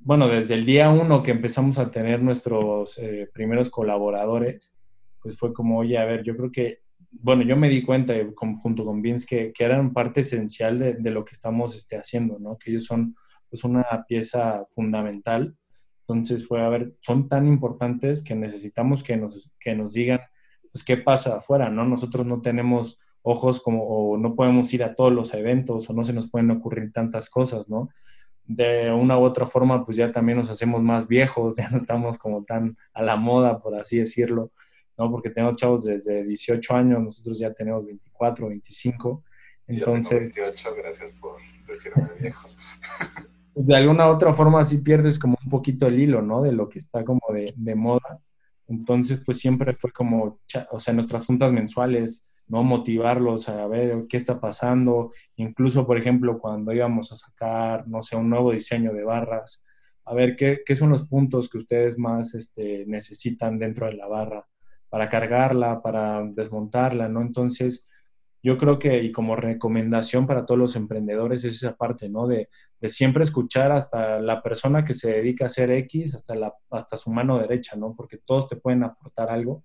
bueno, 0.00 0.26
desde 0.28 0.54
el 0.54 0.64
día 0.64 0.90
uno 0.90 1.22
que 1.22 1.30
empezamos 1.30 1.78
a 1.78 1.90
tener 1.90 2.22
nuestros 2.22 2.98
eh, 2.98 3.28
primeros 3.32 3.70
colaboradores, 3.70 4.74
pues 5.22 5.38
fue 5.38 5.52
como, 5.52 5.78
oye, 5.78 5.98
a 5.98 6.04
ver, 6.04 6.22
yo 6.24 6.36
creo 6.36 6.50
que, 6.50 6.83
bueno, 7.20 7.42
yo 7.42 7.56
me 7.56 7.68
di 7.68 7.82
cuenta 7.82 8.14
junto 8.34 8.84
con 8.84 9.02
Vince 9.02 9.26
que, 9.26 9.52
que 9.52 9.64
eran 9.64 9.92
parte 9.92 10.20
esencial 10.20 10.78
de, 10.78 10.94
de, 10.94 11.10
lo 11.10 11.24
que 11.24 11.32
estamos 11.32 11.74
este, 11.74 11.96
haciendo, 11.96 12.38
¿no? 12.38 12.56
Que 12.58 12.70
ellos 12.70 12.84
son 12.84 13.14
pues 13.48 13.64
una 13.64 13.84
pieza 14.06 14.66
fundamental. 14.70 15.56
Entonces 16.00 16.46
fue, 16.46 16.62
a 16.62 16.68
ver, 16.68 16.94
son 17.00 17.28
tan 17.28 17.46
importantes 17.46 18.22
que 18.22 18.34
necesitamos 18.34 19.02
que 19.02 19.16
nos, 19.16 19.50
que 19.58 19.74
nos 19.74 19.94
digan 19.94 20.20
pues 20.74 20.82
qué 20.82 20.96
pasa 20.96 21.36
afuera, 21.36 21.70
¿no? 21.70 21.84
Nosotros 21.84 22.26
no 22.26 22.42
tenemos 22.42 22.98
ojos 23.22 23.60
como, 23.60 23.84
o 23.84 24.18
no 24.18 24.34
podemos 24.34 24.74
ir 24.74 24.82
a 24.82 24.92
todos 24.92 25.12
los 25.12 25.32
eventos, 25.32 25.88
o 25.88 25.94
no 25.94 26.02
se 26.02 26.12
nos 26.12 26.28
pueden 26.28 26.50
ocurrir 26.50 26.92
tantas 26.92 27.30
cosas, 27.30 27.68
¿no? 27.68 27.90
De 28.44 28.90
una 28.92 29.16
u 29.16 29.22
otra 29.22 29.46
forma, 29.46 29.84
pues 29.84 29.96
ya 29.96 30.10
también 30.10 30.36
nos 30.36 30.50
hacemos 30.50 30.82
más 30.82 31.06
viejos, 31.06 31.56
ya 31.58 31.70
no 31.70 31.76
estamos 31.76 32.18
como 32.18 32.44
tan 32.44 32.76
a 32.92 33.02
la 33.02 33.14
moda, 33.14 33.60
por 33.60 33.76
así 33.76 33.98
decirlo, 33.98 34.50
¿no? 34.96 35.10
Porque 35.10 35.30
tenemos 35.30 35.56
chavos 35.56 35.84
desde 35.84 36.24
18 36.24 36.74
años, 36.74 37.02
nosotros 37.02 37.38
ya 37.38 37.52
tenemos 37.52 37.84
24, 37.86 38.48
25. 38.48 39.24
Entonces, 39.66 40.30
Yo 40.30 40.34
tengo 40.34 40.46
28, 40.48 40.74
gracias 40.76 41.12
por 41.14 41.36
decirme 41.66 42.08
viejo. 42.20 42.48
Pues 43.54 43.66
de 43.66 43.76
alguna 43.76 44.08
u 44.08 44.14
otra 44.14 44.34
forma 44.34 44.64
sí 44.64 44.78
pierdes 44.78 45.18
como 45.18 45.38
un 45.42 45.50
poquito 45.50 45.86
el 45.86 46.00
hilo, 46.00 46.22
¿no? 46.22 46.42
De 46.42 46.52
lo 46.52 46.68
que 46.68 46.78
está 46.78 47.04
como 47.04 47.20
de, 47.32 47.54
de 47.56 47.74
moda. 47.74 48.20
Entonces, 48.66 49.20
pues 49.24 49.38
siempre 49.38 49.74
fue 49.74 49.92
como, 49.92 50.40
o 50.70 50.80
sea, 50.80 50.94
nuestras 50.94 51.26
juntas 51.26 51.52
mensuales, 51.52 52.22
¿no? 52.48 52.62
Motivarlos 52.64 53.48
a 53.48 53.66
ver 53.66 54.06
qué 54.08 54.16
está 54.16 54.40
pasando. 54.40 55.12
Incluso, 55.36 55.86
por 55.86 55.98
ejemplo, 55.98 56.38
cuando 56.38 56.72
íbamos 56.72 57.12
a 57.12 57.14
sacar, 57.14 57.86
no 57.86 58.02
sé, 58.02 58.16
un 58.16 58.28
nuevo 58.28 58.52
diseño 58.52 58.92
de 58.92 59.04
barras, 59.04 59.62
a 60.04 60.14
ver 60.14 60.36
qué, 60.36 60.60
qué 60.66 60.76
son 60.76 60.90
los 60.90 61.06
puntos 61.06 61.48
que 61.48 61.58
ustedes 61.58 61.96
más 61.96 62.34
este, 62.34 62.84
necesitan 62.86 63.58
dentro 63.58 63.86
de 63.86 63.94
la 63.94 64.06
barra 64.06 64.46
para 64.88 65.08
cargarla, 65.08 65.82
para 65.82 66.22
desmontarla, 66.24 67.08
¿no? 67.08 67.20
Entonces, 67.22 67.88
yo 68.44 68.58
creo 68.58 68.78
que, 68.78 69.02
y 69.02 69.10
como 69.10 69.36
recomendación 69.36 70.26
para 70.26 70.44
todos 70.44 70.58
los 70.58 70.76
emprendedores, 70.76 71.44
es 71.44 71.54
esa 71.54 71.74
parte, 71.76 72.10
¿no? 72.10 72.26
De, 72.28 72.50
siempre 72.88 73.22
escuchar 73.24 73.72
hasta 73.72 74.20
la 74.20 74.42
persona 74.42 74.84
que 74.84 74.92
se 74.92 75.10
dedica 75.10 75.44
a 75.44 75.46
hacer 75.46 75.70
X, 75.70 76.14
hasta, 76.14 76.34
la, 76.34 76.52
hasta 76.70 76.98
su 76.98 77.10
mano 77.10 77.38
derecha, 77.38 77.74
¿no? 77.74 77.94
Porque 77.96 78.18
todos 78.18 78.46
te 78.46 78.56
pueden 78.56 78.84
aportar 78.84 79.30
algo. 79.30 79.64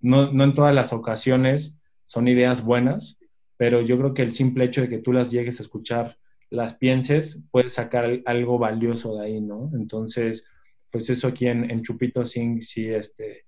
No, 0.00 0.32
no 0.32 0.42
en 0.42 0.54
todas 0.54 0.74
las 0.74 0.92
ocasiones 0.92 1.76
son 2.04 2.26
ideas 2.26 2.64
buenas, 2.64 3.16
pero 3.56 3.80
yo 3.80 3.96
creo 3.96 4.12
que 4.12 4.22
el 4.22 4.32
simple 4.32 4.64
hecho 4.64 4.80
de 4.80 4.88
que 4.88 4.98
tú 4.98 5.12
las 5.12 5.30
llegues 5.30 5.60
a 5.60 5.62
escuchar, 5.62 6.16
las 6.50 6.74
pienses, 6.74 7.38
puedes 7.52 7.74
sacar 7.74 8.22
algo 8.26 8.58
valioso 8.58 9.16
de 9.16 9.24
ahí, 9.24 9.40
¿no? 9.40 9.70
Entonces, 9.74 10.48
pues 10.90 11.08
eso 11.10 11.28
aquí 11.28 11.46
en, 11.46 11.70
en 11.70 11.82
Chupito 11.82 12.24
sí, 12.24 12.60
sí, 12.62 12.88
este, 12.88 13.45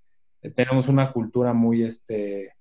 tenemos 0.54 0.88
una 0.88 1.12
cultura 1.12 1.52
muy, 1.52 1.82
este, 1.82 2.54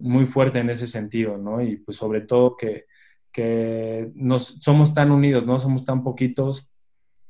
muy 0.00 0.26
fuerte 0.26 0.58
en 0.58 0.70
ese 0.70 0.86
sentido, 0.86 1.36
¿no? 1.36 1.62
Y 1.62 1.76
pues 1.78 1.96
sobre 1.96 2.20
todo 2.22 2.56
que, 2.56 2.86
que 3.32 4.10
nos, 4.14 4.58
somos 4.60 4.94
tan 4.94 5.10
unidos, 5.10 5.46
¿no? 5.46 5.58
Somos 5.58 5.84
tan 5.84 6.02
poquitos, 6.02 6.70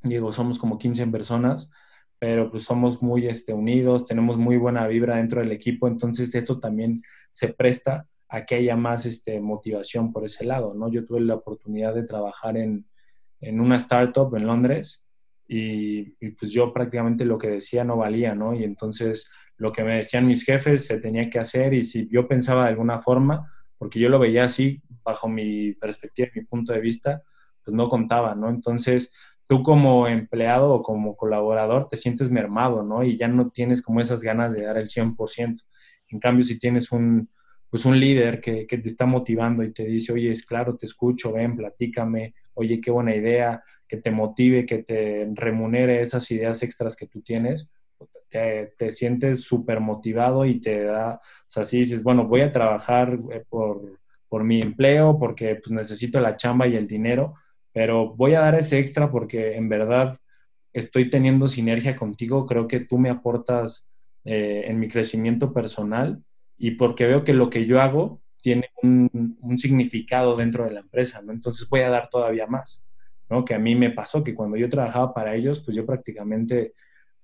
digo, 0.03 0.33
somos 0.33 0.59
como 0.59 0.79
15 0.79 1.07
personas, 1.09 1.71
pero 2.19 2.51
pues 2.51 2.65
somos 2.65 3.03
muy 3.03 3.27
este, 3.27 3.53
unidos, 3.53 4.05
tenemos 4.05 4.37
muy 4.37 4.57
buena 4.57 4.87
vibra 4.87 5.17
dentro 5.17 5.41
del 5.41 5.53
equipo, 5.53 5.89
entonces 5.89 6.35
eso 6.35 6.59
también 6.59 7.03
se 7.31 7.49
presta 7.49 8.09
a 8.29 8.45
que 8.45 8.57
haya 8.57 8.77
más 8.77 9.07
este, 9.07 9.41
motivación 9.41 10.13
por 10.13 10.25
ese 10.25 10.45
lado, 10.45 10.75
¿no? 10.75 10.91
Yo 10.91 11.05
tuve 11.05 11.21
la 11.21 11.35
oportunidad 11.35 11.95
de 11.95 12.05
trabajar 12.05 12.57
en, 12.57 12.87
en 13.41 13.61
una 13.61 13.77
startup 13.77 14.35
en 14.35 14.47
Londres 14.47 15.05
y, 15.47 16.17
y, 16.21 16.31
pues 16.31 16.51
yo 16.51 16.73
prácticamente 16.73 17.25
lo 17.25 17.39
que 17.39 17.49
decía 17.49 17.85
no 17.85 17.97
valía, 17.97 18.35
¿no? 18.35 18.55
Y 18.55 18.65
entonces 18.65 19.31
lo 19.57 19.73
que 19.73 19.85
me 19.85 19.97
decían 19.97 20.27
mis 20.27 20.45
jefes 20.45 20.87
se 20.87 20.99
tenía 20.99 21.31
que 21.31 21.39
hacer 21.39 21.75
y 21.75 21.83
si 21.83 22.09
yo 22.11 22.29
pensaba 22.29 22.65
de 22.65 22.71
alguna 22.71 23.01
forma, 23.01 23.51
porque 23.79 23.99
yo 23.99 24.09
lo 24.09 24.19
veía 24.19 24.45
así, 24.45 24.83
bajo 25.05 25.29
mi 25.29 25.73
perspectiva, 25.73 26.29
mi 26.35 26.43
punto 26.45 26.73
de 26.73 26.81
vista, 26.81 27.23
pues 27.65 27.75
no 27.75 27.89
contaba, 27.89 28.35
¿no? 28.35 28.49
Entonces, 28.49 29.15
tú 29.47 29.63
como 29.63 30.09
empleado 30.09 30.73
o 30.73 30.83
como 30.83 31.17
colaborador 31.17 31.89
te 31.89 31.97
sientes 31.97 32.31
mermado, 32.31 32.83
¿no? 32.83 33.05
Y 33.05 33.17
ya 33.17 33.29
no 33.29 33.51
tienes 33.51 33.83
como 33.83 34.01
esas 34.01 34.23
ganas 34.23 34.53
de 34.53 34.63
dar 34.63 34.77
el 34.77 34.89
100%. 34.89 35.63
En 36.09 36.21
cambio, 36.21 36.45
si 36.45 36.59
tienes 36.59 36.93
un, 36.93 37.31
pues 37.71 37.85
un 37.85 37.99
líder 37.99 38.41
que, 38.41 38.67
que 38.67 38.79
te 38.79 38.89
está 38.89 39.07
motivando 39.07 39.63
y 39.63 39.73
te 39.73 39.85
dice, 39.85 40.13
oye, 40.13 40.33
es 40.33 40.45
claro, 40.45 40.77
te 40.77 40.87
escucho, 40.87 41.33
ven, 41.33 41.57
platícame, 41.57 42.35
oye, 42.55 42.81
qué 42.81 42.91
buena 42.91 43.15
idea, 43.15 43.63
que 43.89 43.99
te 43.99 44.11
motive, 44.11 44.67
que 44.67 44.83
te 44.83 45.29
remunere 45.35 46.01
esas 46.01 46.31
ideas 46.31 46.63
extras 46.63 46.97
que 46.97 47.07
tú 47.07 47.23
tienes, 47.23 47.69
te, 48.29 48.75
te 48.77 48.93
sientes 48.93 49.43
súper 49.43 49.81
motivado 49.81 50.45
y 50.45 50.61
te 50.61 50.85
da, 50.85 51.15
o 51.15 51.45
sea, 51.47 51.65
si 51.65 51.79
dices, 51.79 52.03
bueno, 52.03 52.27
voy 52.27 52.43
a 52.43 52.53
trabajar 52.53 53.19
eh, 53.33 53.45
por, 53.49 53.99
por 54.29 54.45
mi 54.45 54.61
empleo 54.61 55.19
porque 55.19 55.57
pues, 55.57 55.71
necesito 55.71 56.21
la 56.21 56.37
chamba 56.37 56.67
y 56.67 56.77
el 56.77 56.87
dinero, 56.87 57.35
pero 57.73 58.15
voy 58.15 58.35
a 58.35 58.41
dar 58.41 58.55
ese 58.55 58.79
extra 58.79 59.11
porque 59.11 59.57
en 59.57 59.69
verdad 59.69 60.19
estoy 60.73 61.09
teniendo 61.09 61.49
sinergia 61.49 61.97
contigo, 61.97 62.47
creo 62.47 62.69
que 62.69 62.81
tú 62.81 62.99
me 62.99 63.11
aportas 63.11 63.89
eh, 64.25 64.65
en 64.67 64.79
mi 64.79 64.89
crecimiento 64.89 65.53
personal 65.53 66.23
y 66.59 66.73
porque 66.73 67.07
veo 67.07 67.25
que 67.25 67.33
lo 67.33 67.49
que 67.49 67.65
yo 67.65 67.81
hago 67.81 68.21
tiene 68.43 68.71
un, 68.83 69.37
significado 69.57 70.37
dentro 70.37 70.65
de 70.65 70.73
la 70.73 70.81
empresa. 70.81 71.23
Entonces 71.27 71.69
voy 71.69 71.81
a 71.81 71.89
dar 71.89 72.09
todavía 72.11 72.47
más, 72.47 72.83
¿no? 73.31 73.45
Que 73.45 73.55
a 73.55 73.59
mí 73.59 73.75
me 73.75 73.91
pasó 73.91 74.23
que 74.23 74.35
cuando 74.35 74.57
yo 74.57 74.69
trabajaba 74.69 75.15
para 75.15 75.35
ellos, 75.35 75.63
pues 75.65 75.77
yo 75.77 75.87
prácticamente 75.87 76.75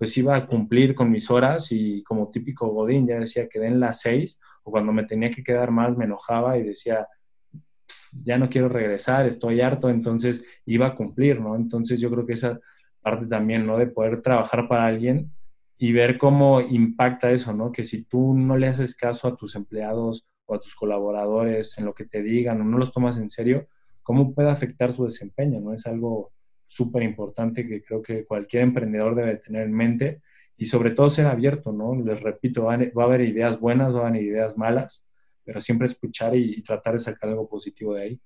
pues 0.03 0.19
iba 0.19 0.35
a 0.35 0.49
cumplir 0.49 0.97
con 0.97 1.13
mis 1.13 1.31
horas 1.31 1.71
y 1.71 2.03
como 2.03 2.29
típico 2.29 2.67
Godín 2.67 3.07
ya 3.07 3.21
decía 3.21 3.49
que 3.49 3.61
den 3.61 3.79
las 3.79 4.01
seis 4.01 4.41
o 4.65 4.73
cuando 4.73 4.93
me 4.93 5.05
tenía 5.05 5.31
que 5.31 5.45
quedar 5.45 5.71
más 5.71 5.97
me 5.97 6.07
enojaba 6.07 6.59
y 6.59 6.65
decía 6.65 7.07
ya 8.25 8.37
no 8.37 8.51
quiero 8.51 8.69
regresar, 8.69 9.27
estoy 9.27 9.61
harto, 9.61 9.89
entonces 9.89 10.45
iba 10.67 10.89
a 10.89 10.97
cumplir, 10.97 11.41
¿no? 11.41 11.55
Entonces 11.55 12.01
yo 12.01 12.11
creo 12.11 12.27
que 12.27 12.33
esa 12.33 12.59
parte 13.01 13.29
también, 13.29 13.65
¿no? 13.65 13.79
De 13.79 13.87
poder 13.87 14.23
trabajar 14.23 14.67
para 14.67 14.87
alguien 14.87 15.31
y 15.79 15.93
ver 15.93 16.19
cómo 16.19 16.61
impacta 16.61 17.31
eso, 17.31 17.53
¿no? 17.53 17.71
Que 17.71 17.85
si 17.85 18.03
tú 18.03 18.35
no 18.35 18.57
le 18.57 18.67
haces 18.67 18.97
caso 18.97 19.29
a 19.29 19.37
tus 19.37 19.55
empleados 19.55 20.27
o 20.47 20.57
a 20.57 20.61
tus 20.61 20.75
colaboradores 20.75 21.79
en 21.79 21.85
lo 21.85 21.95
que 21.95 22.07
te 22.07 22.25
digan 22.25 22.61
o 22.61 22.65
no 22.65 22.77
los 22.77 22.91
tomas 22.91 23.19
en 23.19 23.31
serio, 23.31 23.69
¿cómo 24.03 24.35
puede 24.35 24.51
afectar 24.51 24.93
su 24.93 25.05
desempeño, 25.05 25.61
¿no? 25.61 25.73
Es 25.73 25.87
algo 25.87 26.33
súper 26.73 27.03
importante 27.03 27.69
que 27.69 27.85
creo 27.85 28.01
que 28.01 28.25
cualquier 28.25 28.63
emprendedor 28.63 29.15
debe 29.15 29.37
tener 29.37 29.65
en 29.65 29.75
mente 29.75 30.23
y 30.57 30.65
sobre 30.65 30.93
todo 30.93 31.11
ser 31.11 31.27
abierto, 31.27 31.71
¿no? 31.71 31.95
Les 31.95 32.23
repito, 32.23 32.65
va 32.65 32.73
a 32.75 33.05
haber 33.05 33.21
ideas 33.21 33.61
buenas, 33.61 33.95
va 33.95 34.05
a 34.05 34.09
haber 34.09 34.23
ideas 34.23 34.57
malas, 34.57 35.05
pero 35.45 35.61
siempre 35.61 35.87
escuchar 35.87 36.35
y, 36.35 36.63
tratar 36.63 36.95
de 36.95 37.01
sacar 37.01 37.29
algo 37.29 37.47
positivo 37.47 37.93
de 37.93 38.03
ahí. 38.03 38.21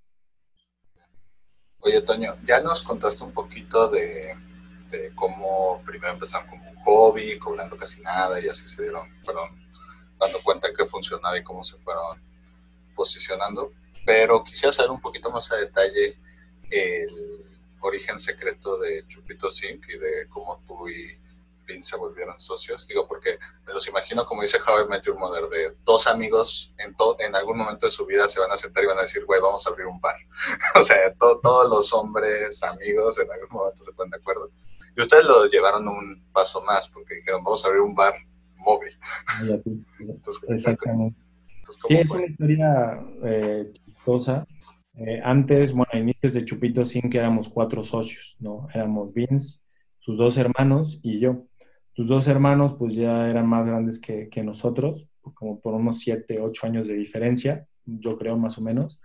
Oye, 1.80 2.01
Toño, 2.03 2.36
ya 2.44 2.61
nos 2.61 2.84
contaste 2.84 3.24
un 3.24 3.32
poquito 3.32 3.88
de, 3.88 4.36
de 4.90 5.12
cómo 5.16 5.82
primero 5.84 6.12
empezaron 6.12 6.49
como 6.49 6.70
un 6.70 6.76
hobby, 6.76 7.38
cobrando 7.40 7.76
casi 7.76 8.01
nada 8.01 8.40
y 8.40 8.47
así 8.47 8.68
se 8.68 8.80
dieron, 8.80 9.09
fueron 9.22 9.51
dando 10.20 10.38
cuenta 10.44 10.68
que 10.72 10.86
funcionaba 10.86 11.36
y 11.36 11.42
cómo 11.42 11.64
se 11.64 11.78
fueron 11.78 12.22
posicionando. 12.94 13.72
pero 14.05 14.44
quisiera 14.44 14.72
saber 14.72 14.92
un 14.92 15.01
poquito 15.01 15.32
más 15.32 15.51
a 15.51 15.57
detalle 15.57 16.16
el 16.70 17.36
origen 17.87 18.18
secreto 18.18 18.78
de 18.78 19.07
Chupito 19.07 19.51
Zinc 19.51 19.89
y 19.89 19.99
de 19.99 20.28
cómo 20.28 20.62
tú 20.66 20.89
y 20.89 21.18
Vince 21.66 21.91
se 21.91 21.97
volvieron 21.97 22.41
socios. 22.41 22.87
Digo, 22.87 23.07
porque 23.07 23.39
me 23.66 23.72
los 23.72 23.87
imagino, 23.89 24.24
como 24.24 24.43
dice 24.43 24.59
Javier 24.59 24.89
Met 24.89 25.07
Mother, 25.09 25.49
de 25.49 25.76
dos 25.84 26.07
amigos 26.07 26.72
en, 26.78 26.95
en 27.18 27.34
algún 27.34 27.59
momento 27.59 27.87
de 27.87 27.93
su 27.93 28.07
vida 28.07 28.28
se 28.28 28.41
van 28.41 28.51
a 28.53 28.57
sentar 28.57 28.84
y 28.84 28.87
van 28.87 28.99
a 28.99 29.03
decir, 29.03 29.24
güey, 29.24 29.41
vamos 29.41 29.66
a 29.66 29.70
abrir 29.70 29.87
un 29.87 30.01
bar. 30.01 30.16
o 30.78 30.82
sea, 30.82 31.12
todos 31.14 31.68
los 31.68 31.93
hombres, 31.93 32.62
amigos, 32.62 33.18
en 33.18 33.30
algún 33.30 33.49
momento 33.51 33.82
se 33.82 33.93
ponen 33.93 34.11
de 34.11 34.18
acuerdo. 34.18 34.49
Y 34.97 35.01
ustedes 35.01 35.24
lo 35.26 35.47
llevaron 35.47 35.87
un 35.89 36.24
paso 36.32 36.62
más, 36.62 36.89
porque 36.89 37.16
dijeron, 37.16 37.45
vamos 37.45 37.64
a 37.64 37.68
abrir 37.68 37.82
un 37.82 37.95
bar 37.95 38.14
móvil. 38.57 38.97
Exactamente. 40.49 41.18
sí, 41.87 41.97
es 41.97 42.11
una 42.11 42.26
historia 42.26 43.01
eh, 43.24 43.72
chistosa. 43.84 44.47
Eh, 44.97 45.20
antes, 45.22 45.72
bueno, 45.72 45.90
a 45.92 45.99
inicios 45.99 46.32
de 46.32 46.44
Chupito 46.44 46.84
Sin, 46.84 47.11
que 47.11 47.18
éramos 47.18 47.49
cuatro 47.49 47.84
socios, 47.84 48.36
¿no? 48.40 48.66
Éramos 48.72 49.12
Vince, 49.12 49.59
sus 49.99 50.16
dos 50.16 50.36
hermanos 50.38 51.01
y 51.03 51.20
yo. 51.20 51.47
Sus 51.92 52.09
dos 52.09 52.28
hermanos, 52.28 52.74
pues 52.74 52.94
ya 52.94 53.28
eran 53.28 53.47
más 53.47 53.66
grandes 53.66 53.99
que, 53.99 54.28
que 54.28 54.42
nosotros, 54.42 55.09
como 55.34 55.61
por 55.61 55.74
unos 55.74 56.01
siete, 56.01 56.40
ocho 56.40 56.66
años 56.66 56.86
de 56.86 56.94
diferencia, 56.94 57.66
yo 57.84 58.18
creo 58.18 58.36
más 58.36 58.59
o 58.59 58.62
menos. 58.62 59.01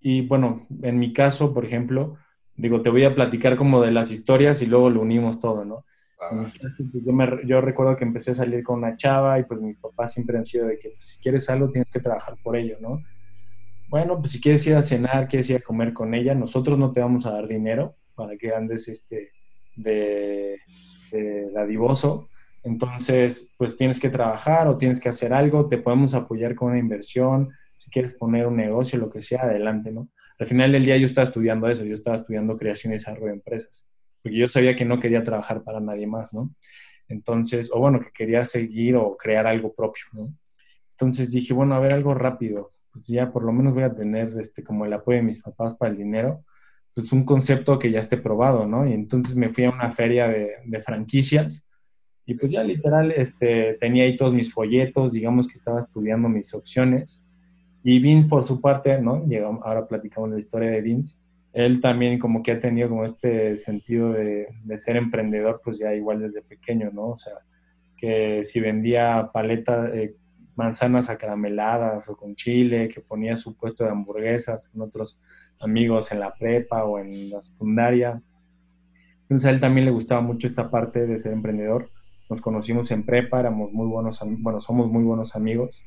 Y 0.00 0.26
bueno, 0.26 0.66
en 0.82 0.98
mi 0.98 1.12
caso, 1.12 1.52
por 1.52 1.64
ejemplo, 1.64 2.16
digo, 2.56 2.82
te 2.82 2.90
voy 2.90 3.04
a 3.04 3.14
platicar 3.14 3.56
como 3.56 3.82
de 3.82 3.90
las 3.90 4.10
historias 4.10 4.62
y 4.62 4.66
luego 4.66 4.90
lo 4.90 5.02
unimos 5.02 5.38
todo, 5.38 5.64
¿no? 5.64 5.84
Pues, 6.60 6.78
yo, 6.92 7.12
me, 7.14 7.26
yo, 7.46 7.62
recuerdo 7.62 7.96
que 7.96 8.04
empecé 8.04 8.32
a 8.32 8.34
salir 8.34 8.62
con 8.62 8.78
una 8.78 8.94
chava 8.94 9.38
y 9.38 9.44
pues 9.44 9.62
mis 9.62 9.78
papás 9.78 10.12
siempre 10.12 10.36
han 10.36 10.44
sido 10.44 10.66
de 10.66 10.78
que 10.78 10.90
pues, 10.90 11.08
si 11.08 11.18
quieres 11.18 11.48
algo 11.48 11.70
tienes 11.70 11.90
que 11.90 12.00
trabajar 12.00 12.36
por 12.42 12.56
ello, 12.56 12.76
¿no? 12.78 12.98
Bueno, 13.90 14.18
pues 14.18 14.32
si 14.32 14.40
quieres 14.40 14.66
ir 14.66 14.76
a 14.76 14.82
cenar, 14.82 15.28
quieres 15.28 15.50
ir 15.50 15.56
a 15.56 15.60
comer 15.60 15.92
con 15.92 16.14
ella, 16.14 16.34
nosotros 16.34 16.78
no 16.78 16.92
te 16.92 17.00
vamos 17.00 17.26
a 17.26 17.32
dar 17.32 17.46
dinero 17.46 17.96
para 18.14 18.36
que 18.36 18.54
andes 18.54 18.88
este 18.88 19.32
de, 19.76 20.58
de 21.10 21.50
dadivoso. 21.50 22.28
Entonces, 22.62 23.54
pues 23.58 23.76
tienes 23.76 23.98
que 24.00 24.10
trabajar 24.10 24.68
o 24.68 24.78
tienes 24.78 25.00
que 25.00 25.08
hacer 25.08 25.32
algo, 25.32 25.68
te 25.68 25.78
podemos 25.78 26.14
apoyar 26.14 26.54
con 26.54 26.70
una 26.70 26.78
inversión, 26.78 27.50
si 27.74 27.90
quieres 27.90 28.12
poner 28.12 28.46
un 28.46 28.56
negocio, 28.56 28.98
lo 28.98 29.10
que 29.10 29.20
sea, 29.20 29.42
adelante, 29.42 29.90
¿no? 29.90 30.10
Al 30.38 30.46
final 30.46 30.70
del 30.72 30.84
día 30.84 30.96
yo 30.96 31.06
estaba 31.06 31.24
estudiando 31.24 31.66
eso, 31.68 31.84
yo 31.84 31.94
estaba 31.94 32.16
estudiando 32.16 32.56
creación 32.56 32.92
y 32.92 32.96
desarrollo 32.96 33.26
de 33.26 33.32
empresas 33.32 33.86
porque 34.22 34.36
yo 34.36 34.48
sabía 34.48 34.76
que 34.76 34.84
no 34.84 35.00
quería 35.00 35.24
trabajar 35.24 35.62
para 35.62 35.80
nadie 35.80 36.06
más, 36.06 36.32
¿no? 36.32 36.54
Entonces, 37.08 37.70
o 37.72 37.80
bueno, 37.80 38.00
que 38.00 38.10
quería 38.12 38.44
seguir 38.44 38.96
o 38.96 39.16
crear 39.16 39.46
algo 39.46 39.72
propio, 39.74 40.04
¿no? 40.12 40.34
Entonces 40.92 41.32
dije, 41.32 41.54
bueno, 41.54 41.74
a 41.74 41.80
ver, 41.80 41.94
algo 41.94 42.14
rápido, 42.14 42.68
pues 42.92 43.06
ya 43.06 43.32
por 43.32 43.44
lo 43.44 43.52
menos 43.52 43.74
voy 43.74 43.84
a 43.84 43.94
tener 43.94 44.32
este, 44.38 44.64
como 44.64 44.84
el 44.84 44.92
apoyo 44.92 45.18
de 45.18 45.24
mis 45.24 45.40
papás 45.40 45.74
para 45.74 45.90
el 45.90 45.98
dinero, 45.98 46.44
pues 46.94 47.12
un 47.12 47.24
concepto 47.24 47.78
que 47.78 47.90
ya 47.90 48.00
esté 48.00 48.16
probado, 48.16 48.66
¿no? 48.66 48.86
Y 48.86 48.92
entonces 48.92 49.36
me 49.36 49.50
fui 49.50 49.64
a 49.64 49.70
una 49.70 49.90
feria 49.90 50.28
de, 50.28 50.56
de 50.64 50.80
franquicias 50.82 51.66
y 52.26 52.34
pues 52.34 52.52
ya 52.52 52.62
literal 52.62 53.12
este, 53.12 53.74
tenía 53.80 54.04
ahí 54.04 54.16
todos 54.16 54.34
mis 54.34 54.52
folletos, 54.52 55.12
digamos 55.12 55.46
que 55.48 55.54
estaba 55.54 55.78
estudiando 55.78 56.28
mis 56.28 56.52
opciones. 56.54 57.22
Y 57.82 57.98
Vince, 57.98 58.28
por 58.28 58.42
su 58.42 58.60
parte, 58.60 59.00
¿no? 59.00 59.26
Llegamos, 59.26 59.62
ahora 59.64 59.86
platicamos 59.86 60.30
la 60.30 60.38
historia 60.38 60.70
de 60.70 60.82
Vince 60.82 61.18
él 61.52 61.80
también 61.80 62.18
como 62.18 62.42
que 62.42 62.52
ha 62.52 62.60
tenido 62.60 62.88
como 62.88 63.04
este 63.04 63.56
sentido 63.56 64.12
de, 64.12 64.48
ser 64.76 64.96
emprendedor, 64.96 65.60
pues 65.62 65.78
ya 65.78 65.92
igual 65.94 66.20
desde 66.20 66.42
pequeño, 66.42 66.90
¿no? 66.92 67.08
O 67.10 67.16
sea, 67.16 67.32
que 67.96 68.44
si 68.44 68.60
vendía 68.60 69.30
paletas, 69.32 69.90
eh, 69.94 70.14
manzanas 70.56 71.08
acarameladas 71.08 72.08
o 72.08 72.16
con 72.16 72.34
chile, 72.34 72.88
que 72.88 73.00
ponía 73.00 73.36
su 73.36 73.56
puesto 73.56 73.84
de 73.84 73.90
hamburguesas 73.90 74.68
con 74.68 74.82
otros 74.82 75.18
amigos 75.60 76.12
en 76.12 76.20
la 76.20 76.34
prepa 76.34 76.84
o 76.84 76.98
en 76.98 77.30
la 77.30 77.42
secundaria. 77.42 78.22
Entonces 79.22 79.46
a 79.46 79.50
él 79.50 79.60
también 79.60 79.86
le 79.86 79.92
gustaba 79.92 80.20
mucho 80.20 80.46
esta 80.46 80.70
parte 80.70 81.06
de 81.06 81.18
ser 81.18 81.32
emprendedor. 81.32 81.90
Nos 82.28 82.40
conocimos 82.40 82.90
en 82.90 83.04
prepa, 83.04 83.40
éramos 83.40 83.72
muy 83.72 83.86
buenos, 83.86 84.20
bueno, 84.38 84.60
somos 84.60 84.90
muy 84.90 85.04
buenos 85.04 85.34
amigos. 85.34 85.84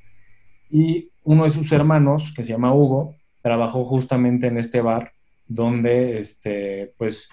Y 0.70 1.12
uno 1.24 1.44
de 1.44 1.50
sus 1.50 1.72
hermanos, 1.72 2.34
que 2.36 2.44
se 2.44 2.50
llama 2.50 2.74
Hugo, 2.74 3.16
trabajó 3.42 3.86
justamente 3.86 4.48
en 4.48 4.58
este 4.58 4.82
bar 4.82 5.12
donde 5.48 6.20
este, 6.20 6.94
pues, 6.98 7.30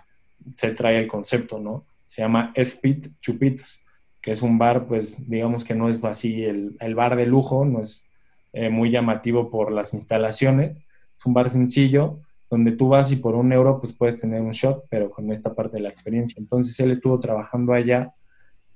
se 0.55 0.71
trae 0.73 0.99
el 0.99 1.09
concepto, 1.09 1.59
¿no? 1.59 1.87
Se 2.05 2.23
llama 2.23 2.53
Speed 2.55 3.13
Chupitos, 3.21 3.80
que 4.21 4.33
es 4.33 4.43
un 4.43 4.59
bar, 4.59 4.87
pues, 4.87 5.15
digamos 5.29 5.65
que 5.65 5.75
no 5.75 5.89
es 5.89 6.03
así 6.05 6.45
el, 6.45 6.77
el 6.81 6.95
bar 6.95 7.17
de 7.17 7.27
lujo, 7.27 7.65
no 7.65 7.81
es 7.81 8.05
eh, 8.53 8.71
muy 8.71 8.91
llamativo 8.91 9.51
por 9.51 9.73
las 9.73 9.95
instalaciones, 9.95 10.79
es 11.15 11.27
un 11.27 11.35
bar 11.35 11.49
sencillo, 11.49 12.21
donde 12.51 12.73
tú 12.73 12.89
vas 12.89 13.13
y 13.13 13.17
por 13.17 13.35
un 13.35 13.53
euro, 13.53 13.79
pues, 13.79 13.93
puedes 13.93 14.19
tener 14.19 14.41
un 14.41 14.51
shot, 14.51 14.85
pero 14.91 15.11
con 15.11 15.31
esta 15.33 15.55
parte 15.55 15.77
de 15.77 15.85
la 15.85 15.89
experiencia. 15.89 16.37
Entonces, 16.39 16.79
él 16.81 16.91
estuvo 16.91 17.19
trabajando 17.21 17.73
allá 17.73 18.13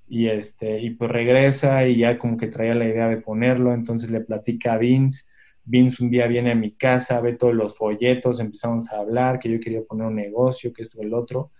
y, 0.07 0.29
este, 0.29 0.81
y 0.81 0.91
pues 0.91 1.11
regresa 1.11 1.87
y 1.87 1.97
ya 1.97 2.19
como 2.19 2.37
que 2.37 2.47
traía 2.47 2.75
la 2.75 2.87
idea 2.87 3.09
de 3.09 3.17
ponerlo, 3.17 3.73
entonces 3.73 4.11
le 4.11 4.21
platica 4.21 4.75
a 4.75 4.79
Vince, 4.79 5.25
Vince 5.65 6.05
un 6.05 6.11
día 6.11 6.27
viene 6.27 6.53
a 6.53 6.55
mi 6.55 6.73
casa, 6.73 7.21
ve 7.21 7.35
todos 7.35 7.55
los 7.55 7.77
folletos, 7.77 8.39
empezamos 8.39 8.93
a 8.93 8.99
hablar, 8.99 9.39
que 9.39 9.51
yo 9.51 9.59
quería 9.61 9.83
poner 9.83 10.07
un 10.07 10.17
negocio, 10.17 10.73
que 10.73 10.83
esto, 10.83 11.01
el 11.01 11.15
otro. 11.15 11.53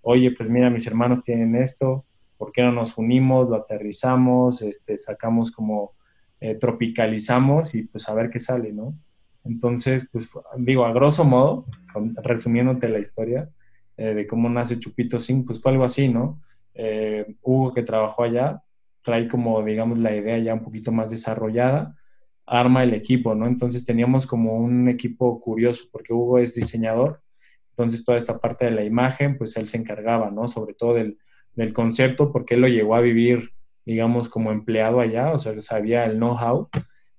Oye, 0.00 0.30
pues 0.30 0.48
mira, 0.48 0.70
mis 0.70 0.86
hermanos 0.86 1.20
tienen 1.20 1.54
esto, 1.56 2.06
¿por 2.40 2.52
qué 2.52 2.62
no 2.62 2.72
nos 2.72 2.96
unimos, 2.96 3.50
lo 3.50 3.56
aterrizamos, 3.56 4.62
este, 4.62 4.96
sacamos 4.96 5.52
como, 5.52 5.92
eh, 6.40 6.54
tropicalizamos 6.54 7.74
y 7.74 7.82
pues 7.82 8.08
a 8.08 8.14
ver 8.14 8.30
qué 8.30 8.40
sale, 8.40 8.72
¿no? 8.72 8.94
Entonces, 9.44 10.08
pues 10.10 10.30
digo, 10.56 10.86
a 10.86 10.92
grosso 10.94 11.22
modo, 11.24 11.66
resumiéndote 12.24 12.88
la 12.88 12.98
historia 12.98 13.50
eh, 13.98 14.14
de 14.14 14.26
cómo 14.26 14.48
nace 14.48 14.78
Chupito 14.78 15.20
Sin, 15.20 15.44
pues 15.44 15.60
fue 15.60 15.72
algo 15.72 15.84
así, 15.84 16.08
¿no? 16.08 16.38
Eh, 16.72 17.36
Hugo 17.42 17.74
que 17.74 17.82
trabajó 17.82 18.22
allá 18.22 18.62
trae 19.02 19.28
como, 19.28 19.62
digamos, 19.62 19.98
la 19.98 20.16
idea 20.16 20.38
ya 20.38 20.54
un 20.54 20.64
poquito 20.64 20.92
más 20.92 21.10
desarrollada 21.10 21.94
arma 22.46 22.84
el 22.84 22.94
equipo, 22.94 23.34
¿no? 23.34 23.46
Entonces 23.46 23.84
teníamos 23.84 24.26
como 24.26 24.54
un 24.56 24.88
equipo 24.88 25.38
curioso, 25.42 25.88
porque 25.92 26.14
Hugo 26.14 26.38
es 26.38 26.54
diseñador, 26.54 27.20
entonces 27.68 28.02
toda 28.02 28.16
esta 28.16 28.38
parte 28.38 28.64
de 28.64 28.70
la 28.70 28.82
imagen, 28.82 29.36
pues 29.36 29.58
él 29.58 29.68
se 29.68 29.76
encargaba, 29.76 30.30
¿no? 30.30 30.48
Sobre 30.48 30.72
todo 30.72 30.94
del, 30.94 31.18
concepto, 31.72 32.32
porque 32.32 32.54
él 32.54 32.60
lo 32.60 32.68
llegó 32.68 32.94
a 32.94 33.00
vivir, 33.00 33.50
digamos, 33.84 34.28
como 34.28 34.50
empleado 34.50 35.00
allá, 35.00 35.32
o 35.32 35.38
sea, 35.38 35.60
sabía 35.60 36.04
el 36.04 36.16
know-how. 36.16 36.68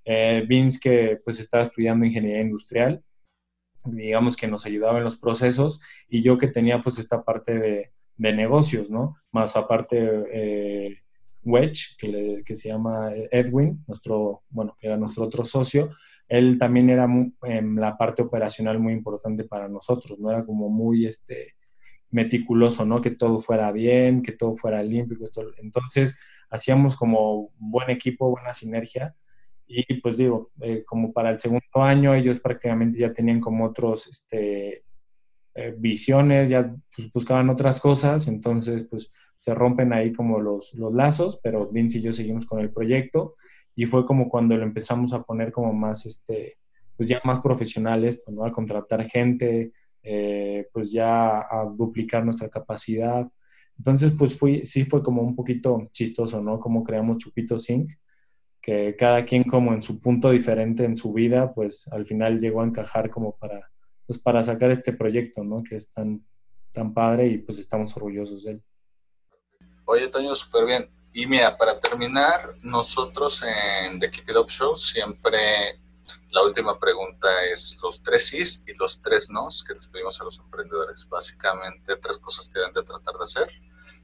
Eh, 0.06 0.44
Vince, 0.48 0.80
que 0.82 1.20
pues 1.24 1.40
estaba 1.40 1.64
estudiando 1.64 2.06
ingeniería 2.06 2.42
industrial, 2.42 3.04
digamos 3.86 4.36
que 4.36 4.48
nos 4.48 4.66
ayudaba 4.66 4.98
en 4.98 5.04
los 5.04 5.18
procesos, 5.18 5.80
y 6.08 6.22
yo 6.24 6.38
que 6.38 6.48
tenía 6.48 6.82
pues 6.82 6.98
esta 7.00 7.24
parte 7.24 7.58
de, 7.60 7.92
negocios, 8.18 8.88
¿no? 8.92 9.16
Más 9.32 9.56
aparte, 9.58 9.98
eh, 10.32 11.00
Wedge, 11.44 11.96
que, 11.98 12.44
que, 12.46 12.56
se 12.56 12.70
llama 12.70 13.12
Edwin, 13.32 13.84
nuestro, 13.88 14.44
bueno, 14.50 14.78
era 14.80 14.96
nuestro 14.96 15.24
otro 15.26 15.44
socio, 15.44 15.90
él 16.28 16.60
también 16.60 16.92
era 16.92 17.08
en 17.44 17.76
la 17.78 17.98
parte 17.98 18.22
operacional 18.22 18.78
muy 18.78 18.94
importante 18.94 19.46
para 19.46 19.68
nosotros, 19.68 20.20
¿no? 20.20 20.30
Era 20.30 20.46
como 20.46 20.70
muy 20.70 21.08
este, 21.08 21.56
meticuloso, 22.12 22.86
¿no? 22.86 23.02
Que 23.02 23.12
todo 23.12 23.40
fuera 23.40 23.72
bien, 23.72 24.22
que 24.22 24.34
todo 24.34 24.56
fuera 24.58 24.84
limpio. 24.84 25.18
Entonces, 25.58 26.20
hacíamos 26.50 26.96
como 26.96 27.52
buen 27.58 27.90
equipo, 27.90 28.30
buena 28.30 28.54
sinergia. 28.54 29.16
Y 29.68 30.02
pues 30.02 30.18
digo, 30.18 30.52
eh, 30.62 30.84
como 30.86 31.14
para 31.14 31.30
el 31.32 31.40
segundo 31.40 31.64
año, 31.76 32.14
ellos 32.14 32.40
prácticamente 32.40 33.00
ya 33.00 33.14
tenían 33.14 33.40
como 33.40 33.66
otros, 33.66 34.08
este, 34.08 34.84
eh, 35.54 35.76
visiones, 35.78 36.48
ya 36.48 36.74
pues, 36.96 37.12
buscaban 37.12 37.50
otras 37.50 37.82
cosas, 37.82 38.30
entonces 38.30 38.88
pues 38.90 39.12
se 39.36 39.54
rompen 39.54 39.92
ahí 39.92 40.14
como 40.14 40.40
los, 40.40 40.74
los 40.76 40.94
lazos, 40.94 41.42
pero 41.44 41.68
Vince 41.68 41.98
y 41.98 42.02
yo 42.02 42.14
seguimos 42.14 42.46
con 42.46 42.62
el 42.62 42.72
proyecto 42.72 43.34
y 43.76 43.86
fue 43.86 44.06
como 44.06 44.30
cuando 44.30 44.56
lo 44.56 44.64
empezamos 44.64 45.12
a 45.12 45.24
poner 45.24 45.52
como 45.52 45.74
más, 45.74 46.06
este, 46.06 46.58
pues 46.96 47.10
ya 47.10 47.20
más 47.26 47.42
profesional 47.42 48.08
¿no? 48.28 48.46
A 48.46 48.52
contratar 48.54 49.04
gente, 49.10 49.74
eh, 50.04 50.68
pues 50.74 50.92
ya 50.92 51.40
a 51.40 51.66
duplicar 51.76 52.24
nuestra 52.24 52.50
capacidad. 52.50 53.28
Entonces, 53.78 54.12
pues 54.18 54.38
fui, 54.38 54.66
sí 54.66 54.84
fue 54.84 55.04
como 55.04 55.22
un 55.22 55.36
poquito 55.36 55.88
chistoso, 55.92 56.42
¿no? 56.42 56.60
Como 56.60 56.84
creamos 56.84 57.18
Chupito 57.18 57.58
Sync, 57.58 57.92
que 58.62 58.96
cada 58.96 59.26
quien 59.26 59.44
como 59.44 59.74
en 59.74 59.82
su 59.82 60.00
punto 60.00 60.32
diferente 60.32 60.86
en 60.86 60.96
su 60.96 61.12
vida, 61.14 61.54
pues 61.54 61.88
al 61.92 62.06
final 62.06 62.40
llegó 62.40 62.62
a 62.62 62.66
encajar 62.66 63.10
como 63.10 63.36
para, 63.38 63.72
pues 64.06 64.20
para 64.20 64.44
sacar 64.44 64.72
este 64.72 64.94
proyecto, 64.94 65.44
¿no? 65.44 65.64
Que 65.64 65.78
es 65.78 65.90
tan, 65.90 66.24
tan 66.72 66.94
padre 66.94 67.28
y 67.28 67.38
pues 67.40 67.58
estamos 67.58 67.96
orgullosos 67.98 68.44
de 68.44 68.52
él. 68.52 68.64
Oye, 69.86 70.08
Toño, 70.08 70.36
súper 70.36 70.66
bien. 70.66 70.90
Y 71.14 71.26
mira, 71.26 71.58
para 71.58 71.80
terminar, 71.80 72.56
nosotros 72.62 73.44
en 73.44 74.00
The 74.00 74.10
Keep 74.10 74.30
It 74.30 74.38
Up 74.38 74.50
Show 74.50 74.76
siempre 74.76 75.81
la 76.32 76.44
última 76.44 76.80
pregunta 76.80 77.28
es 77.46 77.78
los 77.82 78.02
tres 78.02 78.28
sís 78.28 78.64
y 78.68 78.74
los 78.74 79.02
tres 79.02 79.30
nos 79.30 79.64
que 79.64 79.74
les 79.74 79.88
pedimos 79.88 80.20
a 80.22 80.24
los 80.24 80.40
emprendedores. 80.40 81.08
Básicamente 81.10 81.98
tres 81.98 82.18
cosas 82.18 82.48
que 82.48 82.60
deben 82.60 82.74
de 82.74 82.84
tratar 82.84 83.16
de 83.16 83.24
hacer 83.24 83.50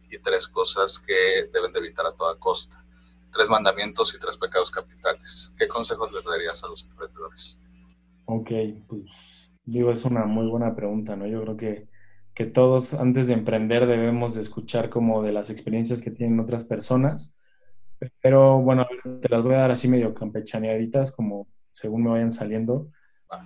y 0.09 0.19
tres 0.19 0.47
cosas 0.47 0.99
que 0.99 1.49
deben 1.51 1.73
de 1.73 1.79
evitar 1.79 2.05
a 2.05 2.13
toda 2.13 2.37
costa. 2.39 2.83
Tres 3.31 3.49
mandamientos 3.49 4.13
y 4.15 4.19
tres 4.19 4.37
pecados 4.37 4.71
capitales. 4.71 5.53
¿Qué 5.57 5.67
consejos 5.67 6.11
les 6.13 6.23
darías 6.23 6.63
a 6.63 6.67
los 6.67 6.85
emprendedores? 6.85 7.57
Ok, 8.25 8.51
pues 8.87 9.51
digo, 9.63 9.91
es 9.91 10.05
una 10.05 10.25
muy 10.25 10.47
buena 10.47 10.75
pregunta, 10.75 11.15
¿no? 11.15 11.27
Yo 11.27 11.41
creo 11.43 11.57
que, 11.57 11.87
que 12.33 12.45
todos 12.45 12.93
antes 12.93 13.27
de 13.27 13.33
emprender 13.33 13.85
debemos 13.85 14.37
escuchar 14.37 14.89
como 14.89 15.21
de 15.23 15.33
las 15.33 15.49
experiencias 15.49 16.01
que 16.01 16.11
tienen 16.11 16.39
otras 16.39 16.65
personas, 16.65 17.33
pero 18.21 18.59
bueno, 18.59 18.87
te 19.21 19.29
las 19.29 19.43
voy 19.43 19.55
a 19.55 19.59
dar 19.59 19.71
así 19.71 19.87
medio 19.87 20.13
campechaneaditas, 20.13 21.11
como 21.11 21.47
según 21.77 22.03
me 22.03 22.09
vayan 22.09 22.31
saliendo. 22.31 22.89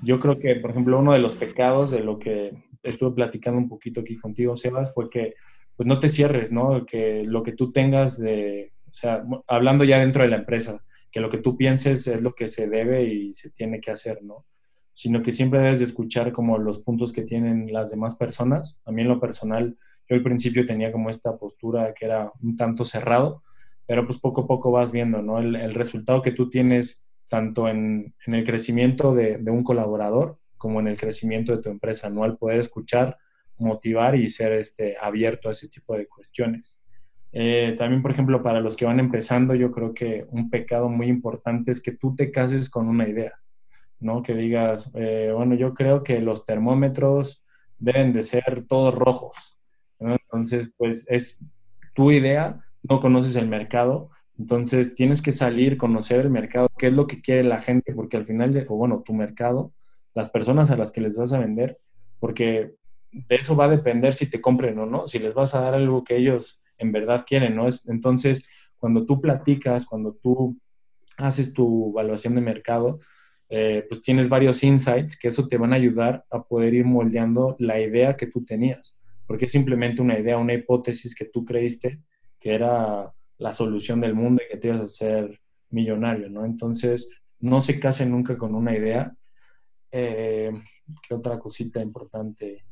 Yo 0.03 0.19
creo 0.19 0.39
que, 0.39 0.55
por 0.55 0.71
ejemplo, 0.71 0.99
uno 0.99 1.11
de 1.13 1.19
los 1.19 1.35
pecados 1.35 1.91
de 1.91 1.99
lo 1.99 2.17
que 2.17 2.53
estuve 2.81 3.11
platicando 3.11 3.59
un 3.59 3.67
poquito 3.67 4.01
aquí 4.01 4.17
contigo, 4.17 4.55
Sebas, 4.55 4.93
fue 4.93 5.09
que 5.09 5.33
pues 5.75 5.87
no 5.87 5.99
te 5.99 6.07
cierres, 6.07 6.51
¿no? 6.51 6.85
Que 6.85 7.25
lo 7.25 7.43
que 7.43 7.53
tú 7.53 7.71
tengas 7.71 8.19
de, 8.19 8.71
o 8.89 8.93
sea, 8.93 9.23
hablando 9.47 9.83
ya 9.83 9.99
dentro 9.99 10.23
de 10.23 10.29
la 10.29 10.37
empresa, 10.37 10.81
que 11.11 11.19
lo 11.19 11.29
que 11.29 11.39
tú 11.39 11.57
pienses 11.57 12.07
es 12.07 12.21
lo 12.21 12.33
que 12.33 12.47
se 12.47 12.69
debe 12.69 13.03
y 13.03 13.33
se 13.33 13.49
tiene 13.49 13.81
que 13.81 13.91
hacer, 13.91 14.23
¿no? 14.23 14.45
Sino 14.93 15.21
que 15.23 15.31
siempre 15.31 15.59
debes 15.59 15.79
de 15.79 15.85
escuchar 15.85 16.31
como 16.31 16.57
los 16.57 16.79
puntos 16.79 17.11
que 17.11 17.23
tienen 17.23 17.67
las 17.73 17.91
demás 17.91 18.15
personas. 18.15 18.77
A 18.85 18.91
mí 18.91 19.01
en 19.01 19.09
lo 19.09 19.19
personal, 19.19 19.77
yo 20.07 20.15
al 20.15 20.23
principio 20.23 20.65
tenía 20.65 20.91
como 20.91 21.09
esta 21.09 21.37
postura 21.37 21.93
que 21.93 22.05
era 22.05 22.31
un 22.41 22.55
tanto 22.55 22.85
cerrado, 22.85 23.41
pero 23.85 24.05
pues 24.05 24.19
poco 24.19 24.41
a 24.41 24.47
poco 24.47 24.71
vas 24.71 24.91
viendo, 24.93 25.21
¿no? 25.21 25.39
El, 25.39 25.73
resultado 25.73 26.21
que 26.21 26.31
tú 26.31 26.49
tienes 26.49 27.03
tanto 27.31 27.69
en, 27.69 28.13
el 28.25 28.43
crecimiento 28.43 29.15
de, 29.15 29.41
un 29.49 29.63
colaborador 29.63 30.37
como 30.57 30.81
en 30.81 30.89
el 30.89 30.97
crecimiento 30.97 31.55
de 31.55 31.61
tu 31.61 31.69
empresa, 31.69 32.09
¿no? 32.09 32.25
Al 32.25 32.37
poder 32.37 32.59
escuchar, 32.59 33.17
motivar 33.57 34.17
y 34.17 34.29
ser 34.29 34.51
este, 34.51 34.97
abierto 34.99 35.47
a 35.47 35.53
ese 35.53 35.69
tipo 35.69 35.95
de 35.95 36.07
cuestiones. 36.07 36.81
Eh, 37.31 37.73
también, 37.77 38.01
por 38.01 38.11
ejemplo, 38.11 38.43
para 38.43 38.59
los 38.59 38.75
que 38.75 38.83
van 38.83 38.99
empezando, 38.99 39.55
yo 39.55 39.71
creo 39.71 39.93
que 39.93 40.25
un 40.29 40.49
pecado 40.49 40.89
muy 40.89 41.07
importante 41.07 41.71
es 41.71 41.81
que 41.81 41.93
tú 41.93 42.13
te 42.13 42.31
cases 42.31 42.69
con 42.69 42.89
una 42.89 43.07
idea, 43.07 43.39
¿no? 44.01 44.21
Que 44.23 44.35
digas, 44.35 44.91
eh, 44.93 45.31
bueno, 45.33 45.55
yo 45.55 45.73
creo 45.73 46.03
que 46.03 46.19
los 46.19 46.43
termómetros 46.43 47.45
deben 47.79 48.11
de 48.11 48.25
ser 48.25 48.65
todos 48.67 48.93
rojos. 48.93 49.57
Entonces, 49.99 50.69
pues 50.77 51.05
es 51.07 51.39
tu 51.95 52.11
idea, 52.11 52.59
no 52.83 52.99
conoces 52.99 53.37
el 53.37 53.47
mercado, 53.47 54.09
entonces 54.41 54.95
tienes 54.95 55.21
que 55.21 55.31
salir, 55.31 55.77
conocer 55.77 56.19
el 56.19 56.31
mercado, 56.31 56.67
qué 56.75 56.87
es 56.87 56.93
lo 56.93 57.05
que 57.05 57.21
quiere 57.21 57.43
la 57.43 57.61
gente, 57.61 57.93
porque 57.93 58.17
al 58.17 58.25
final, 58.25 58.65
o 58.69 58.75
bueno, 58.75 59.03
tu 59.05 59.13
mercado, 59.13 59.71
las 60.15 60.31
personas 60.31 60.71
a 60.71 60.77
las 60.77 60.91
que 60.91 60.99
les 60.99 61.15
vas 61.15 61.31
a 61.31 61.37
vender, 61.37 61.79
porque 62.19 62.73
de 63.11 63.35
eso 63.35 63.55
va 63.55 63.65
a 63.65 63.75
depender 63.77 64.15
si 64.15 64.31
te 64.31 64.41
compren 64.41 64.79
o 64.79 64.87
no, 64.87 65.07
si 65.07 65.19
les 65.19 65.35
vas 65.35 65.53
a 65.53 65.61
dar 65.61 65.75
algo 65.75 66.03
que 66.03 66.17
ellos 66.17 66.59
en 66.79 66.91
verdad 66.91 67.23
quieren, 67.27 67.55
¿no? 67.55 67.67
Entonces, 67.85 68.49
cuando 68.77 69.05
tú 69.05 69.21
platicas, 69.21 69.85
cuando 69.85 70.13
tú 70.15 70.57
haces 71.17 71.53
tu 71.53 71.91
evaluación 71.91 72.33
de 72.33 72.41
mercado, 72.41 72.97
eh, 73.47 73.85
pues 73.87 74.01
tienes 74.01 74.27
varios 74.27 74.63
insights 74.63 75.19
que 75.19 75.27
eso 75.27 75.47
te 75.47 75.57
van 75.57 75.71
a 75.71 75.75
ayudar 75.75 76.25
a 76.31 76.41
poder 76.41 76.73
ir 76.73 76.85
moldeando 76.85 77.55
la 77.59 77.79
idea 77.79 78.17
que 78.17 78.25
tú 78.25 78.43
tenías, 78.43 78.97
porque 79.27 79.45
es 79.45 79.51
simplemente 79.51 80.01
una 80.01 80.17
idea, 80.17 80.39
una 80.39 80.55
hipótesis 80.55 81.13
que 81.13 81.25
tú 81.25 81.45
creíste 81.45 81.99
que 82.39 82.55
era 82.55 83.13
la 83.41 83.51
solución 83.51 83.99
del 83.99 84.13
mundo 84.13 84.41
y 84.43 84.51
que 84.51 84.57
te 84.57 84.67
ibas 84.67 84.81
a 84.81 84.87
ser 84.87 85.41
millonario, 85.71 86.29
¿no? 86.29 86.45
Entonces, 86.45 87.09
no 87.39 87.59
se 87.59 87.79
casen 87.79 88.11
nunca 88.11 88.37
con 88.37 88.53
una 88.53 88.77
idea. 88.77 89.15
Eh, 89.91 90.51
¿Qué 91.01 91.13
otra 91.15 91.39
cosita 91.39 91.81
importante? 91.81 92.63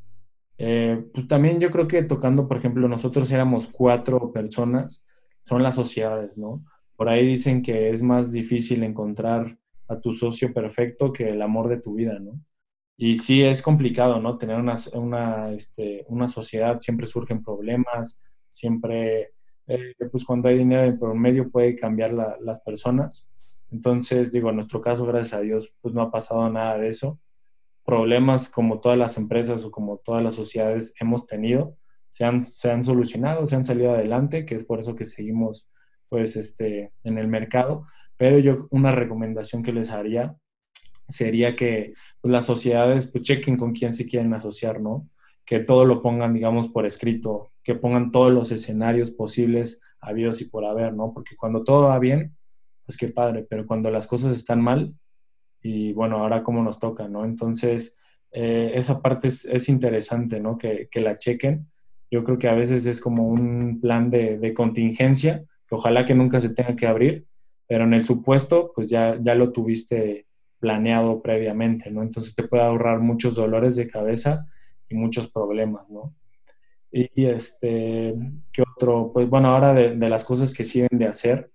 Eh, 0.56 1.02
pues 1.12 1.26
también 1.26 1.58
yo 1.58 1.72
creo 1.72 1.88
que 1.88 2.04
tocando, 2.04 2.46
por 2.46 2.58
ejemplo, 2.58 2.86
nosotros 2.86 3.30
éramos 3.32 3.66
cuatro 3.66 4.30
personas, 4.30 5.04
son 5.42 5.62
las 5.62 5.74
sociedades, 5.74 6.38
¿no? 6.38 6.64
Por 6.94 7.08
ahí 7.08 7.26
dicen 7.26 7.62
que 7.62 7.90
es 7.90 8.00
más 8.02 8.30
difícil 8.30 8.84
encontrar 8.84 9.58
a 9.88 9.98
tu 9.98 10.12
socio 10.12 10.52
perfecto 10.54 11.12
que 11.12 11.30
el 11.30 11.42
amor 11.42 11.68
de 11.68 11.80
tu 11.80 11.94
vida, 11.94 12.20
¿no? 12.20 12.40
Y 12.96 13.16
sí 13.16 13.42
es 13.42 13.60
complicado, 13.60 14.20
¿no? 14.20 14.38
Tener 14.38 14.60
una, 14.60 14.74
una, 14.92 15.50
este, 15.50 16.04
una 16.08 16.28
sociedad, 16.28 16.78
siempre 16.78 17.08
surgen 17.08 17.42
problemas, 17.42 18.20
siempre, 18.48 19.32
eh, 19.66 19.94
pues 20.10 20.24
cuando 20.24 20.48
hay 20.48 20.58
dinero 20.58 20.98
por 20.98 21.14
medio 21.14 21.50
puede 21.50 21.76
cambiar 21.76 22.12
las 22.12 22.60
personas. 22.60 23.28
Entonces, 23.70 24.32
digo, 24.32 24.50
en 24.50 24.56
nuestro 24.56 24.80
caso, 24.80 25.06
gracias 25.06 25.34
a 25.34 25.42
Dios, 25.42 25.74
pues 25.80 25.94
no 25.94 26.02
ha 26.02 26.10
pasado 26.10 26.48
nada 26.50 26.76
de 26.78 26.88
eso 26.88 27.20
problemas 27.90 28.48
como 28.48 28.78
todas 28.78 28.96
las 28.96 29.16
empresas 29.16 29.64
o 29.64 29.72
como 29.72 29.98
todas 29.98 30.22
las 30.22 30.36
sociedades 30.36 30.94
hemos 31.00 31.26
tenido, 31.26 31.76
se 32.08 32.24
han, 32.24 32.40
se 32.40 32.70
han 32.70 32.84
solucionado, 32.84 33.48
se 33.48 33.56
han 33.56 33.64
salido 33.64 33.92
adelante, 33.92 34.44
que 34.44 34.54
es 34.54 34.64
por 34.64 34.78
eso 34.78 34.94
que 34.94 35.04
seguimos 35.04 35.68
pues 36.08 36.36
este, 36.36 36.92
en 37.02 37.18
el 37.18 37.26
mercado. 37.26 37.84
Pero 38.16 38.38
yo 38.38 38.68
una 38.70 38.92
recomendación 38.92 39.64
que 39.64 39.72
les 39.72 39.90
haría 39.90 40.36
sería 41.08 41.56
que 41.56 41.94
pues, 42.20 42.30
las 42.30 42.44
sociedades 42.44 43.08
pues, 43.08 43.24
chequen 43.24 43.56
con 43.56 43.72
quién 43.72 43.92
se 43.92 44.06
quieren 44.06 44.34
asociar, 44.34 44.80
¿no? 44.80 45.08
Que 45.44 45.58
todo 45.58 45.84
lo 45.84 46.00
pongan, 46.00 46.32
digamos, 46.32 46.68
por 46.68 46.86
escrito, 46.86 47.49
que 47.62 47.74
pongan 47.74 48.10
todos 48.10 48.32
los 48.32 48.52
escenarios 48.52 49.10
posibles 49.10 49.80
habidos 50.00 50.40
y 50.40 50.46
por 50.46 50.64
haber, 50.64 50.94
¿no? 50.94 51.12
Porque 51.12 51.36
cuando 51.36 51.62
todo 51.62 51.84
va 51.88 51.98
bien, 51.98 52.36
pues 52.86 52.96
qué 52.96 53.08
padre, 53.08 53.46
pero 53.48 53.66
cuando 53.66 53.90
las 53.90 54.06
cosas 54.06 54.32
están 54.32 54.60
mal, 54.60 54.94
y 55.62 55.92
bueno, 55.92 56.18
ahora 56.18 56.42
cómo 56.42 56.62
nos 56.62 56.78
toca, 56.78 57.08
¿no? 57.08 57.24
Entonces, 57.24 57.96
eh, 58.32 58.72
esa 58.74 59.00
parte 59.00 59.28
es, 59.28 59.68
interesante, 59.68 60.40
¿no? 60.40 60.56
Que, 60.56 60.88
la 60.94 61.16
chequen. 61.16 61.66
Yo 62.10 62.24
creo 62.24 62.38
que 62.38 62.48
a 62.48 62.54
veces 62.54 62.86
es 62.86 63.00
como 63.00 63.28
un 63.28 63.80
plan 63.80 64.10
de, 64.10 64.54
contingencia, 64.54 65.44
que 65.68 65.74
ojalá 65.74 66.06
que 66.06 66.14
nunca 66.14 66.40
se 66.40 66.50
tenga 66.50 66.76
que 66.76 66.86
abrir, 66.86 67.26
pero 67.66 67.84
en 67.84 67.94
el 67.94 68.04
supuesto, 68.04 68.72
pues 68.74 68.88
ya, 68.88 69.18
ya 69.20 69.34
lo 69.34 69.52
tuviste 69.52 70.26
planeado 70.58 71.22
previamente, 71.22 71.90
¿no? 71.90 72.02
Entonces 72.02 72.34
te 72.34 72.42
puede 72.42 72.62
ahorrar 72.62 73.00
muchos 73.00 73.34
dolores 73.34 73.76
de 73.76 73.88
cabeza 73.88 74.46
y 74.88 74.94
muchos 74.94 75.28
problemas, 75.28 75.88
¿no? 75.88 76.14
Y, 76.92 77.26
este, 77.26 78.14
¿qué 78.52 78.62
otro? 78.62 79.10
Pues 79.12 79.28
bueno, 79.28 79.48
ahora 79.48 79.74
de, 79.74 80.08
las 80.08 80.24
cosas 80.24 80.52
que 80.52 80.64
siguen 80.64 80.88
de 80.92 81.06
hacer, 81.06 81.50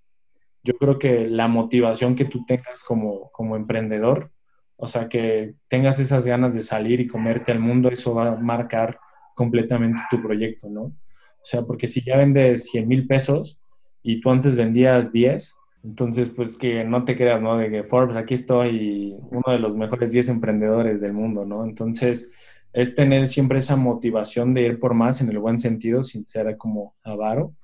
yo 0.64 0.76
creo 0.78 0.98
que 0.98 1.26
la 1.26 1.48
motivación 1.48 2.16
que 2.16 2.26
tú 2.26 2.46
tengas 2.46 2.84
como, 2.84 3.30
como 3.32 3.56
emprendedor, 3.56 4.32
o 4.78 4.88
sea, 4.88 5.08
que 5.10 5.56
tengas 5.68 6.00
esas 6.00 6.26
ganas 6.26 6.56
de 6.56 6.62
salir 6.62 7.00
y 7.00 7.08
comerte 7.08 7.52
al 7.52 7.60
mundo, 7.60 7.90
eso 7.90 8.14
va 8.14 8.32
a 8.32 8.36
marcar 8.36 9.00
completamente 9.36 10.02
tu 10.10 10.22
proyecto, 10.22 10.70
¿no? 10.70 10.82
O 10.82 11.48
sea, 11.48 11.62
porque 11.64 11.88
si 11.88 12.02
ya 12.02 12.18
vendes 12.18 12.70
100 12.72 12.88
mil 12.88 13.08
pesos 13.08 13.60
y 14.02 14.20
tú 14.22 14.32
antes 14.32 14.56
vendías 14.56 15.12
10, 15.12 15.56
entonces 15.84 16.30
pues 16.30 16.58
que 16.58 16.84
no 16.84 17.06
te 17.06 17.16
quedas, 17.16 17.42
¿no? 17.42 17.58
De 17.58 17.84
Forbes, 17.84 18.18
aquí 18.18 18.34
estoy, 18.34 19.16
uno 19.30 19.44
de 19.54 19.60
los 19.60 19.78
mejores 19.78 20.12
10 20.12 20.30
emprendedores 20.30 21.02
del 21.02 21.14
mundo, 21.14 21.46
¿no? 21.46 21.64
Entonces 21.64 22.32
es 22.76 22.94
tener 22.94 23.28
siempre 23.28 23.58
esa 23.58 23.76
motivación 23.76 24.54
de 24.54 24.62
ir 24.64 24.80
por 24.80 24.94
más 24.94 25.22
en 25.22 25.30
el 25.30 25.40
buen 25.40 25.60
sentido, 25.60 26.04
sin 26.04 26.28
ser 26.28 26.58
como 26.58 26.96
avaro 27.04 27.56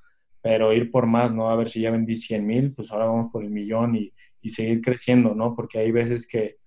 pero 0.41 0.73
ir 0.73 0.91
por 0.91 1.05
más, 1.05 1.31
¿no? 1.31 1.49
A 1.49 1.55
ver 1.55 1.69
si 1.69 1.81
ya 1.81 1.91
vendí 1.91 2.15
100 2.15 2.45
mil, 2.45 2.73
pues 2.73 2.91
ahora 2.91 3.05
vamos 3.05 3.31
por 3.31 3.43
el 3.43 3.51
millón 3.51 3.95
y, 3.95 4.11
y, 4.41 4.49
seguir 4.49 4.81
creciendo, 4.81 5.35
¿no? 5.35 5.55
Porque 5.55 5.79
hay 5.79 5.91
veces 5.91 6.27
que 6.27 6.57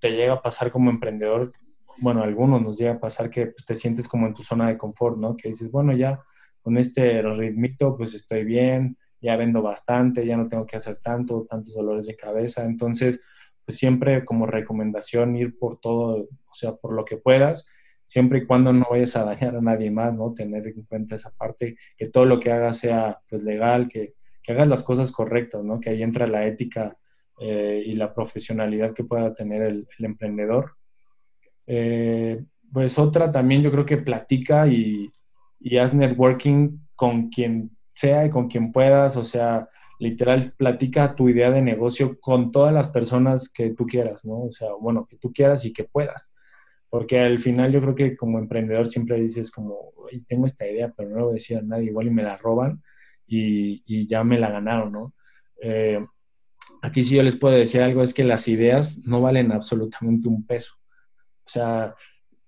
te 0.00 0.12
llega 0.12 0.34
a 0.34 0.42
pasar 0.42 0.70
como 0.70 0.90
emprendedor, 0.90 1.52
bueno, 1.98 2.22
algunos 2.22 2.62
nos 2.62 2.78
llega 2.78 2.92
a 2.92 3.00
pasar 3.00 3.30
que 3.30 3.46
pues, 3.48 3.64
te 3.64 3.74
sientes 3.74 4.08
como 4.08 4.26
en 4.26 4.34
tu 4.34 4.42
zona 4.42 4.68
de 4.68 4.78
confort, 4.78 5.18
¿no? 5.18 5.36
Que 5.36 5.48
dices, 5.48 5.70
bueno, 5.70 5.92
ya 5.92 6.20
con 6.62 6.78
este 6.78 7.20
ritmito, 7.22 7.96
pues 7.96 8.14
estoy 8.14 8.44
bien, 8.44 8.96
ya 9.20 9.36
vendo 9.36 9.60
bastante, 9.60 10.24
ya 10.24 10.36
no 10.36 10.46
tengo 10.46 10.64
que 10.64 10.76
hacer 10.76 10.98
tanto, 10.98 11.46
tantos 11.48 11.74
dolores 11.74 12.06
de 12.06 12.16
cabeza, 12.16 12.64
entonces, 12.64 13.20
siempre 13.68 14.24
como 14.24 14.46
recomendación 14.46 15.36
ir 15.36 15.58
por 15.58 15.80
todo, 15.80 16.22
o 16.22 16.54
sea, 16.54 16.74
por 16.74 16.92
lo 16.92 17.04
que 17.04 17.16
puedas 17.16 17.66
siempre 18.04 18.38
y 18.40 18.46
cuando 18.46 18.72
no 18.72 18.86
vayas 18.90 19.16
a 19.16 19.24
dañar 19.24 19.56
a 19.56 19.60
nadie 19.60 19.90
más, 19.90 20.14
¿no? 20.14 20.32
Tener 20.32 20.66
en 20.66 20.82
cuenta 20.84 21.14
esa 21.14 21.30
parte, 21.30 21.76
que 21.96 22.08
todo 22.08 22.26
lo 22.26 22.38
que 22.38 22.52
hagas 22.52 22.78
sea 22.78 23.18
pues 23.28 23.42
legal, 23.42 23.88
que, 23.88 24.14
que 24.42 24.52
hagas 24.52 24.68
las 24.68 24.82
cosas 24.82 25.10
correctas, 25.10 25.64
¿no? 25.64 25.80
Que 25.80 25.90
ahí 25.90 26.02
entra 26.02 26.26
la 26.26 26.46
ética 26.46 26.96
eh, 27.40 27.82
y 27.84 27.92
la 27.92 28.14
profesionalidad 28.14 28.92
que 28.92 29.04
pueda 29.04 29.32
tener 29.32 29.62
el, 29.62 29.88
emprendedor. 29.98 30.76
Eh, 31.66 32.44
pues 32.72 32.98
otra 32.98 33.32
también 33.32 33.62
yo 33.62 33.70
creo 33.70 33.86
que 33.86 33.96
platica 33.96 34.66
y, 34.66 35.10
y 35.60 35.78
haz 35.78 35.94
networking 35.94 36.78
con 36.94 37.30
quien 37.30 37.70
sea 37.88 38.26
y 38.26 38.30
con 38.30 38.48
quien 38.48 38.70
puedas, 38.72 39.16
o 39.16 39.24
sea, 39.24 39.68
literal, 39.98 40.52
platica 40.56 41.14
tu 41.14 41.28
idea 41.28 41.50
de 41.50 41.62
negocio 41.62 42.18
con 42.20 42.50
todas 42.50 42.72
las 42.72 42.88
personas 42.88 43.48
que 43.48 43.70
tú 43.70 43.86
quieras, 43.86 44.24
¿no? 44.24 44.44
O 44.44 44.52
sea, 44.52 44.68
bueno, 44.80 45.06
que 45.08 45.16
tú 45.16 45.32
quieras 45.32 45.64
y 45.64 45.72
que 45.72 45.84
puedas 45.84 46.32
porque 46.94 47.18
al 47.18 47.40
final 47.40 47.72
yo 47.72 47.80
creo 47.80 47.94
que 47.96 48.16
como 48.16 48.38
emprendedor 48.38 48.86
siempre 48.86 49.20
dices 49.20 49.50
como, 49.50 49.92
tengo 50.28 50.46
esta 50.46 50.64
idea, 50.64 50.94
pero 50.96 51.08
no 51.08 51.16
lo 51.16 51.24
voy 51.24 51.32
a 51.32 51.34
decir 51.34 51.58
a 51.58 51.62
nadie, 51.62 51.86
igual 51.86 52.06
y 52.06 52.10
me 52.10 52.22
la 52.22 52.36
roban 52.36 52.84
y, 53.26 54.06
ya 54.06 54.22
me 54.22 54.38
la 54.38 54.48
ganaron, 54.48 54.92
¿no? 54.92 55.12
Eh, 55.60 55.98
aquí 56.82 57.02
sí 57.02 57.16
yo 57.16 57.24
les 57.24 57.34
puedo 57.34 57.52
decir 57.52 57.82
algo, 57.82 58.00
es 58.00 58.14
que 58.14 58.22
las 58.22 58.46
ideas 58.46 58.98
no 59.06 59.20
valen 59.20 59.50
absolutamente 59.50 60.28
un 60.28 60.46
peso. 60.46 60.74
O 61.44 61.48
sea, 61.48 61.96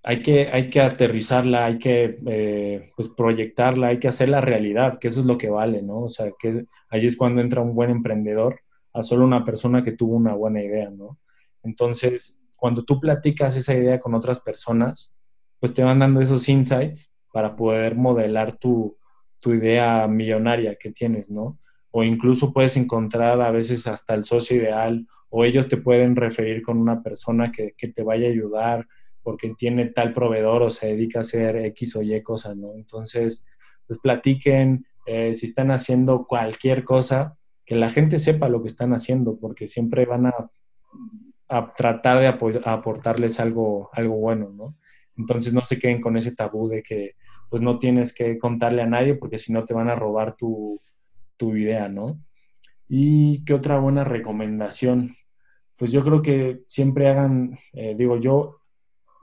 hay 0.08 0.22
que, 0.22 0.48
hay 0.52 0.70
que 0.70 0.80
aterrizarla, 0.80 1.64
hay 1.64 1.78
que 1.80 2.20
eh, 2.26 2.92
pues 2.94 3.08
proyectarla, 3.08 3.88
hay 3.88 3.98
que 3.98 4.06
hacerla 4.06 4.40
realidad, 4.40 5.00
que 5.00 5.08
eso 5.08 5.18
es 5.18 5.26
lo 5.26 5.36
que 5.36 5.50
vale, 5.50 5.82
¿no? 5.82 6.02
O 6.02 6.08
sea, 6.08 6.30
que 6.38 6.64
ahí 6.90 7.06
es 7.06 7.16
cuando 7.16 7.40
entra 7.40 7.60
un 7.60 7.74
buen 7.74 7.90
emprendedor 7.90 8.60
a 8.92 9.02
solo 9.02 9.24
una 9.24 9.44
persona 9.44 9.82
que 9.82 9.90
tuvo 9.90 10.14
una 10.14 10.32
buena 10.34 10.62
idea, 10.62 10.90
¿no? 10.90 11.18
Entonces, 11.64 12.40
cuando 12.56 12.84
tú 12.84 13.00
platicas 13.00 13.56
esa 13.56 13.74
idea 13.74 13.98
con 13.98 14.14
otras 14.14 14.38
personas, 14.38 15.12
pues 15.58 15.74
te 15.74 15.82
van 15.82 15.98
dando 15.98 16.20
esos 16.20 16.48
insights 16.48 17.12
para 17.32 17.56
poder 17.56 17.96
modelar 17.96 18.52
tu, 18.52 18.96
tu 19.40 19.54
idea 19.54 20.06
millonaria 20.06 20.76
que 20.76 20.92
tienes, 20.92 21.28
¿no? 21.30 21.58
O 21.90 22.04
incluso 22.04 22.52
puedes 22.52 22.76
encontrar 22.76 23.40
a 23.40 23.50
veces 23.50 23.88
hasta 23.88 24.14
el 24.14 24.22
socio 24.22 24.56
ideal 24.56 25.04
o 25.30 25.44
ellos 25.44 25.66
te 25.66 25.78
pueden 25.78 26.14
referir 26.14 26.62
con 26.62 26.78
una 26.78 27.02
persona 27.02 27.50
que, 27.50 27.72
que 27.76 27.88
te 27.88 28.04
vaya 28.04 28.28
a 28.28 28.30
ayudar 28.30 28.86
porque 29.26 29.52
tiene 29.58 29.86
tal 29.86 30.12
proveedor 30.12 30.62
o 30.62 30.70
se 30.70 30.86
dedica 30.86 31.18
a 31.18 31.22
hacer 31.22 31.56
X 31.56 31.96
o 31.96 32.02
Y 32.02 32.22
cosa, 32.22 32.54
¿no? 32.54 32.74
Entonces, 32.74 33.44
pues 33.84 33.98
platiquen, 33.98 34.86
eh, 35.04 35.34
si 35.34 35.46
están 35.46 35.72
haciendo 35.72 36.28
cualquier 36.28 36.84
cosa, 36.84 37.36
que 37.64 37.74
la 37.74 37.90
gente 37.90 38.20
sepa 38.20 38.48
lo 38.48 38.62
que 38.62 38.68
están 38.68 38.92
haciendo, 38.92 39.36
porque 39.36 39.66
siempre 39.66 40.06
van 40.06 40.26
a, 40.26 40.32
a 41.48 41.74
tratar 41.74 42.20
de 42.20 42.28
aportarles 42.28 43.40
algo, 43.40 43.90
algo 43.94 44.14
bueno, 44.14 44.52
¿no? 44.52 44.76
Entonces 45.16 45.52
no 45.52 45.62
se 45.62 45.80
queden 45.80 46.00
con 46.00 46.16
ese 46.16 46.36
tabú 46.36 46.68
de 46.68 46.84
que 46.84 47.16
pues 47.50 47.60
no 47.60 47.80
tienes 47.80 48.14
que 48.14 48.38
contarle 48.38 48.82
a 48.82 48.86
nadie 48.86 49.16
porque 49.16 49.38
si 49.38 49.52
no 49.52 49.64
te 49.64 49.74
van 49.74 49.88
a 49.88 49.96
robar 49.96 50.36
tu, 50.36 50.80
tu 51.36 51.56
idea, 51.56 51.88
¿no? 51.88 52.20
Y 52.88 53.44
qué 53.44 53.54
otra 53.54 53.80
buena 53.80 54.04
recomendación. 54.04 55.16
Pues 55.76 55.90
yo 55.90 56.04
creo 56.04 56.22
que 56.22 56.62
siempre 56.68 57.08
hagan, 57.08 57.58
eh, 57.72 57.96
digo 57.98 58.18
yo, 58.18 58.60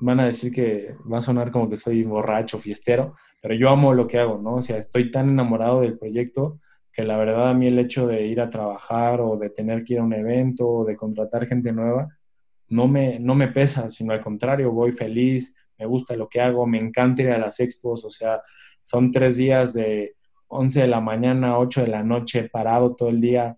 van 0.03 0.19
a 0.19 0.25
decir 0.25 0.51
que 0.51 0.95
va 1.11 1.19
a 1.19 1.21
sonar 1.21 1.49
como 1.49 1.69
que 1.69 1.77
soy 1.77 2.03
borracho, 2.03 2.59
fiestero, 2.59 3.13
pero 3.41 3.55
yo 3.55 3.69
amo 3.69 3.93
lo 3.93 4.05
que 4.05 4.19
hago, 4.19 4.37
¿no? 4.37 4.55
O 4.55 4.61
sea, 4.61 4.77
estoy 4.77 5.09
tan 5.09 5.29
enamorado 5.29 5.81
del 5.81 5.97
proyecto 5.97 6.59
que 6.91 7.03
la 7.03 7.17
verdad 7.17 7.49
a 7.49 7.53
mí 7.53 7.67
el 7.67 7.79
hecho 7.79 8.05
de 8.05 8.27
ir 8.27 8.41
a 8.41 8.49
trabajar 8.49 9.21
o 9.21 9.37
de 9.37 9.49
tener 9.49 9.83
que 9.83 9.93
ir 9.93 9.99
a 9.99 10.03
un 10.03 10.13
evento 10.13 10.67
o 10.67 10.85
de 10.85 10.97
contratar 10.97 11.47
gente 11.47 11.71
nueva, 11.71 12.09
no 12.67 12.87
me, 12.87 13.17
no 13.19 13.33
me 13.33 13.47
pesa, 13.47 13.89
sino 13.89 14.11
al 14.11 14.21
contrario, 14.21 14.71
voy 14.71 14.91
feliz, 14.91 15.55
me 15.79 15.85
gusta 15.85 16.15
lo 16.17 16.27
que 16.27 16.41
hago, 16.41 16.67
me 16.67 16.79
encanta 16.79 17.21
ir 17.21 17.29
a 17.29 17.37
las 17.37 17.61
expos, 17.61 18.03
o 18.03 18.09
sea, 18.09 18.41
son 18.81 19.09
tres 19.09 19.37
días 19.37 19.73
de 19.73 20.15
11 20.47 20.81
de 20.81 20.87
la 20.87 20.99
mañana 20.99 21.51
a 21.51 21.59
8 21.59 21.81
de 21.81 21.87
la 21.87 22.03
noche 22.03 22.49
parado 22.49 22.93
todo 22.95 23.07
el 23.07 23.21
día. 23.21 23.57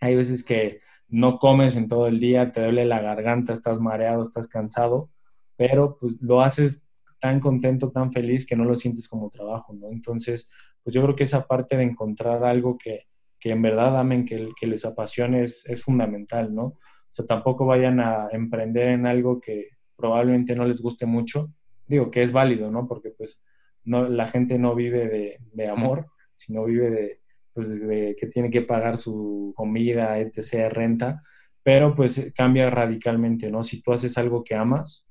Hay 0.00 0.16
veces 0.16 0.42
que 0.42 0.80
no 1.08 1.38
comes 1.38 1.76
en 1.76 1.86
todo 1.86 2.06
el 2.06 2.18
día, 2.18 2.50
te 2.50 2.62
duele 2.62 2.86
la 2.86 3.00
garganta, 3.02 3.52
estás 3.52 3.78
mareado, 3.78 4.22
estás 4.22 4.48
cansado, 4.48 5.10
pero 5.56 5.98
pues 5.98 6.16
lo 6.20 6.40
haces 6.40 6.86
tan 7.20 7.40
contento, 7.40 7.90
tan 7.90 8.12
feliz 8.12 8.46
que 8.46 8.56
no 8.56 8.64
lo 8.64 8.76
sientes 8.76 9.08
como 9.08 9.30
trabajo, 9.30 9.72
¿no? 9.74 9.88
Entonces, 9.88 10.50
pues 10.82 10.94
yo 10.94 11.02
creo 11.02 11.16
que 11.16 11.24
esa 11.24 11.46
parte 11.46 11.76
de 11.76 11.82
encontrar 11.82 12.44
algo 12.44 12.76
que, 12.78 13.06
que 13.40 13.50
en 13.50 13.62
verdad 13.62 13.98
amen, 13.98 14.24
que, 14.24 14.50
que 14.60 14.66
les 14.66 14.84
apasione 14.84 15.42
es, 15.42 15.64
es, 15.66 15.82
fundamental, 15.82 16.54
¿no? 16.54 16.64
O 16.64 16.76
sea, 17.08 17.26
tampoco 17.26 17.66
vayan 17.66 18.00
a 18.00 18.28
emprender 18.32 18.88
en 18.88 19.06
algo 19.06 19.40
que 19.40 19.68
probablemente 19.96 20.54
no 20.54 20.66
les 20.66 20.80
guste 20.80 21.06
mucho. 21.06 21.52
Digo 21.86 22.10
que 22.10 22.22
es 22.22 22.32
válido, 22.32 22.70
¿no? 22.70 22.86
Porque 22.86 23.10
pues 23.10 23.40
no, 23.84 24.08
la 24.08 24.26
gente 24.26 24.58
no 24.58 24.74
vive 24.74 25.08
de, 25.08 25.38
de 25.52 25.68
amor, 25.68 26.06
sino 26.34 26.64
vive 26.64 26.90
de, 26.90 27.20
pues, 27.52 27.86
de 27.86 28.14
que 28.18 28.26
tiene 28.26 28.50
que 28.50 28.62
pagar 28.62 28.98
su 28.98 29.54
comida, 29.56 30.18
etc., 30.18 30.70
renta, 30.70 31.22
pero 31.62 31.94
pues 31.96 32.30
cambia 32.34 32.70
radicalmente, 32.70 33.50
¿no? 33.50 33.62
Si 33.62 33.80
tú 33.80 33.92
haces 33.92 34.18
algo 34.18 34.44
que 34.44 34.54
amas, 34.54 35.06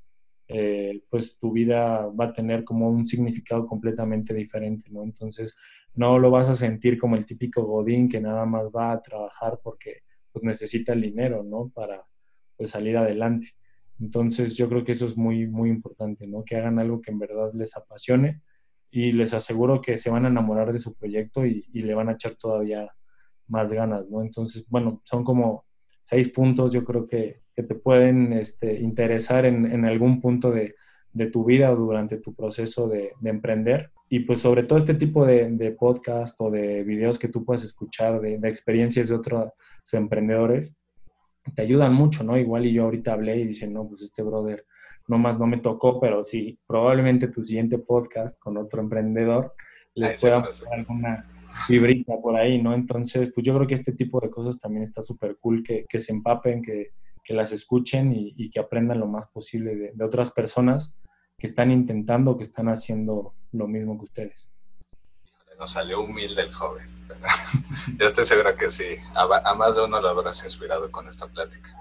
eh, 0.48 1.02
pues 1.10 1.40
tu 1.40 1.52
vida 1.52 2.08
va 2.08 2.26
a 2.26 2.34
tener 2.34 2.64
como 2.64 2.90
un 2.90 3.08
significado 3.08 3.66
completamente 3.66 4.34
diferente, 4.34 4.92
¿no? 4.92 5.04
Entonces, 5.04 5.56
no 5.96 6.20
lo 6.20 6.30
vas 6.30 6.50
a 6.50 6.54
sentir 6.54 7.00
como 7.00 7.16
el 7.16 7.26
típico 7.26 7.64
godín 7.64 8.08
que 8.10 8.22
nada 8.22 8.46
más 8.46 8.66
va 8.66 8.92
a 8.92 9.02
trabajar 9.02 9.60
porque 9.64 10.04
pues, 10.32 10.44
necesita 10.44 10.94
el 10.94 11.02
dinero, 11.02 11.44
¿no? 11.44 11.72
Para 11.74 12.06
pues, 12.58 12.72
salir 12.72 12.98
adelante. 12.98 13.50
Entonces, 14.00 14.56
yo 14.56 14.70
creo 14.70 14.84
que 14.84 14.92
eso 14.92 15.06
es 15.06 15.18
muy, 15.18 15.48
muy 15.48 15.70
importante, 15.70 16.28
¿no? 16.28 16.44
Que 16.44 16.58
hagan 16.58 16.80
algo 16.80 17.02
que 17.02 17.12
en 17.12 17.20
verdad 17.20 17.52
les 17.54 17.76
apasione 17.76 18.42
y 18.92 19.14
les 19.14 19.34
aseguro 19.34 19.82
que 19.82 19.98
se 19.98 20.10
van 20.10 20.26
a 20.26 20.30
enamorar 20.30 20.72
de 20.72 20.80
su 20.80 20.94
proyecto 20.94 21.46
y, 21.46 21.66
y 21.74 21.82
le 21.82 21.96
van 21.96 22.10
a 22.10 22.14
echar 22.14 22.36
todavía 22.36 22.92
más 23.48 23.74
ganas, 23.74 24.08
¿no? 24.10 24.22
Entonces, 24.22 24.66
bueno, 24.70 25.02
son 25.06 25.24
como 25.24 25.66
seis 26.02 26.30
puntos, 26.30 26.72
yo 26.72 26.84
creo 26.86 27.08
que 27.08 27.45
que 27.56 27.64
te 27.64 27.76
pueden 27.76 28.34
este, 28.34 28.80
interesar 28.80 29.46
en, 29.46 29.72
en, 29.72 29.86
algún 29.86 30.20
punto 30.20 30.52
de, 30.52 30.76
de, 31.14 31.28
tu 31.28 31.46
vida 31.46 31.72
o 31.72 31.76
durante 31.76 32.20
tu 32.20 32.36
proceso 32.36 32.88
de, 32.90 33.14
de 33.20 33.30
emprender. 33.30 33.92
Y 34.10 34.20
pues 34.20 34.40
sobre 34.40 34.64
todo 34.64 34.78
este 34.78 34.94
tipo 34.94 35.26
de, 35.26 35.50
de, 35.50 35.72
podcast 35.72 36.36
o 36.40 36.52
de 36.52 36.84
videos 36.84 37.18
que 37.18 37.30
tú 37.30 37.46
puedes 37.46 37.64
escuchar 37.64 38.20
de, 38.20 38.36
experiencias 38.44 39.08
de 39.08 39.16
otros 39.16 39.52
emprendedores, 39.94 40.76
te 41.56 41.62
ayudan 41.62 41.94
mucho, 41.94 42.24
¿no? 42.24 42.38
Igual 42.38 42.66
y 42.66 42.74
yo 42.74 42.84
ahorita 42.84 43.14
hablé 43.14 43.38
y 43.38 43.46
dicen, 43.46 43.74
no, 43.74 43.88
pues 43.88 44.02
este 44.02 44.22
brother 44.22 44.66
no 45.08 45.18
más 45.18 45.40
no 45.40 45.48
me 45.48 45.58
tocó, 45.58 46.00
pero 46.00 46.24
sí, 46.24 46.60
probablemente 46.68 47.28
tu 47.28 47.44
siguiente 47.44 47.78
podcast 47.78 48.40
con 48.40 48.58
otro 48.58 48.82
emprendedor 48.82 49.54
les 49.94 50.20
pueda 50.20 50.40
mostrar 50.40 50.74
alguna 50.74 51.32
vibrita 51.70 52.16
por 52.22 52.36
ahí, 52.36 52.62
¿no? 52.62 52.74
Entonces, 52.74 53.32
pues 53.34 53.46
yo 53.46 53.56
creo 53.56 53.68
que 53.68 53.76
este 53.76 53.94
tipo 53.94 54.20
de 54.20 54.30
cosas 54.30 54.58
también 54.60 54.84
está 54.84 55.02
súper 55.02 55.38
cool, 55.40 55.64
que, 55.64 55.86
que 55.88 56.00
se 56.00 56.12
empapen, 56.12 56.62
que, 56.62 56.92
que 57.26 57.34
las 57.34 57.52
escuchen 57.52 58.14
y, 58.16 58.50
que 58.52 58.60
aprendan 58.60 59.00
lo 59.00 59.08
más 59.08 59.28
posible 59.28 59.92
de, 59.94 60.06
otras 60.06 60.32
personas 60.32 60.94
que 61.38 61.48
están 61.48 61.72
intentando, 61.72 62.38
que 62.38 62.44
están 62.44 62.70
haciendo 62.70 63.34
lo 63.52 63.68
mismo 63.68 63.98
que 63.98 64.06
ustedes. 64.06 64.52
Nos 65.60 65.72
salió 65.72 66.02
humilde 66.02 66.44
el 66.44 66.54
joven. 66.54 66.88
Yo 67.98 68.06
estoy 68.06 68.26
seguro 68.26 68.56
que 68.56 68.70
sí. 68.70 68.98
A, 69.16 69.54
más 69.56 69.76
de 69.76 69.84
uno 69.84 70.00
lo 70.00 70.10
habrás 70.10 70.44
inspirado 70.44 70.92
con 70.92 71.08
esta 71.08 71.28
plática. 71.28 71.74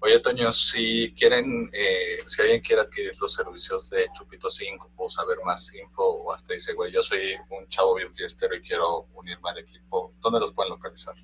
Oye, 0.00 0.18
Toño, 0.18 0.52
si 0.52 1.14
quieren, 1.14 1.68
eh, 1.72 2.18
si 2.26 2.42
alguien 2.42 2.60
quiere 2.60 2.82
adquirir 2.82 3.16
los 3.20 3.34
servicios 3.34 3.90
de 3.90 4.06
Chupito 4.14 4.48
5 4.48 4.92
o 4.96 5.08
saber 5.08 5.38
más 5.44 5.72
info, 5.74 6.02
o 6.02 6.32
hasta 6.32 6.54
dice, 6.54 6.72
güey, 6.72 6.92
yo 6.92 7.02
soy 7.02 7.34
un 7.50 7.68
chavo 7.68 7.94
bien 7.94 8.12
fiestero 8.14 8.56
y 8.56 8.62
quiero 8.62 9.08
unirme 9.14 9.50
al 9.50 9.58
equipo, 9.58 10.14
¿dónde 10.20 10.40
los 10.40 10.52
pueden 10.52 10.70
localizar? 10.70 11.14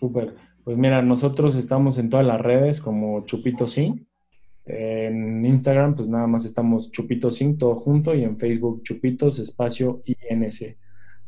Súper. 0.00 0.34
Pues 0.64 0.76
mira, 0.78 1.02
nosotros 1.02 1.54
estamos 1.56 1.98
en 1.98 2.08
todas 2.08 2.24
las 2.26 2.40
redes 2.40 2.80
como 2.80 3.26
Chupito 3.26 3.68
Sí. 3.68 4.06
En 4.64 5.44
Instagram, 5.44 5.96
pues 5.96 6.08
nada 6.08 6.26
más 6.26 6.46
estamos 6.46 6.90
Chupito 6.90 7.30
Sin, 7.30 7.58
todo 7.58 7.74
junto, 7.74 8.14
y 8.14 8.24
en 8.24 8.38
Facebook 8.38 8.82
Chupitos 8.82 9.38
espacio 9.38 10.02
INC. 10.06 10.78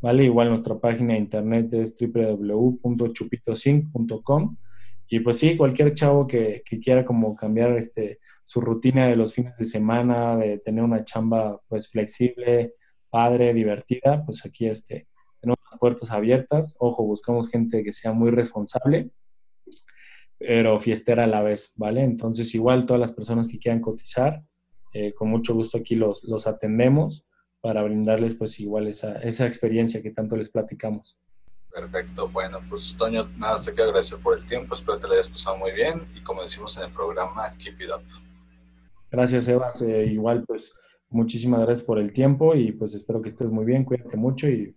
¿Vale? 0.00 0.24
Igual 0.24 0.48
nuestra 0.48 0.78
página 0.78 1.12
de 1.14 1.20
internet 1.20 1.72
es 1.74 1.94
www.chupitosync.com. 2.00 4.56
Y 5.08 5.20
pues 5.20 5.38
sí, 5.38 5.56
cualquier 5.56 5.92
chavo 5.92 6.26
que, 6.26 6.62
que, 6.64 6.80
quiera 6.80 7.04
como 7.04 7.36
cambiar 7.36 7.76
este, 7.76 8.18
su 8.44 8.62
rutina 8.62 9.06
de 9.06 9.16
los 9.16 9.34
fines 9.34 9.58
de 9.58 9.66
semana, 9.66 10.36
de 10.36 10.58
tener 10.58 10.82
una 10.82 11.04
chamba 11.04 11.60
pues 11.68 11.90
flexible, 11.90 12.72
padre, 13.10 13.52
divertida, 13.52 14.24
pues 14.24 14.46
aquí 14.46 14.66
este, 14.66 15.08
puertas 15.78 16.10
abiertas. 16.10 16.76
Ojo, 16.78 17.04
buscamos 17.04 17.48
gente 17.48 17.82
que 17.84 17.92
sea 17.92 18.12
muy 18.12 18.30
responsable 18.30 19.10
pero 20.44 20.80
fiestera 20.80 21.24
a 21.24 21.28
la 21.28 21.42
vez, 21.42 21.72
¿vale? 21.76 22.02
Entonces, 22.02 22.54
igual 22.54 22.84
todas 22.84 23.00
las 23.00 23.12
personas 23.12 23.46
que 23.46 23.58
quieran 23.58 23.80
cotizar, 23.80 24.42
eh, 24.92 25.14
con 25.14 25.28
mucho 25.28 25.54
gusto 25.54 25.78
aquí 25.78 25.94
los, 25.94 26.24
los 26.24 26.46
atendemos 26.46 27.24
para 27.60 27.82
brindarles 27.82 28.34
pues 28.34 28.58
igual 28.58 28.88
esa, 28.88 29.14
esa 29.22 29.46
experiencia 29.46 30.02
que 30.02 30.10
tanto 30.10 30.36
les 30.36 30.50
platicamos. 30.50 31.16
Perfecto, 31.72 32.28
bueno, 32.28 32.58
pues 32.68 32.94
Toño, 32.98 33.28
nada, 33.38 33.62
te 33.62 33.72
quiero 33.72 33.84
agradecer 33.84 34.18
por 34.18 34.36
el 34.36 34.44
tiempo, 34.44 34.74
espero 34.74 34.98
que 34.98 35.02
te 35.02 35.08
lo 35.08 35.14
hayas 35.14 35.28
pasado 35.28 35.56
muy 35.56 35.72
bien 35.72 36.02
y 36.14 36.20
como 36.22 36.42
decimos 36.42 36.76
en 36.76 36.84
el 36.84 36.92
programa, 36.92 37.56
keep 37.56 37.80
it 37.80 37.90
up. 37.96 38.02
Gracias, 39.10 39.48
Evas, 39.48 39.80
eh, 39.80 40.04
igual 40.04 40.44
pues 40.44 40.72
muchísimas 41.08 41.60
gracias 41.60 41.84
por 41.84 41.98
el 41.98 42.12
tiempo 42.12 42.54
y 42.54 42.72
pues 42.72 42.94
espero 42.94 43.22
que 43.22 43.28
estés 43.28 43.50
muy 43.50 43.64
bien, 43.64 43.84
cuídate 43.84 44.16
mucho 44.16 44.48
y 44.48 44.76